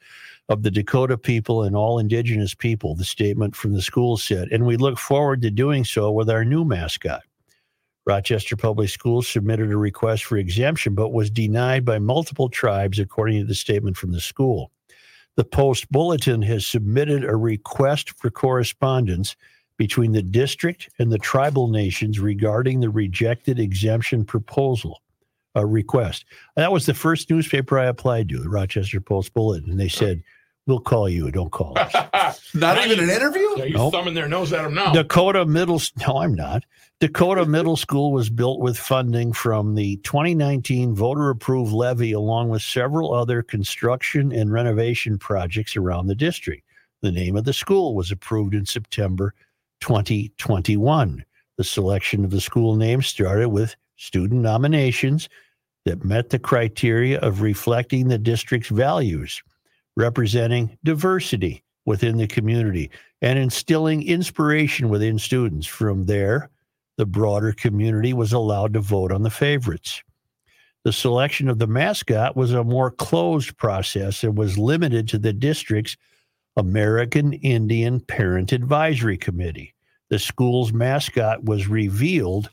[0.49, 4.49] of the Dakota people and all indigenous people, the statement from the school said.
[4.51, 7.23] And we look forward to doing so with our new mascot.
[8.05, 13.39] Rochester Public Schools submitted a request for exemption, but was denied by multiple tribes, according
[13.39, 14.72] to the statement from the school.
[15.35, 19.35] The Post Bulletin has submitted a request for correspondence
[19.77, 25.01] between the district and the tribal nations regarding the rejected exemption proposal
[25.55, 26.26] uh, request.
[26.55, 30.23] That was the first newspaper I applied to, the Rochester Post Bulletin, and they said,
[30.67, 31.31] "We'll call you.
[31.31, 33.47] Don't call us." Not even an interview.
[33.57, 33.93] Yeah, you Nope.
[33.93, 34.91] thumbing their nose at them now.
[34.93, 35.81] Dakota Middle.
[36.07, 36.63] No, I'm not.
[36.99, 43.13] Dakota Middle School was built with funding from the 2019 voter-approved levy, along with several
[43.13, 46.63] other construction and renovation projects around the district.
[47.01, 49.33] The name of the school was approved in September
[49.81, 51.23] 2021.
[51.57, 55.29] The selection of the school name started with student nominations
[55.85, 59.41] that met the criteria of reflecting the district's values,
[59.95, 62.89] representing diversity within the community,
[63.22, 65.67] and instilling inspiration within students.
[65.67, 66.49] From there,
[66.97, 70.01] the broader community was allowed to vote on the favorites.
[70.84, 75.34] The selection of the mascot was a more closed process and was limited to the
[75.34, 75.97] district's
[76.57, 79.73] American Indian Parent Advisory Committee.
[80.09, 82.49] The school's mascot was revealed.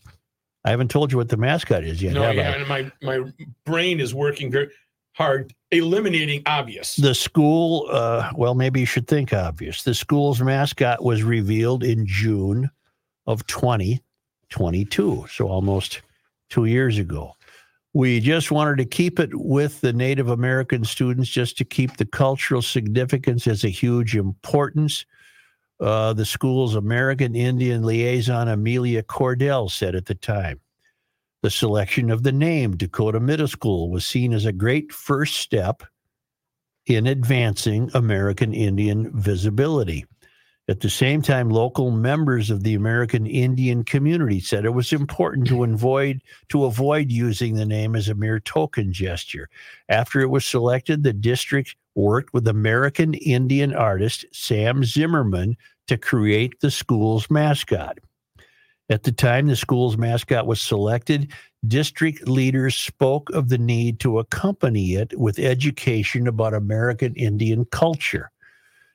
[0.64, 2.14] I haven't told you what the mascot is yet.
[2.14, 2.34] no, have I?
[2.34, 3.32] yeah, and my my
[3.66, 4.70] brain is working very
[5.12, 6.96] hard, eliminating obvious.
[6.96, 9.82] The school, uh, well, maybe you should think obvious.
[9.82, 12.70] The school's mascot was revealed in June
[13.26, 16.02] of 2022, so almost
[16.50, 17.34] two years ago.
[17.94, 22.06] We just wanted to keep it with the Native American students just to keep the
[22.06, 25.04] cultural significance as a huge importance.
[25.78, 30.60] Uh, the school's American Indian liaison, Amelia Cordell, said at the time.
[31.42, 35.82] The selection of the name Dakota Middle School was seen as a great first step
[36.86, 40.06] in advancing American Indian visibility.
[40.68, 45.48] At the same time, local members of the American Indian community said it was important
[45.48, 49.48] to avoid to avoid using the name as a mere token gesture.
[49.88, 55.56] After it was selected, the district worked with American Indian artist Sam Zimmerman
[55.88, 57.98] to create the school's mascot.
[58.92, 61.32] At the time the school's mascot was selected,
[61.66, 68.30] district leaders spoke of the need to accompany it with education about American Indian culture.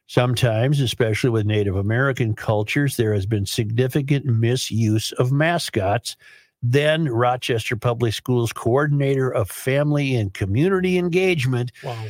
[0.06, 6.15] Sometimes, especially with Native American cultures, there has been significant misuse of mascots.
[6.61, 12.06] Then, Rochester Public Schools coordinator of family and community engagement, Wow.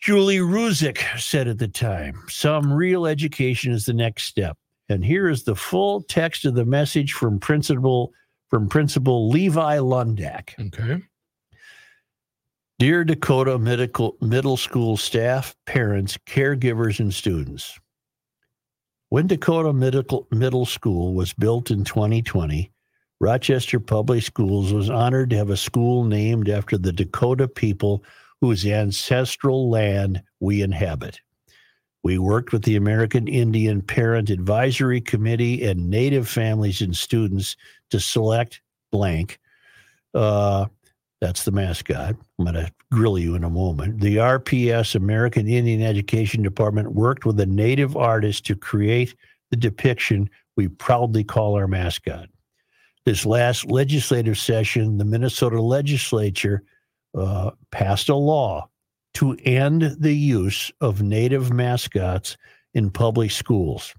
[0.00, 4.56] Julie Ruzick, said at the time, some real education is the next step.
[4.88, 8.12] And here is the full text of the message from Principal
[8.50, 10.50] from Principal Levi Lundak.
[10.66, 11.02] Okay.
[12.78, 17.78] Dear Dakota Medical Middle School staff, parents, caregivers, and students.
[19.08, 22.70] When Dakota Medical Middle School was built in 2020,
[23.20, 28.04] Rochester Public Schools was honored to have a school named after the Dakota people
[28.40, 31.20] whose ancestral land we inhabit.
[32.04, 37.56] We worked with the American Indian Parent Advisory Committee and Native families and students
[37.90, 38.60] to select
[38.92, 39.40] blank.
[40.12, 40.66] Uh,
[41.22, 42.14] that's the mascot.
[42.38, 44.00] I'm going to grill you in a moment.
[44.00, 49.14] The RPS, American Indian Education Department, worked with a Native artist to create
[49.50, 52.28] the depiction we proudly call our mascot.
[53.06, 56.64] This last legislative session, the Minnesota legislature
[57.16, 58.68] uh, passed a law
[59.14, 62.36] to end the use of Native mascots
[62.74, 63.94] in public schools.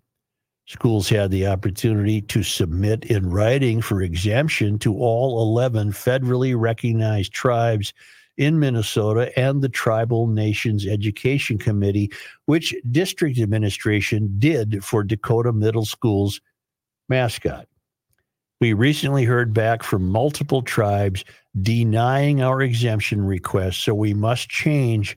[0.67, 7.31] Schools had the opportunity to submit in writing for exemption to all 11 federally recognized
[7.31, 7.93] tribes
[8.37, 12.11] in Minnesota and the Tribal Nations Education Committee,
[12.45, 16.41] which district administration did for Dakota Middle School's
[17.07, 17.67] mascot.
[18.65, 21.23] We recently heard back from multiple tribes
[21.61, 25.15] denying our exemption request, so we must change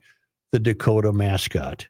[0.51, 1.87] the Dakota mascot.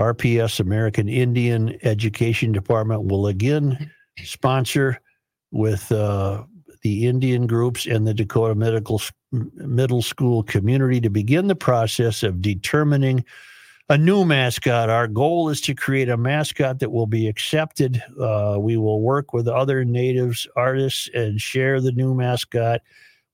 [0.00, 3.90] RPS American Indian Education Department will again
[4.22, 5.02] sponsor
[5.52, 6.44] with uh,
[6.80, 12.40] the Indian groups and the Dakota Medical Middle School community to begin the process of
[12.40, 13.22] determining
[13.94, 14.90] a new mascot.
[14.90, 18.02] Our goal is to create a mascot that will be accepted.
[18.20, 22.80] Uh, we will work with other natives artists and share the new mascot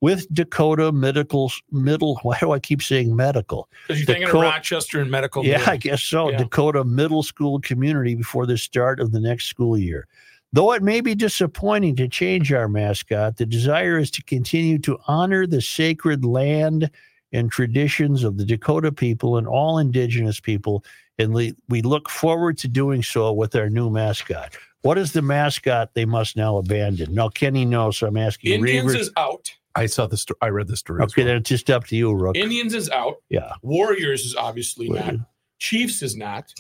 [0.03, 2.17] with Dakota Medical Middle.
[2.25, 3.71] Why do I keep saying medical?
[3.89, 5.47] Because you're thinking of Rochester and medical.
[5.47, 5.73] yeah, Middle.
[5.73, 6.31] I guess so.
[6.31, 6.37] Yeah.
[6.37, 10.09] Dakota Middle School community before the start of the next school year.
[10.53, 14.99] Though it may be disappointing to change our mascot, the desire is to continue to
[15.07, 16.91] honor the sacred land
[17.33, 20.85] and traditions of the Dakota people and all indigenous people.
[21.19, 24.57] And we, we look forward to doing so with our new mascot.
[24.83, 27.13] What is the mascot they must now abandon?
[27.15, 28.99] No, Kenny knows, so I'm asking Indians Reavers.
[29.01, 29.53] is out.
[29.75, 30.39] I saw the story.
[30.41, 31.03] I read the story.
[31.03, 31.29] as Okay, well.
[31.29, 32.37] then it's just up to you, Rook.
[32.37, 33.17] Indians is out.
[33.29, 35.15] yeah, Warriors is obviously not.
[35.59, 36.53] Chiefs is not.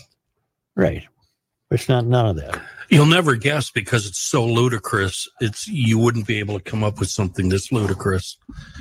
[0.76, 1.04] right.
[1.70, 2.60] It's not none of that.
[2.88, 5.28] You'll never guess because it's so ludicrous.
[5.40, 8.36] It's you wouldn't be able to come up with something this ludicrous.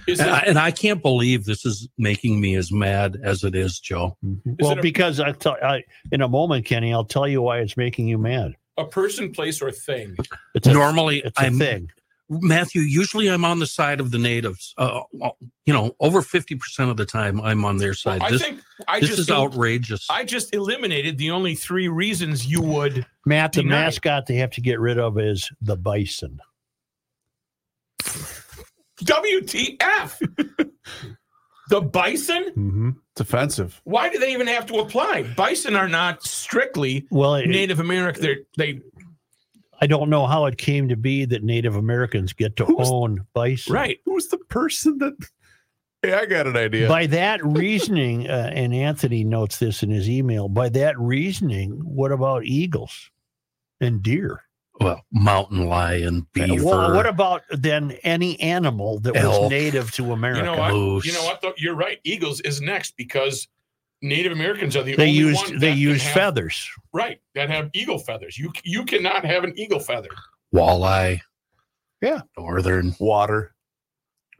[0.07, 3.44] Is And it- I, and I can't believe this is making me as mad as
[3.44, 4.18] it is, Joe.
[4.26, 4.53] Mm-hmm.
[4.60, 7.60] Well, it a- because I tell I, in a moment, Kenny, I'll tell you why
[7.60, 8.56] it's making you mad.
[8.78, 10.16] A person, place, or thing.
[10.56, 11.91] It's a, Normally, it's a I'm thing.
[12.30, 12.81] Matthew.
[12.81, 14.73] Usually, I'm on the side of the natives.
[14.77, 15.01] Uh,
[15.65, 18.22] you know, over fifty percent of the time, I'm on their side.
[18.22, 20.06] I this think I this just is outrageous.
[20.10, 23.06] I just eliminated the only three reasons you would.
[23.26, 23.81] Matt, the Deny.
[23.85, 26.39] mascot they have to get rid of is the bison.
[29.03, 30.18] WTF?
[31.69, 32.43] the bison?
[32.49, 32.89] Mm-hmm.
[33.14, 33.80] It's offensive.
[33.85, 35.23] Why do they even have to apply?
[35.23, 38.22] Bison are not strictly Well, it- Native American.
[38.22, 38.81] They're, they
[39.81, 43.73] I don't know how it came to be that Native Americans get to own bison.
[43.73, 43.99] right.
[44.06, 45.15] Who's the person that?
[46.01, 46.88] Hey, I got an idea.
[46.88, 50.47] By that reasoning, uh, and Anthony notes this in his email.
[50.47, 53.11] By that reasoning, what about eagles
[53.81, 54.43] and deer?
[54.80, 56.64] well, mountain lion, beaver.
[56.64, 60.39] Well, what about then any animal that was native to America?
[60.39, 61.06] You know what?
[61.06, 61.41] You know what?
[61.41, 61.53] Though?
[61.57, 61.99] You're right.
[62.03, 63.47] Eagles is next because
[64.01, 66.69] Native Americans are the They only used one they that can used have- feathers.
[66.93, 68.38] Right, that have eagle feathers.
[68.38, 70.09] You you cannot have an eagle feather.
[70.53, 71.21] walleye?
[72.01, 72.21] Yeah.
[72.38, 73.53] northern Water.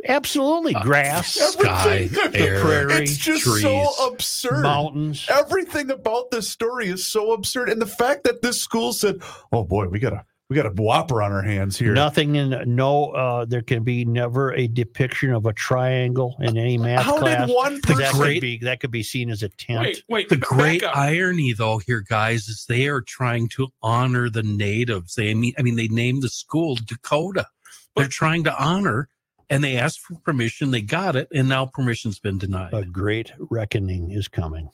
[0.08, 2.62] Absolutely, Uh, grass, sky, Everything- air.
[2.62, 3.62] prairie, It's just trees.
[3.62, 4.62] so absurd.
[4.64, 5.26] mountains.
[5.30, 9.22] Everything about this story is so absurd, and the fact that this school said,
[9.52, 12.76] "Oh boy, we got a we got a whopper on our hands here." Nothing in
[12.76, 13.12] no.
[13.12, 17.48] Uh, there can be never a depiction of a triangle in any math How class.
[17.48, 19.82] did one person that could be that could be seen as a tent.
[19.82, 20.30] Wait, wait.
[20.30, 20.98] The great up.
[20.98, 25.16] irony, though, here, guys, is they are trying to honor the natives.
[25.16, 27.48] They, I mean, I mean, they named the school Dakota.
[27.96, 29.10] They're trying to honor,
[29.50, 30.72] and they asked for permission.
[30.72, 32.74] They got it, and now permission's been denied.
[32.74, 34.70] A great reckoning is coming.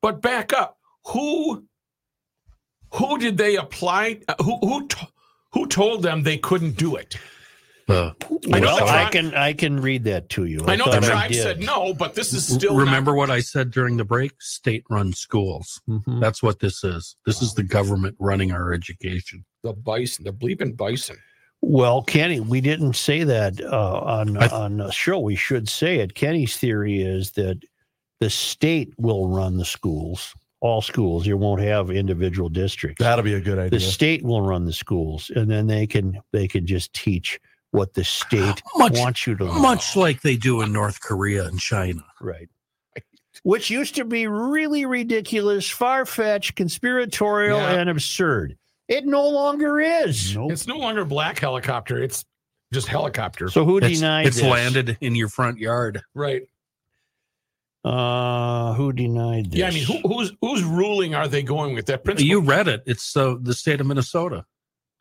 [0.00, 0.78] But back up.
[1.08, 1.64] Who
[2.94, 4.20] who did they apply?
[4.28, 5.08] uh, Who who t-
[5.52, 7.16] who told them they couldn't do it?
[7.86, 8.12] Uh,
[8.50, 10.64] I know Well, the I can I can read that to you.
[10.66, 11.42] I know the thought tribe did.
[11.42, 14.32] said no, but this is still remember not- what I said during the break?
[14.40, 15.82] State-run schools.
[15.88, 16.18] Mhm.
[16.20, 17.14] That's what this is.
[17.26, 19.44] This is the government running our education.
[19.62, 21.16] the bison, the bleeping bison.
[21.62, 25.18] Well, Kenny, we didn't say that uh, on I th- on the show.
[25.18, 26.14] We should say it.
[26.14, 27.58] Kenny's theory is that
[28.20, 30.34] the state will run the schools,
[30.64, 31.26] all schools.
[31.26, 32.98] You won't have individual districts.
[32.98, 33.78] That'll be a good idea.
[33.78, 37.38] the state will run the schools, and then they can they can just teach
[37.72, 39.60] what the state Much- wants you to learn.
[39.60, 42.02] Much like they do in North Korea and China.
[42.20, 42.48] right.
[43.42, 47.72] Which used to be really ridiculous, far fetched, conspiratorial, Yeah.
[47.80, 48.56] and absurd.
[48.88, 50.34] It no longer is.
[50.38, 52.02] It's no longer black helicopter.
[52.02, 52.24] It's
[52.72, 53.48] just helicopter.
[53.50, 54.46] So who It's, denied it's this?
[54.46, 56.00] landed in your front yard.
[56.14, 56.42] right.
[57.84, 59.58] Uh, who denied this?
[59.60, 59.68] Yeah.
[59.68, 61.86] I mean, who, who's whose ruling are they going with?
[61.86, 62.28] That principle.
[62.28, 62.82] You read it.
[62.86, 64.46] It's uh, the state of Minnesota.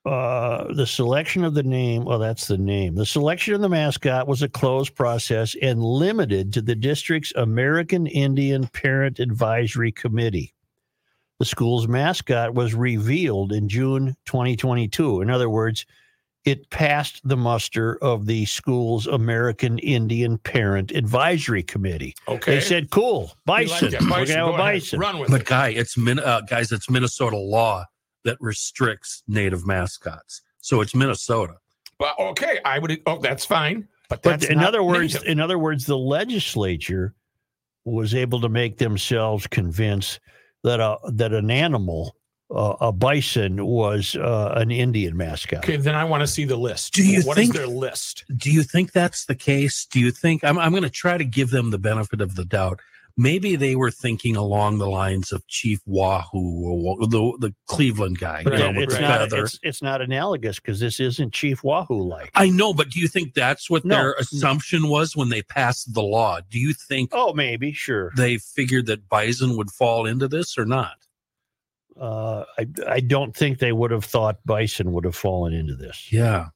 [0.05, 2.95] uh, the selection of the name, well, that's the name.
[2.95, 8.05] The selection of the mascot was a closed process and limited to the district's American
[8.07, 10.53] Indian Parent Advisory Committee.
[11.39, 15.21] The school's mascot was revealed in June 2022.
[15.21, 15.85] In other words,
[16.45, 22.15] it passed the muster of the school's American Indian Parent Advisory Committee.
[22.27, 22.55] okay.
[22.55, 23.91] They said, cool, We like bison.
[23.91, 24.73] We're going Bison, to have go a ahead.
[24.75, 24.99] bison.
[24.99, 25.43] Run with But it.
[25.45, 27.85] But guy, it's min- uh, guys, it's Minnesota law
[28.25, 30.41] that restricts native mascots.
[30.61, 31.55] So it's Minnesota.
[31.99, 33.01] But okay, I would.
[33.05, 33.87] Oh, that's fine.
[34.09, 35.27] But But in other words, native.
[35.29, 37.13] in other words, the legislature
[37.85, 40.19] was able to make themselves convince
[40.63, 42.15] that a that an animal,
[42.53, 45.59] uh, a bison, was uh, an Indian mascot.
[45.59, 46.93] okay, then I want to see the list.
[46.93, 48.25] Do you What is think- their list?
[48.37, 49.85] Do you think that's the case?
[49.85, 52.45] Do you think I'm, I'm going to try to give them the benefit of the
[52.45, 52.79] doubt?
[53.15, 58.49] Maybe they were thinking along the lines of Chief Wahoo, the the Cleveland guy, you
[58.49, 59.43] know, with it's not feather.
[59.43, 62.31] it's, it's not analogous because this isn't Chief Wahoo like.
[62.33, 63.95] I know, but do you think that's what No.
[63.95, 66.39] their assumption was when they passed the law?
[66.49, 68.11] Do you think Oh, maybe sure.
[68.17, 70.95] they figured that bison would fall into this or not?
[71.99, 76.11] Uh, I I don't think they would have thought bison would have fallen into this.
[76.11, 76.47] Yeah.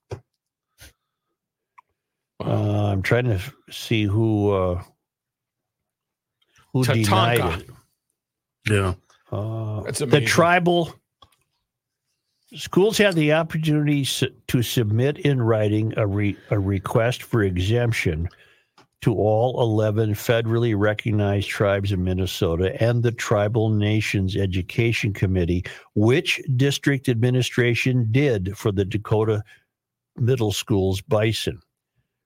[2.43, 3.39] Uh, I'm trying to
[3.69, 4.83] see who uh,
[6.73, 7.69] who denied it.
[8.69, 8.93] Yeah.
[9.31, 10.93] Uh, That's the tribal
[12.55, 18.29] schools have the opportunity s- to submit in writing a, re, a request for exemption
[19.01, 25.63] to all 11 federally recognized tribes in Minnesota and the Tribal Nations Education Committee,
[25.93, 29.43] which district administration did for the Dakota
[30.15, 31.61] Middle School's bison.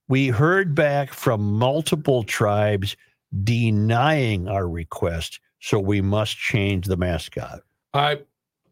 [0.08, 2.96] We heard back from multiple tribes
[3.44, 7.62] denying our request, so we must change the mascot.
[7.94, 8.16] Uh,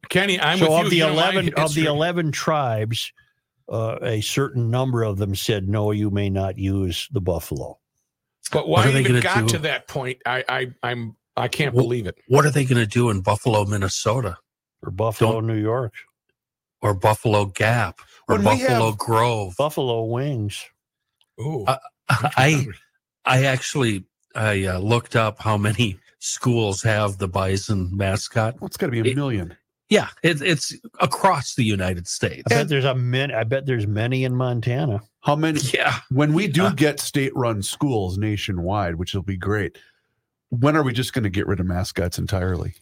[0.09, 3.11] Kenny, I'm so of the eleven of the eleven tribes,
[3.69, 7.78] uh, a certain number of them said, "No, you may not use the buffalo."
[8.51, 9.47] But why are they even got do?
[9.49, 10.21] to that point?
[10.25, 12.17] I, I, I'm, I can't Well, believe it.
[12.27, 14.37] What are they going to do in Buffalo, Minnesota,
[14.83, 15.93] or Buffalo, New York,
[16.81, 19.55] or Buffalo Gap, or When Buffalo Grove?
[19.57, 20.65] Buffalo wings.
[21.39, 21.77] Ooh, Uh,
[22.09, 22.67] I,
[23.25, 24.03] I actually,
[24.35, 28.59] I uh, looked up how many schools have the bison mascot.
[28.59, 29.55] Well, it's got to be a million.
[29.89, 32.43] Yeah, it, it's across the United States.
[32.51, 33.31] I bet there's a min.
[33.31, 35.01] I bet there's many in Montana.
[35.21, 35.59] How many?
[35.73, 35.99] Yeah.
[36.09, 39.77] When we do get state-run schools nationwide, which will be great,
[40.49, 42.73] when are we just going to get rid of mascots entirely?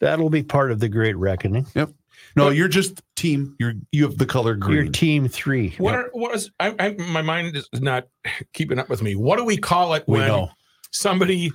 [0.00, 1.66] That'll be part of the Great Reckoning.
[1.74, 1.90] Yep.
[2.34, 3.56] No, you're just team.
[3.58, 4.76] You're you have the color green.
[4.84, 5.74] You're Team Three.
[5.78, 8.08] What are, what is I, I my mind is not
[8.52, 9.14] keeping up with me.
[9.16, 10.50] What do we call it We when know.
[10.90, 11.50] somebody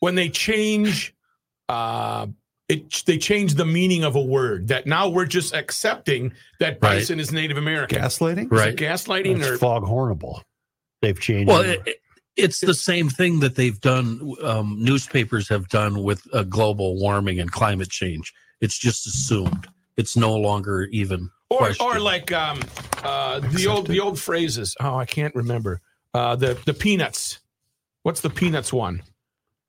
[0.00, 1.14] when they change
[1.68, 2.26] uh
[2.68, 6.98] it they change the meaning of a word that now we're just accepting that Right.
[6.98, 8.00] bison is Native American.
[8.00, 8.46] Gaslighting?
[8.46, 8.76] Is it Right.
[8.76, 10.40] gaslighting It's or foghornable.
[11.02, 11.48] They've changed.
[11.48, 11.68] Well, it.
[11.80, 11.96] it, it-
[12.36, 14.34] it's the same thing that they've done.
[14.42, 18.32] Um, newspapers have done with uh, global warming and climate change.
[18.60, 19.68] It's just assumed.
[19.96, 21.88] It's no longer even or questioned.
[21.88, 22.58] or like um
[23.04, 24.74] uh the old the old phrases.
[24.80, 25.80] Oh, I can't remember.
[26.12, 27.38] Uh the the peanuts.
[28.02, 29.02] What's the peanuts one?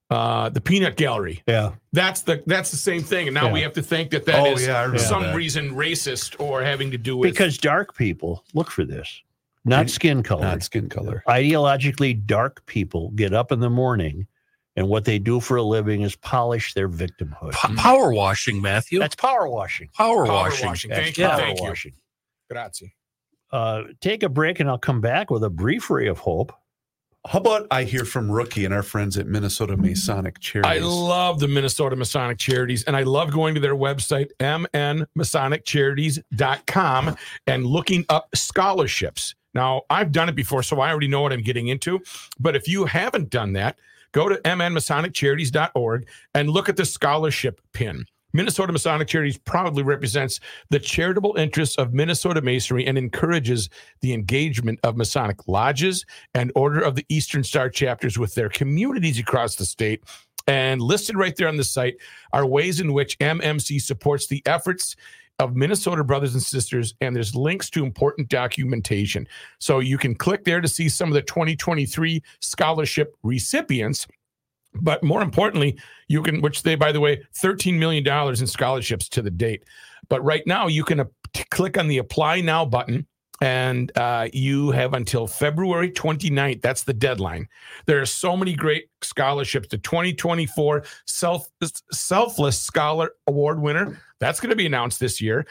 [0.09, 1.41] Uh the peanut gallery.
[1.47, 1.71] yeah.
[1.91, 3.27] That's the that's the same thing.
[3.27, 3.53] And now Yeah.
[3.53, 5.35] we have to think that that Oh, is yeah, some that.
[5.35, 9.21] reason racist or having to do with Because dark people look for this,
[9.63, 10.41] not skin color.
[10.43, 11.23] Not skin color.
[11.27, 14.27] Ideologically dark people get up in the morning,
[14.75, 17.53] and what they do for a living is polish their victimhood.
[17.53, 18.99] P- power washing, Matthew.
[18.99, 19.89] That's power washing.
[19.95, 20.67] power, Power washing.
[20.67, 20.89] washing.
[20.91, 21.91] That's Thank you, power thank you.
[22.51, 22.93] Grazie.
[23.51, 26.51] Uh, take a break, and I'll come back with a brief ray of hope.
[27.27, 30.83] How about I hear from Rookie and our friends at Minnesota Masonic Charities?
[30.83, 37.15] I love the Minnesota Masonic Charities, and I love going to their website, mnmasoniccharities.com,
[37.47, 39.33] and looking up scholarships.
[39.55, 41.99] Now, I've done it before, so I already know what I'm getting into.
[42.39, 43.79] But if you haven't done that,
[44.11, 48.05] go to mnmasoniccharities.org and look at the scholarship pin.
[48.35, 53.69] Minnesota Masonic Charities proudly represents the charitable interests of Minnesota Masonry and encourages
[54.01, 59.19] the engagement of Masonic lodges and Order of the Eastern Star chapters with their communities
[59.19, 60.03] across the state.
[60.47, 61.95] And listed right there on the site
[62.33, 64.97] are ways in which MMC supports the efforts
[65.39, 69.27] of Minnesota brothers and sisters, and there's links to important documentation.
[69.59, 74.07] So you can click there to see some of the 2023 scholarship recipients.
[74.81, 75.77] But more importantly,
[76.07, 79.63] you can, which they, by the way, $13 million in scholarships to the date.
[80.09, 81.05] But right now, you can uh,
[81.49, 83.07] click on the apply now button
[83.41, 86.61] and uh, you have until February 29th.
[86.61, 87.47] That's the deadline.
[87.85, 89.67] There are so many great scholarships.
[89.67, 91.49] The 2024 Self,
[91.91, 95.45] Selfless Scholar Award winner, that's going to be announced this year.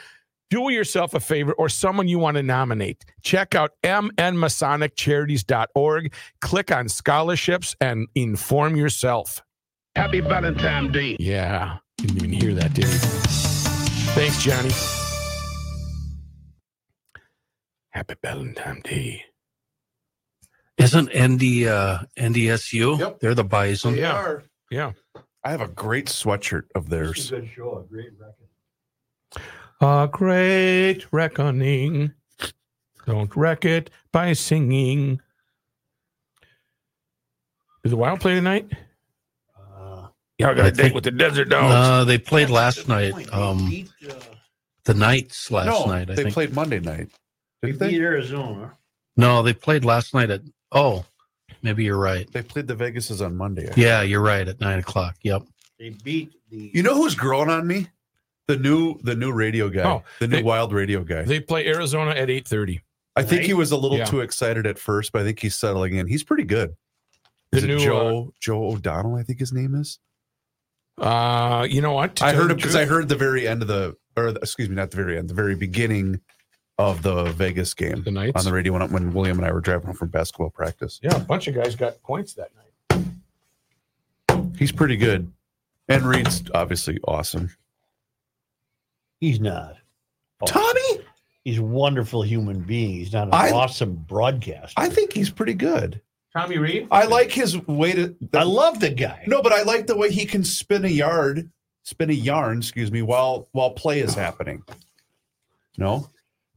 [0.50, 3.04] Do yourself a favor or someone you want to nominate.
[3.22, 9.42] Check out mnmasoniccharities.org, click on scholarships, and inform yourself.
[9.96, 11.16] Happy Valentine's Day.
[11.18, 12.98] Yeah, didn't even hear that, did he?
[14.14, 14.70] Thanks, Johnny.
[17.90, 19.24] Happy Valentine's Day.
[20.78, 22.98] Isn't ND uh, NDSU?
[22.98, 23.20] Yep.
[23.20, 23.94] They're the bison.
[23.96, 24.38] Yeah.
[24.70, 24.92] Yeah.
[25.44, 27.30] I have a great sweatshirt of theirs.
[27.30, 28.48] good show, a great record.
[29.80, 32.12] A great reckoning.
[33.06, 35.20] Don't wreck it by singing.
[37.84, 38.70] Is the Wild play tonight?
[40.38, 41.72] Y'all got I a date think- with the Desert Dogs.
[41.74, 43.14] Uh, they played last night.
[43.32, 43.86] Um,
[44.84, 46.10] the Knights last no, night.
[46.10, 46.34] I they think.
[46.34, 47.08] played Monday night.
[47.62, 48.04] They Didn't beat they?
[48.04, 48.72] Arizona.
[49.16, 50.40] No, they played last night at.
[50.72, 51.04] Oh,
[51.62, 52.30] maybe you're right.
[52.32, 53.70] They played the Vegases on Monday.
[53.76, 55.14] Yeah, you're right at nine o'clock.
[55.22, 55.44] Yep.
[55.78, 56.70] They beat the.
[56.74, 57.86] You know who's growing on me?
[58.46, 59.84] The new the new radio guy.
[59.84, 61.22] Oh, the new they- wild radio guy.
[61.22, 62.80] They play Arizona at 8:30.
[63.16, 64.04] I think he was a little Yeah.
[64.06, 66.06] too excited at first, but I think he's settling in.
[66.08, 66.74] He's pretty good.
[67.52, 69.98] The Is it new, Joe Joe O'Donnell, I think his name is.
[70.98, 72.20] Uh, you know what?
[72.22, 74.74] I heard him because I heard the very end of the or the- excuse me,
[74.74, 76.20] not the very end, the very beginning
[76.78, 78.36] of the Vegas game the Knights.
[78.36, 80.98] on the radio when, when William and I were driving home from basketball practice.
[81.02, 82.50] Yeah, a bunch of guys got points that
[82.90, 83.04] night.
[84.58, 85.32] He's pretty good.
[85.88, 87.50] And Reid's obviously awesome.
[89.24, 89.76] He's not.
[90.42, 91.00] Oh, Tommy?
[91.44, 92.90] He's a wonderful human being.
[92.90, 94.74] He's not an I- awesome broadcaster.
[94.76, 96.02] I think he's pretty good.
[96.36, 96.88] Tommy Reid.
[96.90, 98.14] I like his way to.
[98.34, 99.24] I love the guy.
[99.26, 101.48] No, but I like the way he can spin a yard,
[101.84, 104.62] spin a yarn, excuse me, while while play is happening.
[105.78, 106.10] No,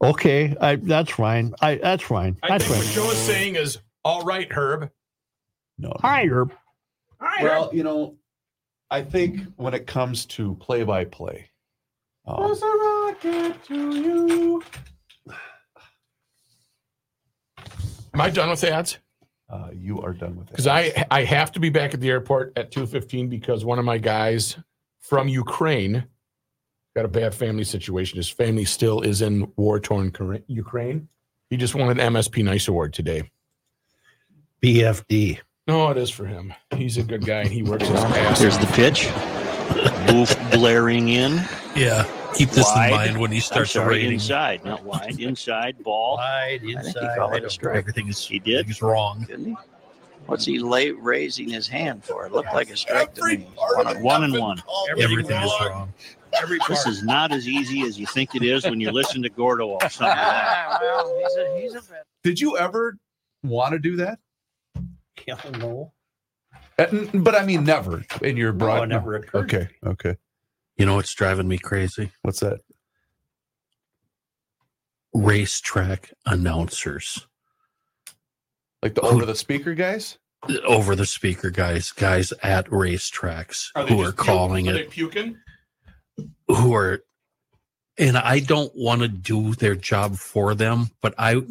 [0.04, 1.54] Okay, I that's fine.
[1.62, 2.38] I that's fine.
[2.44, 2.94] I That's think what.
[2.94, 4.92] Joe is saying is all right, Herb.
[5.78, 5.94] no.
[6.02, 6.52] Hi, Herb.
[7.22, 8.18] Hi, Well, you know,
[8.92, 11.50] I think when it comes to play by play,
[12.28, 12.56] um,
[18.14, 18.98] Am I done with ads?
[19.50, 20.52] uh, you are done with it.
[20.52, 23.80] Because I I have to be back at the airport at two fifteen because one
[23.80, 24.58] of my guys
[25.00, 26.06] from Ukraine
[26.96, 28.18] got a bad family situation.
[28.18, 30.12] His family still is in war torn
[30.48, 31.08] Ukraine.
[31.50, 33.30] He just won an MSP Nice Award today.
[34.62, 35.40] BFD.
[35.68, 36.54] No, it is for him.
[36.76, 38.40] He's a good guy and he works his ass.
[38.40, 38.62] Here's off.
[38.62, 39.10] the pitch.
[40.08, 41.42] Booth blaring in.
[41.78, 42.06] Yeah.
[42.36, 42.88] Keep this Wide.
[42.92, 44.14] in mind when you I'm start sorry, rating.
[44.14, 45.20] inside, not wide.
[45.20, 46.18] Inside ball.
[46.18, 47.18] Wide I think he inside.
[47.18, 47.78] called I don't- strike.
[47.78, 48.66] Everything is He did.
[48.68, 49.26] He's wrong.
[49.28, 49.56] Didn't he?
[50.26, 52.26] What's he lay, raising his hand for?
[52.26, 53.48] It looked like a strike to me.
[53.76, 54.62] One, on- one and one.
[54.98, 55.94] Everything is wrong.
[56.42, 56.88] Every This part.
[56.94, 59.90] is not as easy as you think it is when you listen to Gordo all
[59.90, 60.78] summer long.
[60.82, 62.04] well, he's a, he's a vet.
[62.24, 62.98] Did you ever
[63.44, 64.20] want to do that?
[65.26, 65.94] Yeah, no.
[66.78, 68.84] Uh, But I mean, never in your No, broad.
[68.84, 69.46] it never occurred.
[69.54, 70.16] Okay, okay.
[70.78, 72.12] You know what's driving me crazy?
[72.22, 72.60] What's that?
[75.14, 77.26] Racetrack announcers.
[78.84, 80.18] Like the over the speaker guys?
[80.68, 84.72] Over the speaker guys, guys at racetracks Are they who are just puke- calling are
[84.72, 85.38] it they puking?
[86.48, 87.00] who are
[87.98, 91.42] and I don't want to do their job for them, but I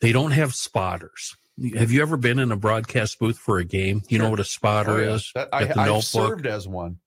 [0.00, 1.36] they don't have spotters.
[1.76, 4.02] Have you ever been in a broadcast booth for a game?
[4.08, 5.14] You know what a spotter Oh, yeah.
[5.14, 5.30] is?
[5.36, 6.02] That, Got I, the I've notebook.
[6.04, 6.98] served as one.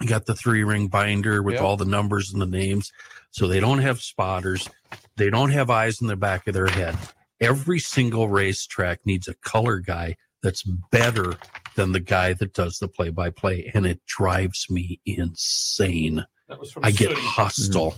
[0.00, 1.62] You got the three ring binder with Yep.
[1.62, 2.92] all the numbers and the names.
[3.30, 4.68] So they don't have spotters.
[5.16, 6.96] They don't have eyes in the back of their head.
[7.40, 11.34] Every single racetrack needs a color guy that's better
[11.74, 13.70] than the guy that does the play by play.
[13.74, 16.24] And it drives me insane.
[16.48, 17.20] That was from I get Sooty.
[17.22, 17.96] hostile.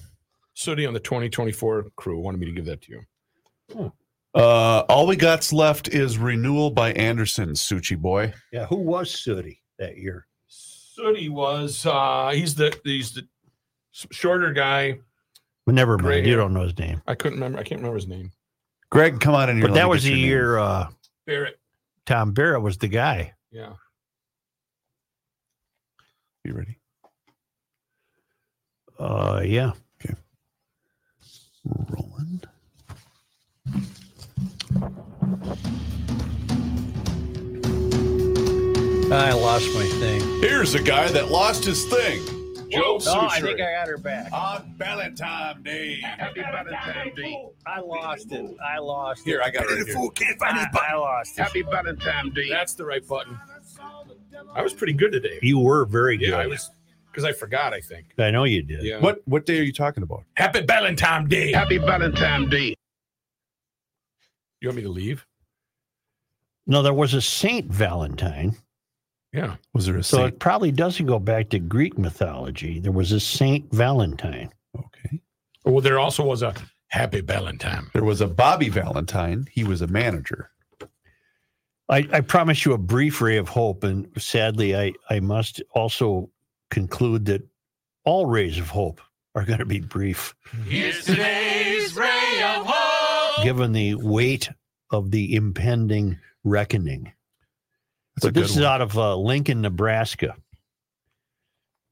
[0.54, 3.92] Sooty on the 2024 crew wanted me to give that to you.
[4.34, 8.32] Uh, all we got's left is renewal by Andersen, Suchi boy.
[8.52, 10.26] Yeah, who was Sooty that year?
[10.98, 13.24] Sooty was uh he's the he's the
[14.10, 14.98] shorter guy.
[15.64, 16.26] But never Gray mind.
[16.26, 17.00] You don't know his name.
[17.06, 17.60] I couldn't remember.
[17.60, 18.32] I can't remember his name.
[18.90, 19.68] Greg, come on in here.
[19.68, 20.88] But that was get the your year uh,
[21.24, 21.60] Barrett.
[22.04, 23.34] Tom Barrett was the guy.
[23.52, 23.74] Yeah.
[26.44, 26.80] You ready?
[28.98, 29.72] Uh, yeah.
[30.04, 30.14] Okay.
[31.90, 32.42] Rolling.
[39.10, 40.20] I lost my thing.
[40.42, 42.22] Here's a guy that lost his thing.
[42.70, 44.30] Joe Oh, I think I got her back.
[44.32, 45.98] On Valentine Day.
[46.02, 47.46] Happy Valentine's Day.
[47.66, 48.54] I lost it.
[48.62, 49.44] I lost Here, it.
[49.44, 50.10] Here, I got it right here.
[50.10, 51.42] Can't I, I lost it.
[51.42, 52.50] Happy Valentine's Day.
[52.50, 53.38] That's the right button.
[54.54, 55.38] I was pretty good today.
[55.40, 56.28] You were very good.
[56.28, 56.70] Yeah, I was
[57.10, 57.72] because I forgot.
[57.72, 58.12] I think.
[58.18, 58.82] I know you did.
[58.82, 59.00] Yeah.
[59.00, 60.24] What what day are you talking about?
[60.34, 61.52] Happy Valentine Day.
[61.52, 62.74] Happy Valentine's Day.
[64.60, 65.24] You want me to leave?
[66.66, 68.54] No, there was a Saint Valentine.
[69.32, 69.56] Yeah.
[69.74, 70.34] Was there a So saint?
[70.34, 72.80] it probably doesn't go back to Greek mythology.
[72.80, 74.50] There was a Saint Valentine.
[74.76, 75.20] Okay.
[75.64, 76.54] Well, there also was a
[76.88, 77.88] Happy Valentine.
[77.92, 79.46] There was a Bobby Valentine.
[79.52, 80.50] He was a manager.
[81.90, 86.30] I, I promise you a brief ray of hope, and sadly, I, I must also
[86.70, 87.42] conclude that
[88.04, 89.00] all rays of hope
[89.34, 90.34] are going to be brief,
[90.66, 93.44] Here's today's ray of hope.
[93.44, 94.48] given the weight
[94.90, 97.12] of the impending reckoning.
[98.22, 100.34] That's but this is out of uh, Lincoln, Nebraska.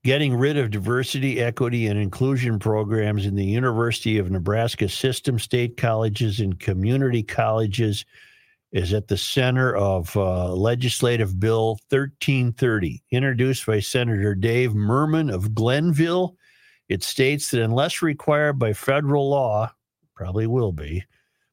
[0.05, 5.77] Getting rid of diversity, equity, and inclusion programs in the University of Nebraska system, state
[5.77, 8.05] colleges, and community colleges
[8.73, 15.55] is at the center of uh, Legislative Bill 1330, introduced by Senator Dave Murman of
[15.55, 16.37] Glenvil.
[16.89, 19.73] It states that unless required by federal law,
[20.15, 21.05] probably will be,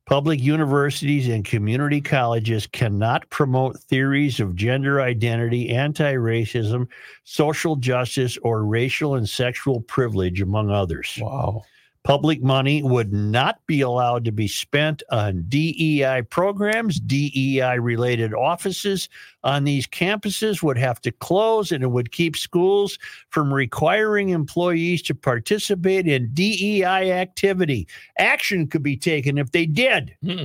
[0.05, 6.87] Public universities and community colleges cannot promote theories of gender identity, anti racism,
[7.23, 11.17] social justice, or racial and sexual privilege, among others.
[11.21, 11.63] Wow.
[12.03, 16.99] Public money would not be allowed to be spent on DEI programs.
[16.99, 19.07] DEI related offices
[19.45, 22.99] on these campuses would have to close, and it would keep schools
[23.29, 27.87] from requiring employees to participate in DEI activity.
[28.17, 30.13] Action could be taken if they did.
[30.21, 30.43] Hmm.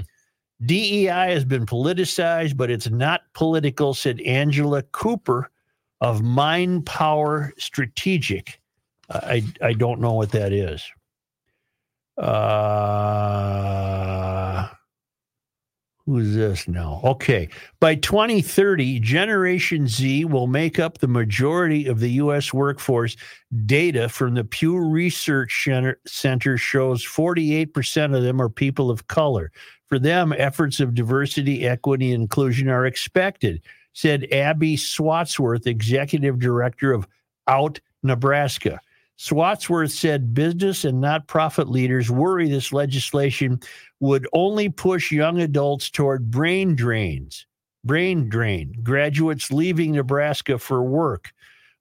[0.65, 5.51] DEI has been politicized, but it's not political, said Angela Cooper
[6.01, 8.61] of Mind Power Strategic.
[9.11, 10.85] I, I don't know what that is.
[12.19, 13.69] Uh,
[16.09, 17.03] Who's this now?
[17.05, 17.51] Okay.
[17.81, 22.51] By 2030, Generation Z will make up the majority of the U.S.
[22.55, 23.15] workforce.
[23.67, 25.69] Data from the Pew Research
[26.07, 29.53] Center, shows 48% of them are people of color.
[29.85, 33.61] For them, efforts of diversity, equity, and inclusion are expected,
[33.93, 37.07] said Abbi Swatsworth, executive director of
[37.49, 38.81] Out Nebraska.
[39.19, 43.59] Swatsworth said business and not profit leaders worry this legislation
[43.99, 47.45] would only push young adults toward brain drains,
[47.85, 51.33] brain drain, graduates leaving Nebraska for work.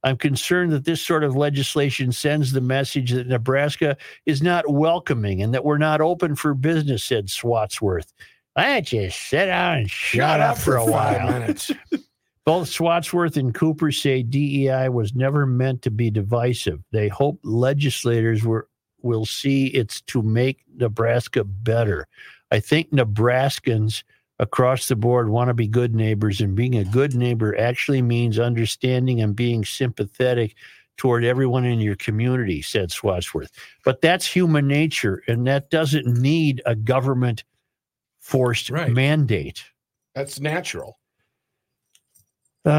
[0.03, 5.43] I'm concerned that this sort of legislation sends the message that Nebraska is not welcoming
[5.43, 8.11] and that we're not open for business, said Swatsworth.
[8.55, 11.31] I just sit down and shut, up, for a while.
[11.31, 11.69] minutes.
[12.47, 16.81] Both Swatsworth and Cooper say DEI was never meant to be divisive.
[16.93, 18.69] They hope legislators were,
[19.01, 22.07] will see it's to make Nebraska better.
[22.49, 24.03] I think Nebraskans
[24.39, 28.39] across the board want to be good neighbors, and being a good neighbor actually means
[28.39, 30.55] understanding and being sympathetic
[30.95, 33.51] toward everyone in your community, said Swatsworth.
[33.83, 37.43] But that's human nature, and that doesn't need a government
[38.21, 38.89] forced Right.
[38.89, 39.65] mandate.
[40.15, 40.97] That's natural.
[42.67, 42.71] Uh,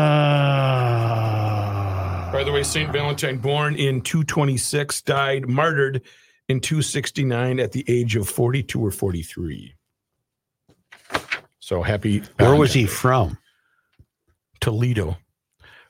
[2.32, 2.93] By the way, St.
[2.93, 6.02] Valentine, born in 226, died martyred
[6.48, 9.74] in 269 at the age of 42 or 43.
[11.60, 12.23] So happy.
[12.39, 13.39] where was he from?
[14.60, 15.16] Toledo.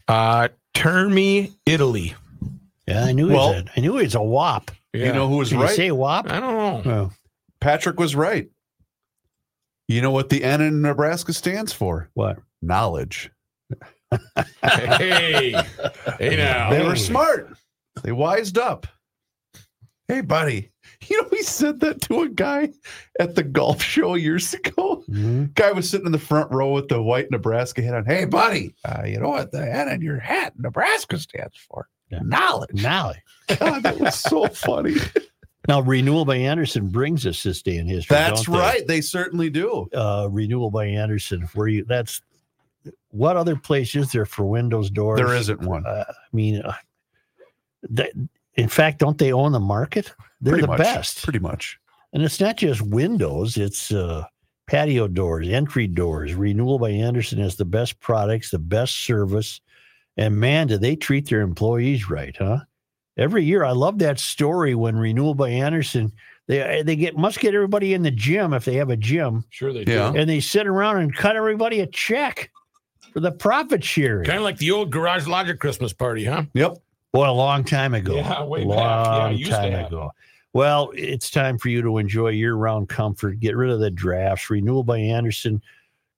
[0.07, 2.15] Uh, Terni, Italy.
[2.87, 4.71] Yeah, I knew Well- he was a, I knew he was a wop.
[4.95, 5.71] You know who was Did right?
[5.71, 6.31] he say wop?
[6.31, 6.93] I don't know.
[6.93, 7.11] Oh,
[7.61, 8.49] Patrick was right.
[9.87, 12.09] You know what the N in Nebraska stands for?
[12.15, 12.39] what?
[12.63, 13.31] Knowledge.
[14.63, 15.55] Hey,
[16.19, 16.71] hey now.
[16.71, 17.57] They were smart.
[18.03, 18.87] They wised up.
[20.09, 20.71] Hey, buddy.
[21.07, 22.71] You know, he said that to a guy
[23.21, 25.05] at the golf show years ago.
[25.09, 25.55] Mhm.
[25.55, 28.05] Guy was sitting in the front row with the white Nebraska hat on.
[28.07, 31.89] Hey, buddy, uh, you know what the N in your hat Nebraska stands for?
[32.11, 32.21] Yeah.
[32.25, 32.83] Knowledge.
[32.83, 33.19] Knowledge.
[33.59, 34.95] God, that was so funny.
[35.69, 38.15] Now, Renewal by Andersen brings us this day in history.
[38.15, 38.61] That's don't they?
[38.61, 38.87] right.
[38.87, 39.87] They certainly do.
[39.95, 42.23] Uh, Renewal by Andersen, where you that's
[43.11, 45.19] what other place is there for windows doors?
[45.19, 45.87] There isn't one.
[45.87, 46.75] Uh, I mean, uh,
[47.91, 48.11] that,
[48.55, 50.13] in fact, don't they own the market?
[50.41, 50.79] They're Pretty the much.
[50.79, 51.23] best.
[51.25, 51.79] Pretty much.
[52.13, 54.25] And it's not just windows, it's uh,
[54.67, 56.35] patio doors, entry doors.
[56.35, 59.61] Renewal by Andersen has the best products, the best service.
[60.17, 62.61] And man, do they treat their employees right, huh?
[63.17, 66.13] Every year, I love that story when Renewal by Andersen
[66.47, 69.73] they they get must get everybody in the gym if they have a gym, Sure
[69.73, 70.13] they Yeah.
[70.13, 70.19] do.
[70.19, 72.51] and they sit around and cut everybody a check
[73.19, 74.25] for the profit sharing.
[74.25, 76.45] Kind of like the old Garage Logic Christmas party, huh?
[76.55, 76.79] Yep.
[77.13, 78.15] Boy, a long time ago.
[78.15, 78.77] Yeah, way a back.
[78.77, 80.13] Yeah, long it used to time ago.
[80.53, 83.41] Well, it's time for you to enjoy year-round comfort.
[83.41, 84.49] Get rid of the drafts.
[84.51, 85.61] Renewal by Andersen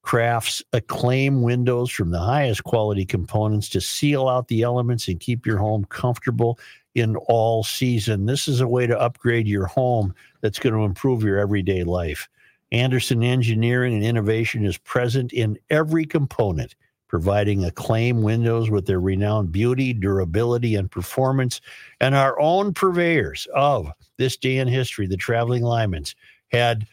[0.02, 5.46] crafts acclaim windows from the highest quality components to seal out the elements and keep
[5.46, 6.58] your home comfortable
[6.94, 8.26] in all season.
[8.26, 12.28] This is a way to upgrade your home that's going to improve your everyday life.
[12.72, 16.74] Andersen engineering and innovation is present in every component,
[17.10, 21.60] providing acclaim windows with their renowned beauty, durability, and performance.
[22.00, 26.14] And our own purveyors of this day in history, the traveling Lymans,
[26.52, 26.86] had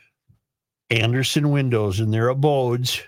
[0.90, 3.04] Andersen windows in their abodes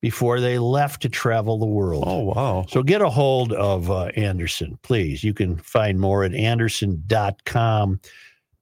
[0.00, 2.04] before they left to travel the world.
[2.06, 2.66] Oh, wow.
[2.68, 5.24] So get a hold of uh, Andersen, please.
[5.24, 8.00] You can find more at anderson.com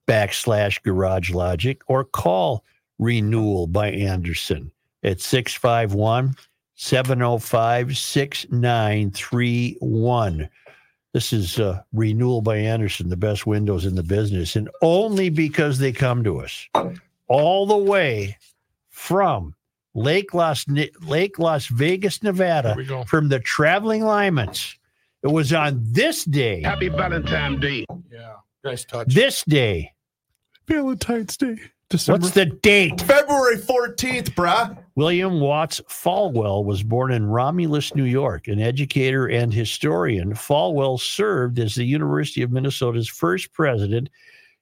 [0.09, 2.65] backslash garage logic or call
[2.99, 6.37] renewal by Andersen at 651
[6.83, 10.49] 705 6931.
[11.13, 15.79] This is uh, Renewal by Andersen, the best windows in the business, and only because
[15.79, 16.69] they come to us
[17.29, 18.37] all the way
[18.89, 19.55] from
[19.95, 20.67] Lake Las
[21.03, 23.05] Lake Las Vegas, Nevada, There we go.
[23.05, 24.75] from the traveling Lymans.
[25.23, 27.87] It was on this day, Happy Valentine's Day.
[28.11, 28.39] Yeah.
[28.65, 29.07] Nice touch.
[29.07, 29.93] this day.
[30.67, 31.59] Valentine's Day.
[31.93, 32.25] December.
[32.25, 33.01] What's the date?
[33.03, 34.77] February 14th, brah.
[34.97, 40.35] William Watts Folwell was born in Romulus, New York, an educator and historian.
[40.35, 44.09] Folwell served as the University of Minnesota's first president,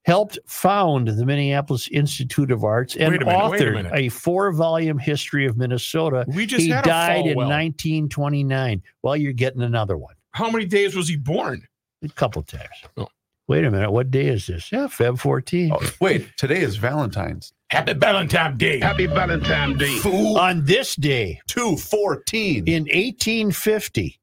[0.05, 4.99] helped found the Minneapolis Institute of Arts, and a minute, wait a authored a four-volume
[4.99, 6.25] history of Minnesota.
[6.29, 8.83] We just he had a died in 1929.
[9.03, 10.15] Well, you're getting another one.
[10.33, 11.67] How many days was he born?
[12.03, 12.69] A couple times.
[12.97, 13.09] Oh.
[13.51, 13.91] Wait a minute.
[13.91, 14.71] What day is this?
[14.71, 15.73] Yeah, Feb 14.
[15.73, 17.53] Oh, wait, today is Valentine's.
[17.71, 18.79] Happy Valentine's Day.
[18.79, 19.97] Happy Valentine's Day.
[19.99, 20.39] Fool.
[20.39, 22.69] On this day, 214.
[22.69, 24.21] In 1850,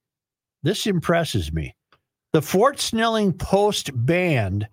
[0.63, 1.75] this impresses me.
[2.31, 4.69] The Fort Snelling Post Band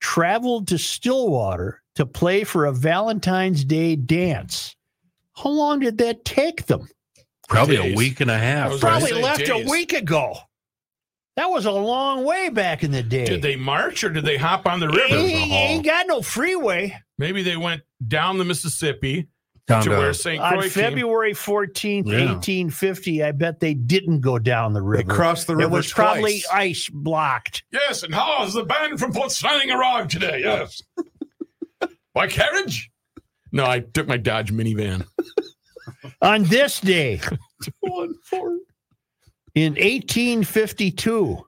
[0.00, 4.74] traveled to Stillwater to play for a Valentine's Day dance.
[5.34, 6.88] How long did that take them?
[7.48, 7.94] Probably Days.
[7.94, 8.80] a week and a half.
[8.80, 9.64] Probably left days.
[9.64, 10.38] a week ago.
[11.36, 13.24] That was a long way back in the day.
[13.24, 15.16] Did they march or did they hop on the He, river?
[15.28, 16.94] he ain't got no freeway.
[17.18, 19.28] Maybe they went down the Mississippi
[19.66, 20.38] Down to to- where St.
[20.42, 20.68] Croix On.
[20.68, 22.26] February 14th, Yeah.
[22.34, 25.14] 1850, I bet they didn't go down the They river.
[25.14, 25.62] crossed the river.
[25.62, 27.62] it river was probably ice blocked.
[27.72, 30.40] Yes, and how has the band from Fort Snelling arrived today?
[30.40, 30.82] Yes.
[32.14, 32.90] By carriage?
[33.52, 35.06] No, I took my Dodge minivan.
[36.20, 37.20] On this day,
[37.80, 38.58] One, four.
[39.54, 41.38] In 1852,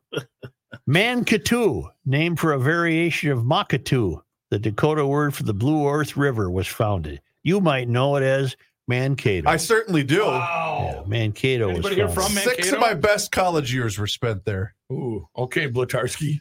[0.86, 4.20] Mankato, named for a variation of Makatu,
[4.50, 7.20] the Dakota word for the Blue Earth River, was founded.
[7.42, 8.56] You might know it as
[8.88, 9.48] Mankato.
[9.48, 10.16] I certainly do.
[10.24, 12.42] yeah, Mankato was Anybody here founded.
[12.42, 14.74] from Six of my best college years were spent there.
[14.92, 16.40] Ooh, okay, Blutarsky.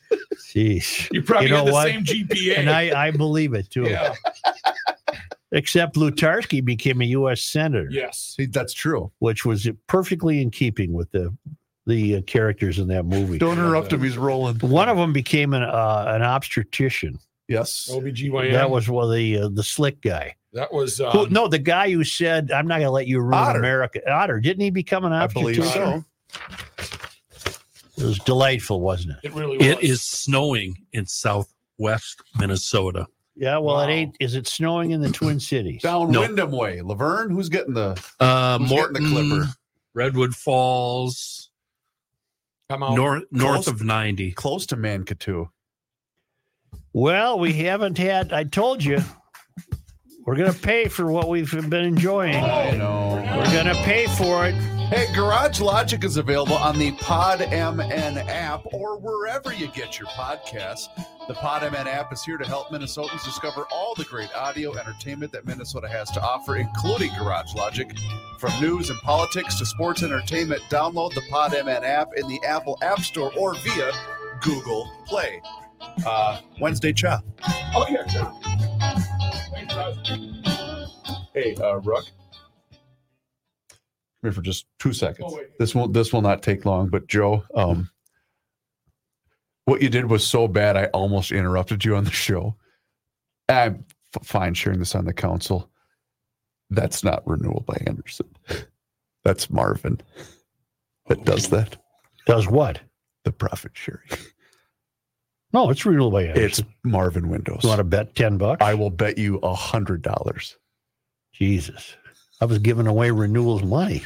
[0.54, 1.08] Jeez.
[1.14, 1.88] You probably You know had the what?
[1.88, 2.58] same GPA.
[2.60, 3.84] And I, I believe it too.
[3.84, 4.14] yeah.
[5.56, 7.42] Except Blutarsky became a U.S.
[7.42, 8.34] senator, Yes.
[8.38, 9.12] See, that's true.
[9.20, 11.34] which was perfectly in keeping with the
[11.86, 13.38] the uh, characters in that movie.
[13.38, 14.02] Don't interrupt him.
[14.02, 14.56] He's rolling.
[14.60, 17.20] One of them became an uh, an obstetrician.
[17.48, 17.90] Yes.
[17.92, 18.54] OBGYN.
[18.54, 20.36] That was well the uh, the slick guy.
[20.54, 23.20] that was um, Who- no, the guy who said, "I'm not going to let you
[23.20, 23.60] ruin Otter.
[23.60, 26.06] America." Otter didn't he become an I believe obstetrician?
[26.80, 27.54] so.
[27.98, 29.28] It was delightful, wasn't it?
[29.28, 29.68] it really was.
[29.68, 33.06] It is snowing in southwest Minnesota.
[33.36, 33.58] Yeah.
[33.58, 33.82] Well, Wow.
[33.88, 34.16] it ain't.
[34.20, 35.82] Is it snowing in the Twin Cities?
[35.82, 36.22] Down No.
[36.22, 36.80] Windom Way.
[36.80, 39.54] Luverne, who's getting the Uh, Who's Morton, getting the Clipper?
[39.96, 41.50] Redwood Falls,
[42.70, 42.96] I'm out.
[42.96, 44.32] north north Close- of ninety.
[44.32, 45.52] close to Mankato?
[46.94, 48.32] Well, we haven't had.
[48.34, 49.00] I told you,
[50.26, 52.36] we're going to pay for what we've been enjoying.
[52.36, 53.16] I know.
[53.36, 54.54] We're going to pay for it.
[54.54, 60.08] Hey, Garage Logic is available on the Pod MN app or wherever you get your
[60.10, 60.88] podcasts.
[61.26, 65.32] The Pod MN app is here to help Minnesotans discover all the great audio entertainment
[65.32, 67.90] that Minnesota has to offer, including Garage Logic.
[68.40, 72.78] From news and politics to sports entertainment, download the Pod MN app in the Apple
[72.82, 73.92] App Store or via
[74.42, 75.42] Google Play.
[76.06, 77.24] Uh, Wednesday chop.
[77.74, 78.06] Oh, yeah.
[78.08, 78.34] sure.
[79.52, 79.98] Thanks, Russ.
[81.34, 82.04] Hey, uh, Rook.
[83.70, 83.78] Come
[84.24, 85.34] here for just two seconds.
[85.34, 85.94] Oh, this won't.
[85.94, 86.90] This will not take long.
[86.90, 87.90] But Joe, um,
[89.66, 90.78] what you did was so bad.
[90.78, 92.56] I almost interrupted you on the show.
[93.50, 93.86] I'm
[94.16, 95.70] f- fine sharing this on the council.
[96.70, 98.28] That's not renewal by Andersen.
[99.24, 100.02] That's Marvin
[101.08, 101.24] that oh.
[101.24, 101.78] does that.
[102.26, 102.80] Does what?
[103.24, 104.10] The profit sharing.
[105.54, 106.46] No, it's renewal by Andersen.
[106.46, 107.60] It's Marvin Windows.
[107.64, 108.64] You want to bet ten bucks?
[108.64, 110.58] I will bet you a hundred dollars.
[111.34, 111.96] Jesus,
[112.42, 114.04] I was giving away renewals money.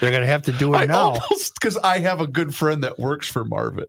[0.00, 1.18] They're going to have to do it I now.
[1.54, 3.86] because I have a good friend that works for Marvin.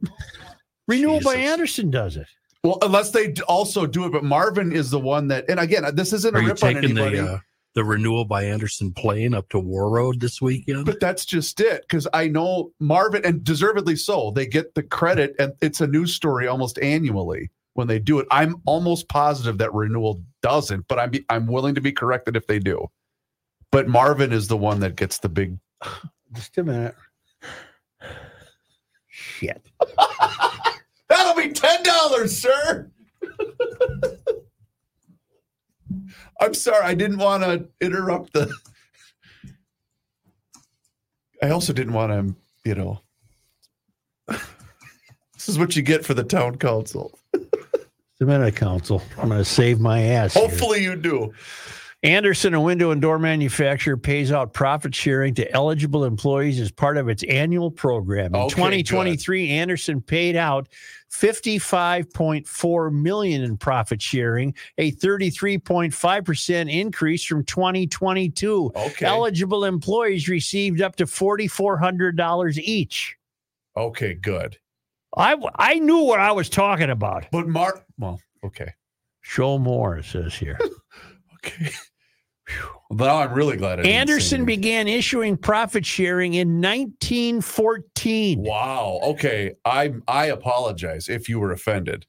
[0.88, 2.27] renewal by Andersen does it.
[2.63, 6.11] Well, unless they also do it, but Marvin is the one that, and again, this
[6.13, 7.39] isn't a Are you rip on anybody, the uh,
[7.75, 10.85] the renewal by Andersen plane up to Warroad this weekend?
[10.85, 11.81] but that's just it.
[11.81, 16.13] Because I know Marvin, and deservedly so, they get the credit, and it's a news
[16.15, 18.27] story almost annually when they do it.
[18.31, 22.47] I'm almost positive that renewal doesn't, but I'm be, I'm willing to be corrected if
[22.47, 22.88] they do.
[23.71, 25.57] But Marvin is the one that gets the big.
[26.34, 26.95] Just a minute.
[29.08, 29.70] Shit.
[31.10, 32.91] That'll be ten dollars, sir.
[36.40, 38.54] I'm sorry, I didn't want to interrupt the.
[41.41, 42.36] I also didn't want to,
[42.68, 43.02] you know.
[44.28, 47.18] This is what you get for the town council.
[47.32, 47.45] the
[48.26, 49.02] minute, council.
[49.18, 50.34] I'm going to save my ass.
[50.34, 50.48] here.
[50.48, 51.34] Hopefully, you do.
[52.03, 56.95] Andersen, a window and door manufacturer, pays out profit sharing to eligible employees as part
[56.95, 58.36] of its annual program.
[58.36, 60.69] In Okay, 2023, Andersen paid out
[61.11, 68.72] 55.4 million in profit sharing, a 33.5% increase from 2022.
[68.76, 69.06] Okay.
[69.06, 73.18] Eligible employees received up to $4,400 each.
[73.76, 74.57] Okay, good.
[75.15, 77.26] I I knew what I was talking about.
[77.32, 78.74] But Mark, well, okay,
[79.28, 80.57] Show more, it says here.
[81.45, 81.72] okay.
[82.89, 83.81] Now I'm really glad.
[83.81, 88.41] I Andersen began issuing profit sharing in 1914.
[88.41, 88.99] Wow.
[89.03, 92.05] Okay, I I apologize if you were offended.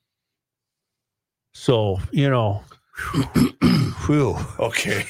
[1.52, 2.62] So, you know,
[4.06, 4.36] whew.
[4.60, 5.06] Okay.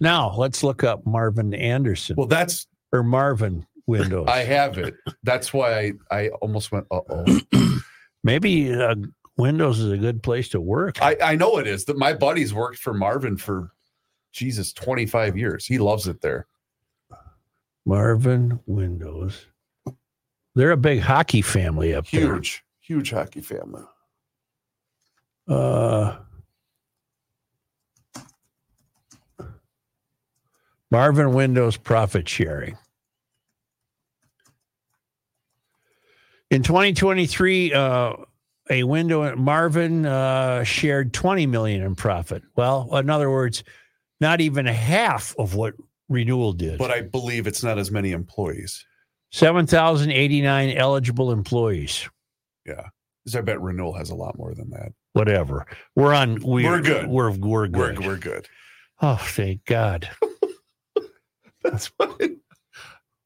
[0.00, 4.28] Now let's look up Marvin Anderson Well, that's or Marvin Windows.
[4.28, 4.94] I have it.
[5.24, 6.86] That's why I I almost went.
[6.90, 7.40] Uh oh.
[8.24, 8.94] Maybe uh,
[9.38, 11.00] Windows is a good place to work.
[11.00, 11.84] I I know it is.
[11.86, 13.70] That my buddy's worked for Marvin for
[14.32, 15.64] Jesus 25 years.
[15.64, 16.46] He loves it there.
[17.86, 19.46] Marvin Windows.
[20.54, 22.34] They're a big hockey family up here.
[22.34, 23.82] Huge, huge hockey family.
[25.46, 26.16] Uh,
[30.90, 32.76] Marvin Windows profit sharing.
[36.50, 38.12] In 2023, uh,
[38.70, 42.42] a window Marvin uh, shared 20 million in profit.
[42.56, 43.64] Well, in other words,
[44.20, 45.74] not even half of what
[46.08, 46.78] Renewal did.
[46.78, 48.84] But I believe it's not as many employees.
[49.32, 52.08] 7,089 eligible employees.
[52.64, 52.88] Yeah.
[53.24, 54.92] Because I bet Renewal has a lot more than that.
[55.12, 55.66] Whatever.
[55.94, 56.36] We're on.
[56.36, 57.08] We, We're good.
[57.08, 57.98] We're we're good.
[57.98, 58.48] We're, we're good.
[59.02, 60.08] Oh, thank God.
[61.62, 62.36] That's funny.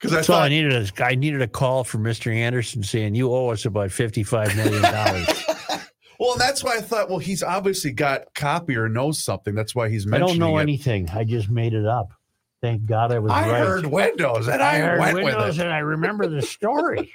[0.02, 0.72] Because I That's all I needed.
[0.72, 2.34] Is, I needed a call from Mr.
[2.34, 5.28] Andersen saying you owe us about fifty-five million dollars.
[6.20, 9.56] Well, and that's why I thought, well, he's obviously got copy or knows something.
[9.56, 10.14] That's why he's mentioned.
[10.14, 10.62] I mentioning don't know it.
[10.62, 11.10] anything.
[11.10, 12.12] I just made it up.
[12.60, 13.58] Thank God I was I right.
[13.58, 15.62] heard Windows and I, I heard went Windows with it.
[15.64, 17.12] and I remember the story.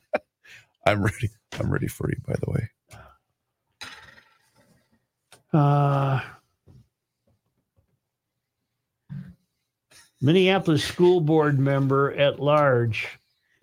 [0.86, 1.30] I'm ready.
[1.58, 2.70] I'm ready for you, by the way.
[5.52, 6.20] Uh,
[10.20, 13.06] Minneapolis school board member at large.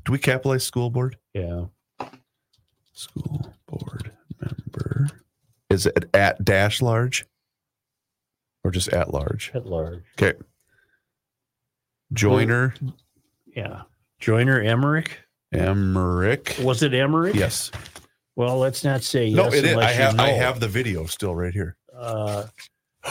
[0.06, 1.18] Do we capitalize school board?
[1.34, 1.65] Yeah.
[2.94, 5.07] School board member.
[5.69, 7.26] Is it at dash large?
[8.64, 9.52] Or just at large?
[9.53, 10.03] At large.
[10.18, 10.38] Okay.
[12.14, 12.73] Joyner
[13.56, 13.82] Yeah.
[14.19, 15.19] Joyner Emerick.
[15.53, 16.56] Emerick.
[16.61, 17.36] Was it Emerick?
[17.36, 17.72] Yes.
[18.36, 19.36] Well, let's not say yes.
[19.36, 19.77] no, it is.
[19.77, 21.77] I have I have the video still right here.
[21.95, 22.45] Uh,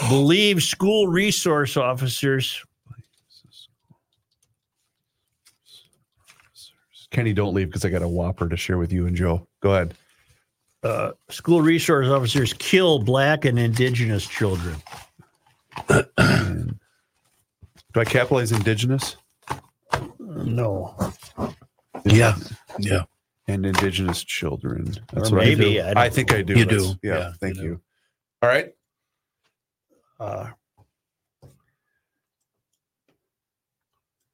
[0.09, 2.63] believe school resource officers.
[7.15, 9.47] Kenny, don't leave because I got a whopper to share with you and Joe.
[9.61, 9.93] Go ahead.
[10.83, 14.75] Uh, school resource officers kill black and indigenous children.
[15.87, 16.03] Do
[17.95, 19.15] I capitalize indigenous?
[20.19, 20.93] No.
[22.03, 22.35] Yeah.
[22.79, 23.03] Yeah.
[23.47, 24.93] And indigenous children.
[25.13, 25.93] That's Or what maybe, I I do.
[25.93, 26.53] don't- I, think I do.
[26.59, 26.99] You That's- do.
[27.01, 27.81] Yeah, Yeah, Thank you you.
[28.41, 28.75] All right.
[30.19, 30.49] Uh,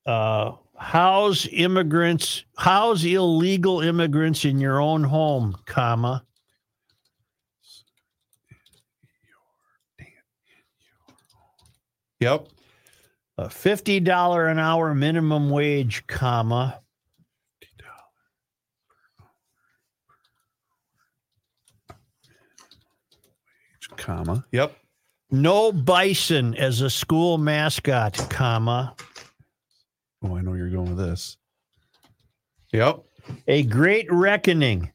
[0.07, 0.53] uh,
[0.91, 6.21] house immigrants, house illegal immigrants in your own home, comma.
[12.19, 12.49] Yep.
[13.37, 16.81] A fifty dollar an hour minimum wage, comma.
[23.95, 24.43] Comma.
[24.51, 24.75] Yep.
[25.31, 28.93] No bison as a school mascot, comma.
[30.23, 31.37] Oh, I know you're going with this.
[32.73, 33.01] Yep.
[33.47, 34.91] A great reckoning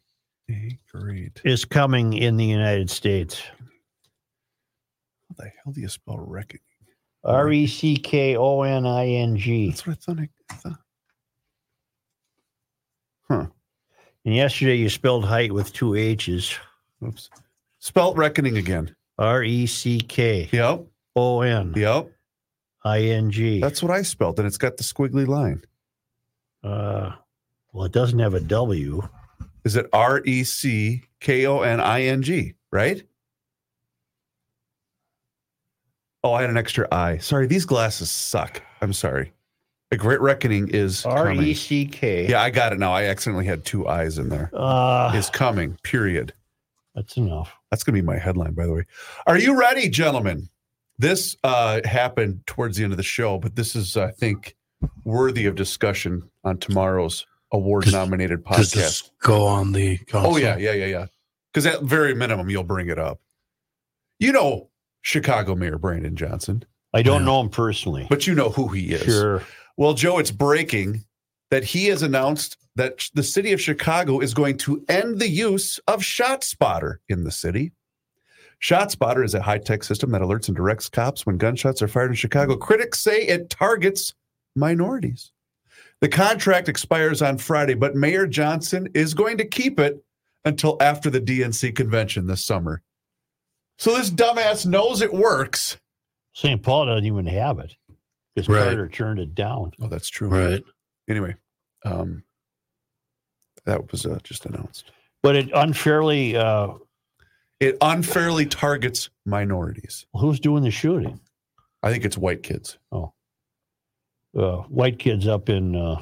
[0.48, 1.40] Hey, great.
[1.44, 3.40] is coming in the United States.
[5.28, 6.60] How the hell do you spell reckoning?
[7.24, 9.70] R E C K O N I N G.
[9.70, 10.20] That's what I thought.
[10.20, 10.78] I, I thought.
[14.24, 16.58] And yesterday you spelled height with two H's.
[17.04, 17.30] Oops.
[17.78, 18.94] Spelt reckoning again.
[19.18, 20.84] R E C K Yep.
[21.16, 22.10] O N Yep.
[22.86, 23.60] I N G.
[23.60, 25.62] That's what I spelled, and it's got the squiggly line.
[26.62, 27.12] Uh,
[27.72, 29.02] well, it doesn't have a W.
[29.64, 32.54] Is it R E C K O N I N G?
[32.70, 33.02] Right?
[36.22, 37.18] Oh, I had an extra I.
[37.18, 38.62] Sorry, these glasses suck.
[38.80, 39.32] I'm sorry.
[39.92, 41.32] A great reckoning is R.
[41.32, 42.28] E C K.
[42.28, 42.92] Yeah, I got it now.
[42.92, 44.50] I accidentally had two eyes in there.
[44.52, 45.76] Uh, Is coming.
[45.82, 46.32] Period.
[46.94, 47.52] that's enough.
[47.70, 48.86] That's going to be my headline, by the way.
[49.26, 50.48] Are you ready, gentlemen?
[50.98, 54.56] This uh, happened towards the end of the show, but this is, I think,
[55.04, 58.74] worthy of discussion on tomorrow's award-nominated Does podcast.
[58.74, 60.34] this go on the console?
[60.34, 61.06] Oh yeah, yeah, yeah, yeah.
[61.52, 63.20] Because at very minimum, you'll bring it up.
[64.18, 64.70] You know,
[65.02, 66.64] Chicago Mayor Brandon Johnson,
[66.94, 67.26] I don't Yeah.
[67.26, 68.06] know him personally.
[68.08, 69.02] but you know who he is.
[69.04, 69.42] Sure.
[69.76, 71.04] Well, Joe, it's breaking
[71.50, 75.78] that he has announced that the city of Chicago is going to end the use
[75.86, 77.72] of ShotSpotter in the city.
[78.62, 82.14] ShotSpotter is a high-tech system that alerts and directs cops when gunshots are fired in
[82.16, 82.56] Chicago.
[82.56, 84.14] Critics say it targets
[84.54, 85.32] minorities.
[86.00, 90.02] The contract expires on Friday, but Mayor Johnson is going to keep it
[90.44, 92.82] until after the DNC convention this summer.
[93.78, 95.76] So this dumbass knows it works.
[96.34, 96.62] St.
[96.62, 97.74] Paul doesn't even have it
[98.34, 98.64] because Right.
[98.64, 99.72] Carter turned it down.
[99.80, 100.28] Oh, that's true.
[100.28, 100.62] Right.
[101.08, 101.34] Anyway,
[101.84, 102.22] um,
[103.64, 104.92] that was uh, just announced.
[105.22, 106.74] But it unfairly, uh,
[107.60, 110.06] It unfairly targets minorities.
[110.14, 111.18] who's doing the shooting?
[111.82, 112.78] I think it's white kids.
[112.92, 113.12] Oh,
[114.36, 116.00] uh, white kids up in uh,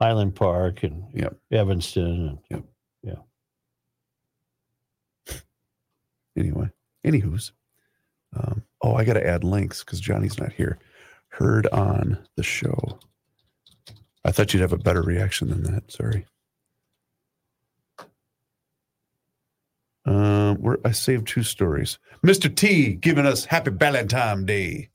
[0.00, 1.36] Highland Park and Yep.
[1.52, 2.38] Evanston.
[2.50, 2.64] And,
[3.04, 3.14] yeah,
[6.38, 6.68] Anyway,
[7.06, 7.52] anywho's.
[8.36, 10.78] Um, oh, I got to add links because Johnny's not here.
[11.28, 12.98] Heard on the show.
[14.24, 15.90] I thought you'd have a better reaction than that.
[15.90, 16.26] Sorry.
[20.06, 21.98] Um, where I saved two stories.
[22.24, 22.54] Mr.
[22.54, 24.90] T giving us Happy Valentine Day.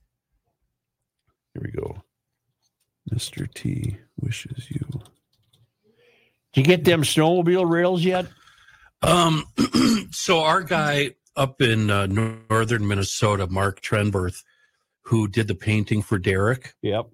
[1.54, 2.02] Here we go.
[3.14, 3.54] Mr.
[3.54, 5.02] T wishes you.
[6.54, 8.28] Did you get them snowmobile rails yet?
[9.02, 9.46] Um,
[10.12, 14.44] so our guy up in uh, northern Minnesota, Mark Trenberth,
[15.04, 16.74] who did the painting for Derek.
[16.82, 17.08] Yep.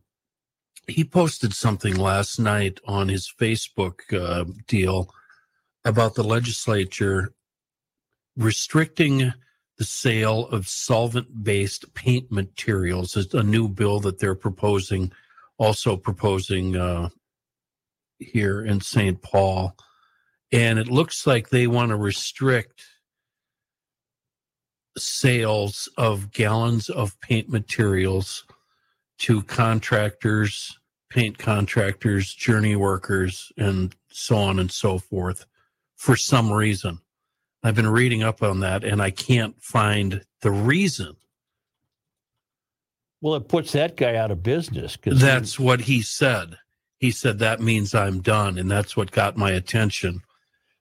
[0.88, 5.10] He posted something last night on his Facebook uh, deal
[5.84, 7.34] about the legislature
[8.38, 9.34] restricting
[9.78, 13.16] the sale of solvent-based paint materials.
[13.16, 15.12] is a new bill that they're proposing,
[15.58, 17.10] also proposing uh,
[18.20, 19.22] here in St.
[19.22, 19.76] Paul
[20.52, 22.84] and it looks like they want to restrict
[24.98, 28.46] sales of gallons of paint materials
[29.20, 30.78] to contractors,
[31.10, 35.46] paint contractors, journey workers, and so on and so forth
[35.96, 37.00] for some reason.
[37.68, 41.18] I've been reading up on that and I can't find the reason.
[43.20, 46.58] Well, it puts that guy out of business because That's what he said.
[47.00, 50.22] He said that means I'm done, and that's what got my attention.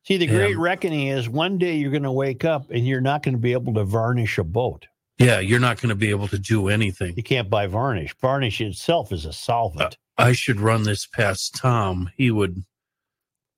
[0.05, 3.01] See, the great And- reckoning is one day you're going to wake up and you're
[3.01, 4.87] not going to be able to varnish a boat.
[5.19, 7.15] Yeah, you're not going to be able to do anything.
[7.17, 8.15] You can't buy varnish.
[8.21, 9.99] Varnish itself is a solvent.
[10.17, 12.11] I should run this past Tom.
[12.17, 12.65] He would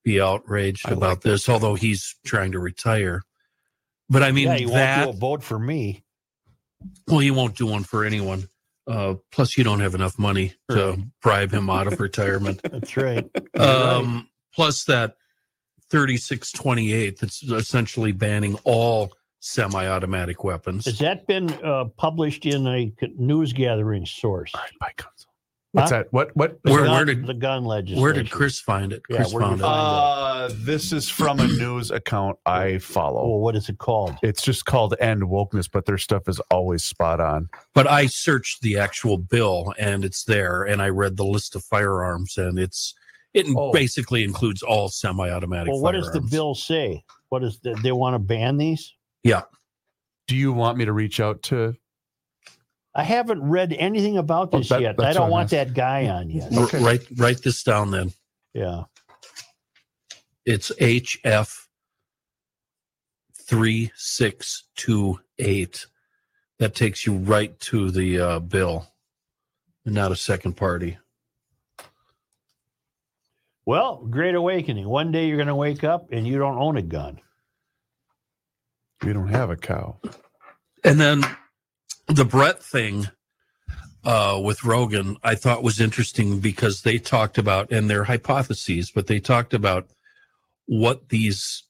[0.09, 3.23] be outraged about this, although he's trying to retire.
[4.09, 6.03] But I mean, yeah, you that, won't do a boat for me.
[7.07, 8.49] well, he won't do one for anyone.
[8.87, 12.61] Uh, plus, you don't have enough money to bribe him out of retirement.
[12.73, 13.29] That's right.
[13.59, 15.17] Um, plus that
[15.91, 20.87] 3628 that's essentially banning all semi-automatic weapons.
[20.87, 24.53] Has that been uh, published in a news gathering source?
[25.73, 25.99] What's Huh?
[25.99, 26.13] that?
[26.13, 26.35] What?
[26.35, 26.63] What?
[26.63, 28.03] The Where- gun, where did- the gun legislation?
[28.03, 29.03] Where did Chris find it?
[29.11, 29.65] Yeah, Chris where found it.
[29.67, 33.29] Uh, this is from a news account I follow.
[33.29, 34.17] Well, what is it called?
[34.23, 37.49] It's just called End Wokeness, but their stuff is always spot on.
[37.75, 41.63] but I searched the actual bill and it's there, and I read the list of
[41.65, 42.95] firearms, and it's
[43.35, 43.71] it Oh.
[43.73, 45.71] basically includes all semi-automatic.
[45.71, 47.05] Well, what does the bill say?
[47.29, 48.95] What is the, they want to ban these?
[49.23, 49.43] Yeah,
[50.29, 51.75] Do you want me to reach out to?
[52.99, 54.97] I haven't read anything about Oh, this that- yet.
[54.99, 56.53] I don't what I'm want that guy on yet.
[56.53, 57.93] R- write write this down.
[57.93, 58.13] Then
[58.55, 58.85] Yeah.
[60.45, 61.69] it's HF
[63.47, 65.87] three six two eight.
[66.59, 68.89] That takes you right to the uh, bill,
[69.87, 70.99] and not a second party.
[73.65, 74.89] Well, great awakening.
[74.89, 77.21] One day you're going to wake up and you don't own a gun.
[79.05, 80.01] We don't have a cow.
[80.83, 81.23] And then
[82.09, 83.07] the Brett thing
[84.05, 89.07] uh, with Rogan, I thought was interesting because they talked about, and their hypotheses, but
[89.07, 89.89] they talked about
[90.67, 91.65] what these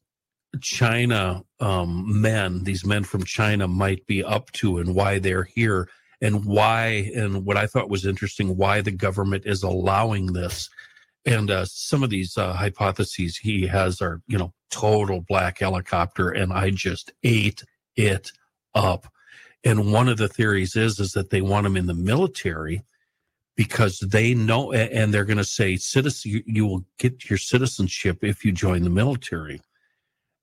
[0.60, 5.88] China um, men, these men from China, might be up to and why they're here
[6.20, 10.68] and why, and what I thought was interesting, why the government is allowing this.
[11.26, 16.30] And uh, some of these uh, hypotheses he has are, you know, total black helicopter,
[16.30, 17.62] and I just ate
[17.96, 18.32] it
[18.74, 19.06] up.
[19.64, 22.84] And one of the theories is is that they want them in the military
[23.56, 28.22] because they know, and they're going to say, citizen, you, you will get your citizenship
[28.22, 29.60] if you join the military.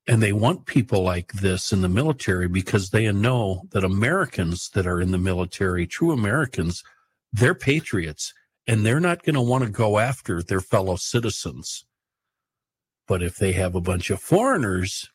[0.06, 4.86] And they want people like this in the military because they know that Americans that
[4.86, 6.84] are in the military, true Americans,
[7.32, 8.34] they're patriots
[8.68, 11.86] and they're not going to want to go after their fellow citizens.
[13.08, 15.10] But if they have a bunch of foreigners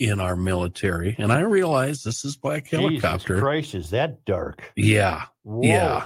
[0.00, 3.34] in our military, and I realize this is Black Helicopter.
[3.34, 4.72] Jesus Christ, is that dark?
[4.74, 5.24] Yeah.
[5.42, 5.62] Whoa.
[5.62, 6.04] Yeah.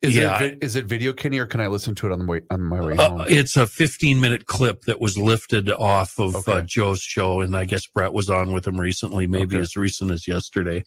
[0.00, 0.40] Is Yeah.
[0.40, 2.42] it vi- is it video, Kenny, or can I listen to it on the way
[2.50, 6.60] on my way Uh, it's a 15 minute clip that was lifted off of uh,
[6.62, 9.62] Joe's show, and I guess Brett was on with him recently, maybe Okay.
[9.62, 10.84] as recent as yesterday.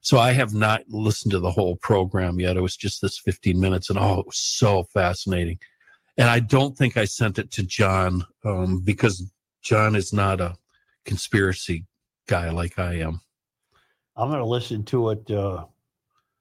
[0.00, 2.56] So I have not listened to the whole program yet.
[2.56, 5.58] It was just this 15 minutes, and oh, it was so fascinating.
[6.16, 9.22] And I don't think I sent it to John um, because
[9.62, 10.56] John is not a
[11.04, 11.86] conspiracy
[12.28, 13.20] guy like I am.
[14.16, 15.64] I'm going to listen to it uh,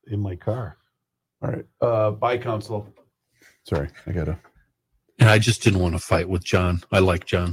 [0.07, 0.77] in my car.
[1.41, 1.65] All right.
[1.81, 2.94] Uh, bye, council.
[3.64, 4.38] Sorry, I gotta.
[5.19, 6.81] And I just didn't want to fight with John.
[6.91, 7.48] I like John.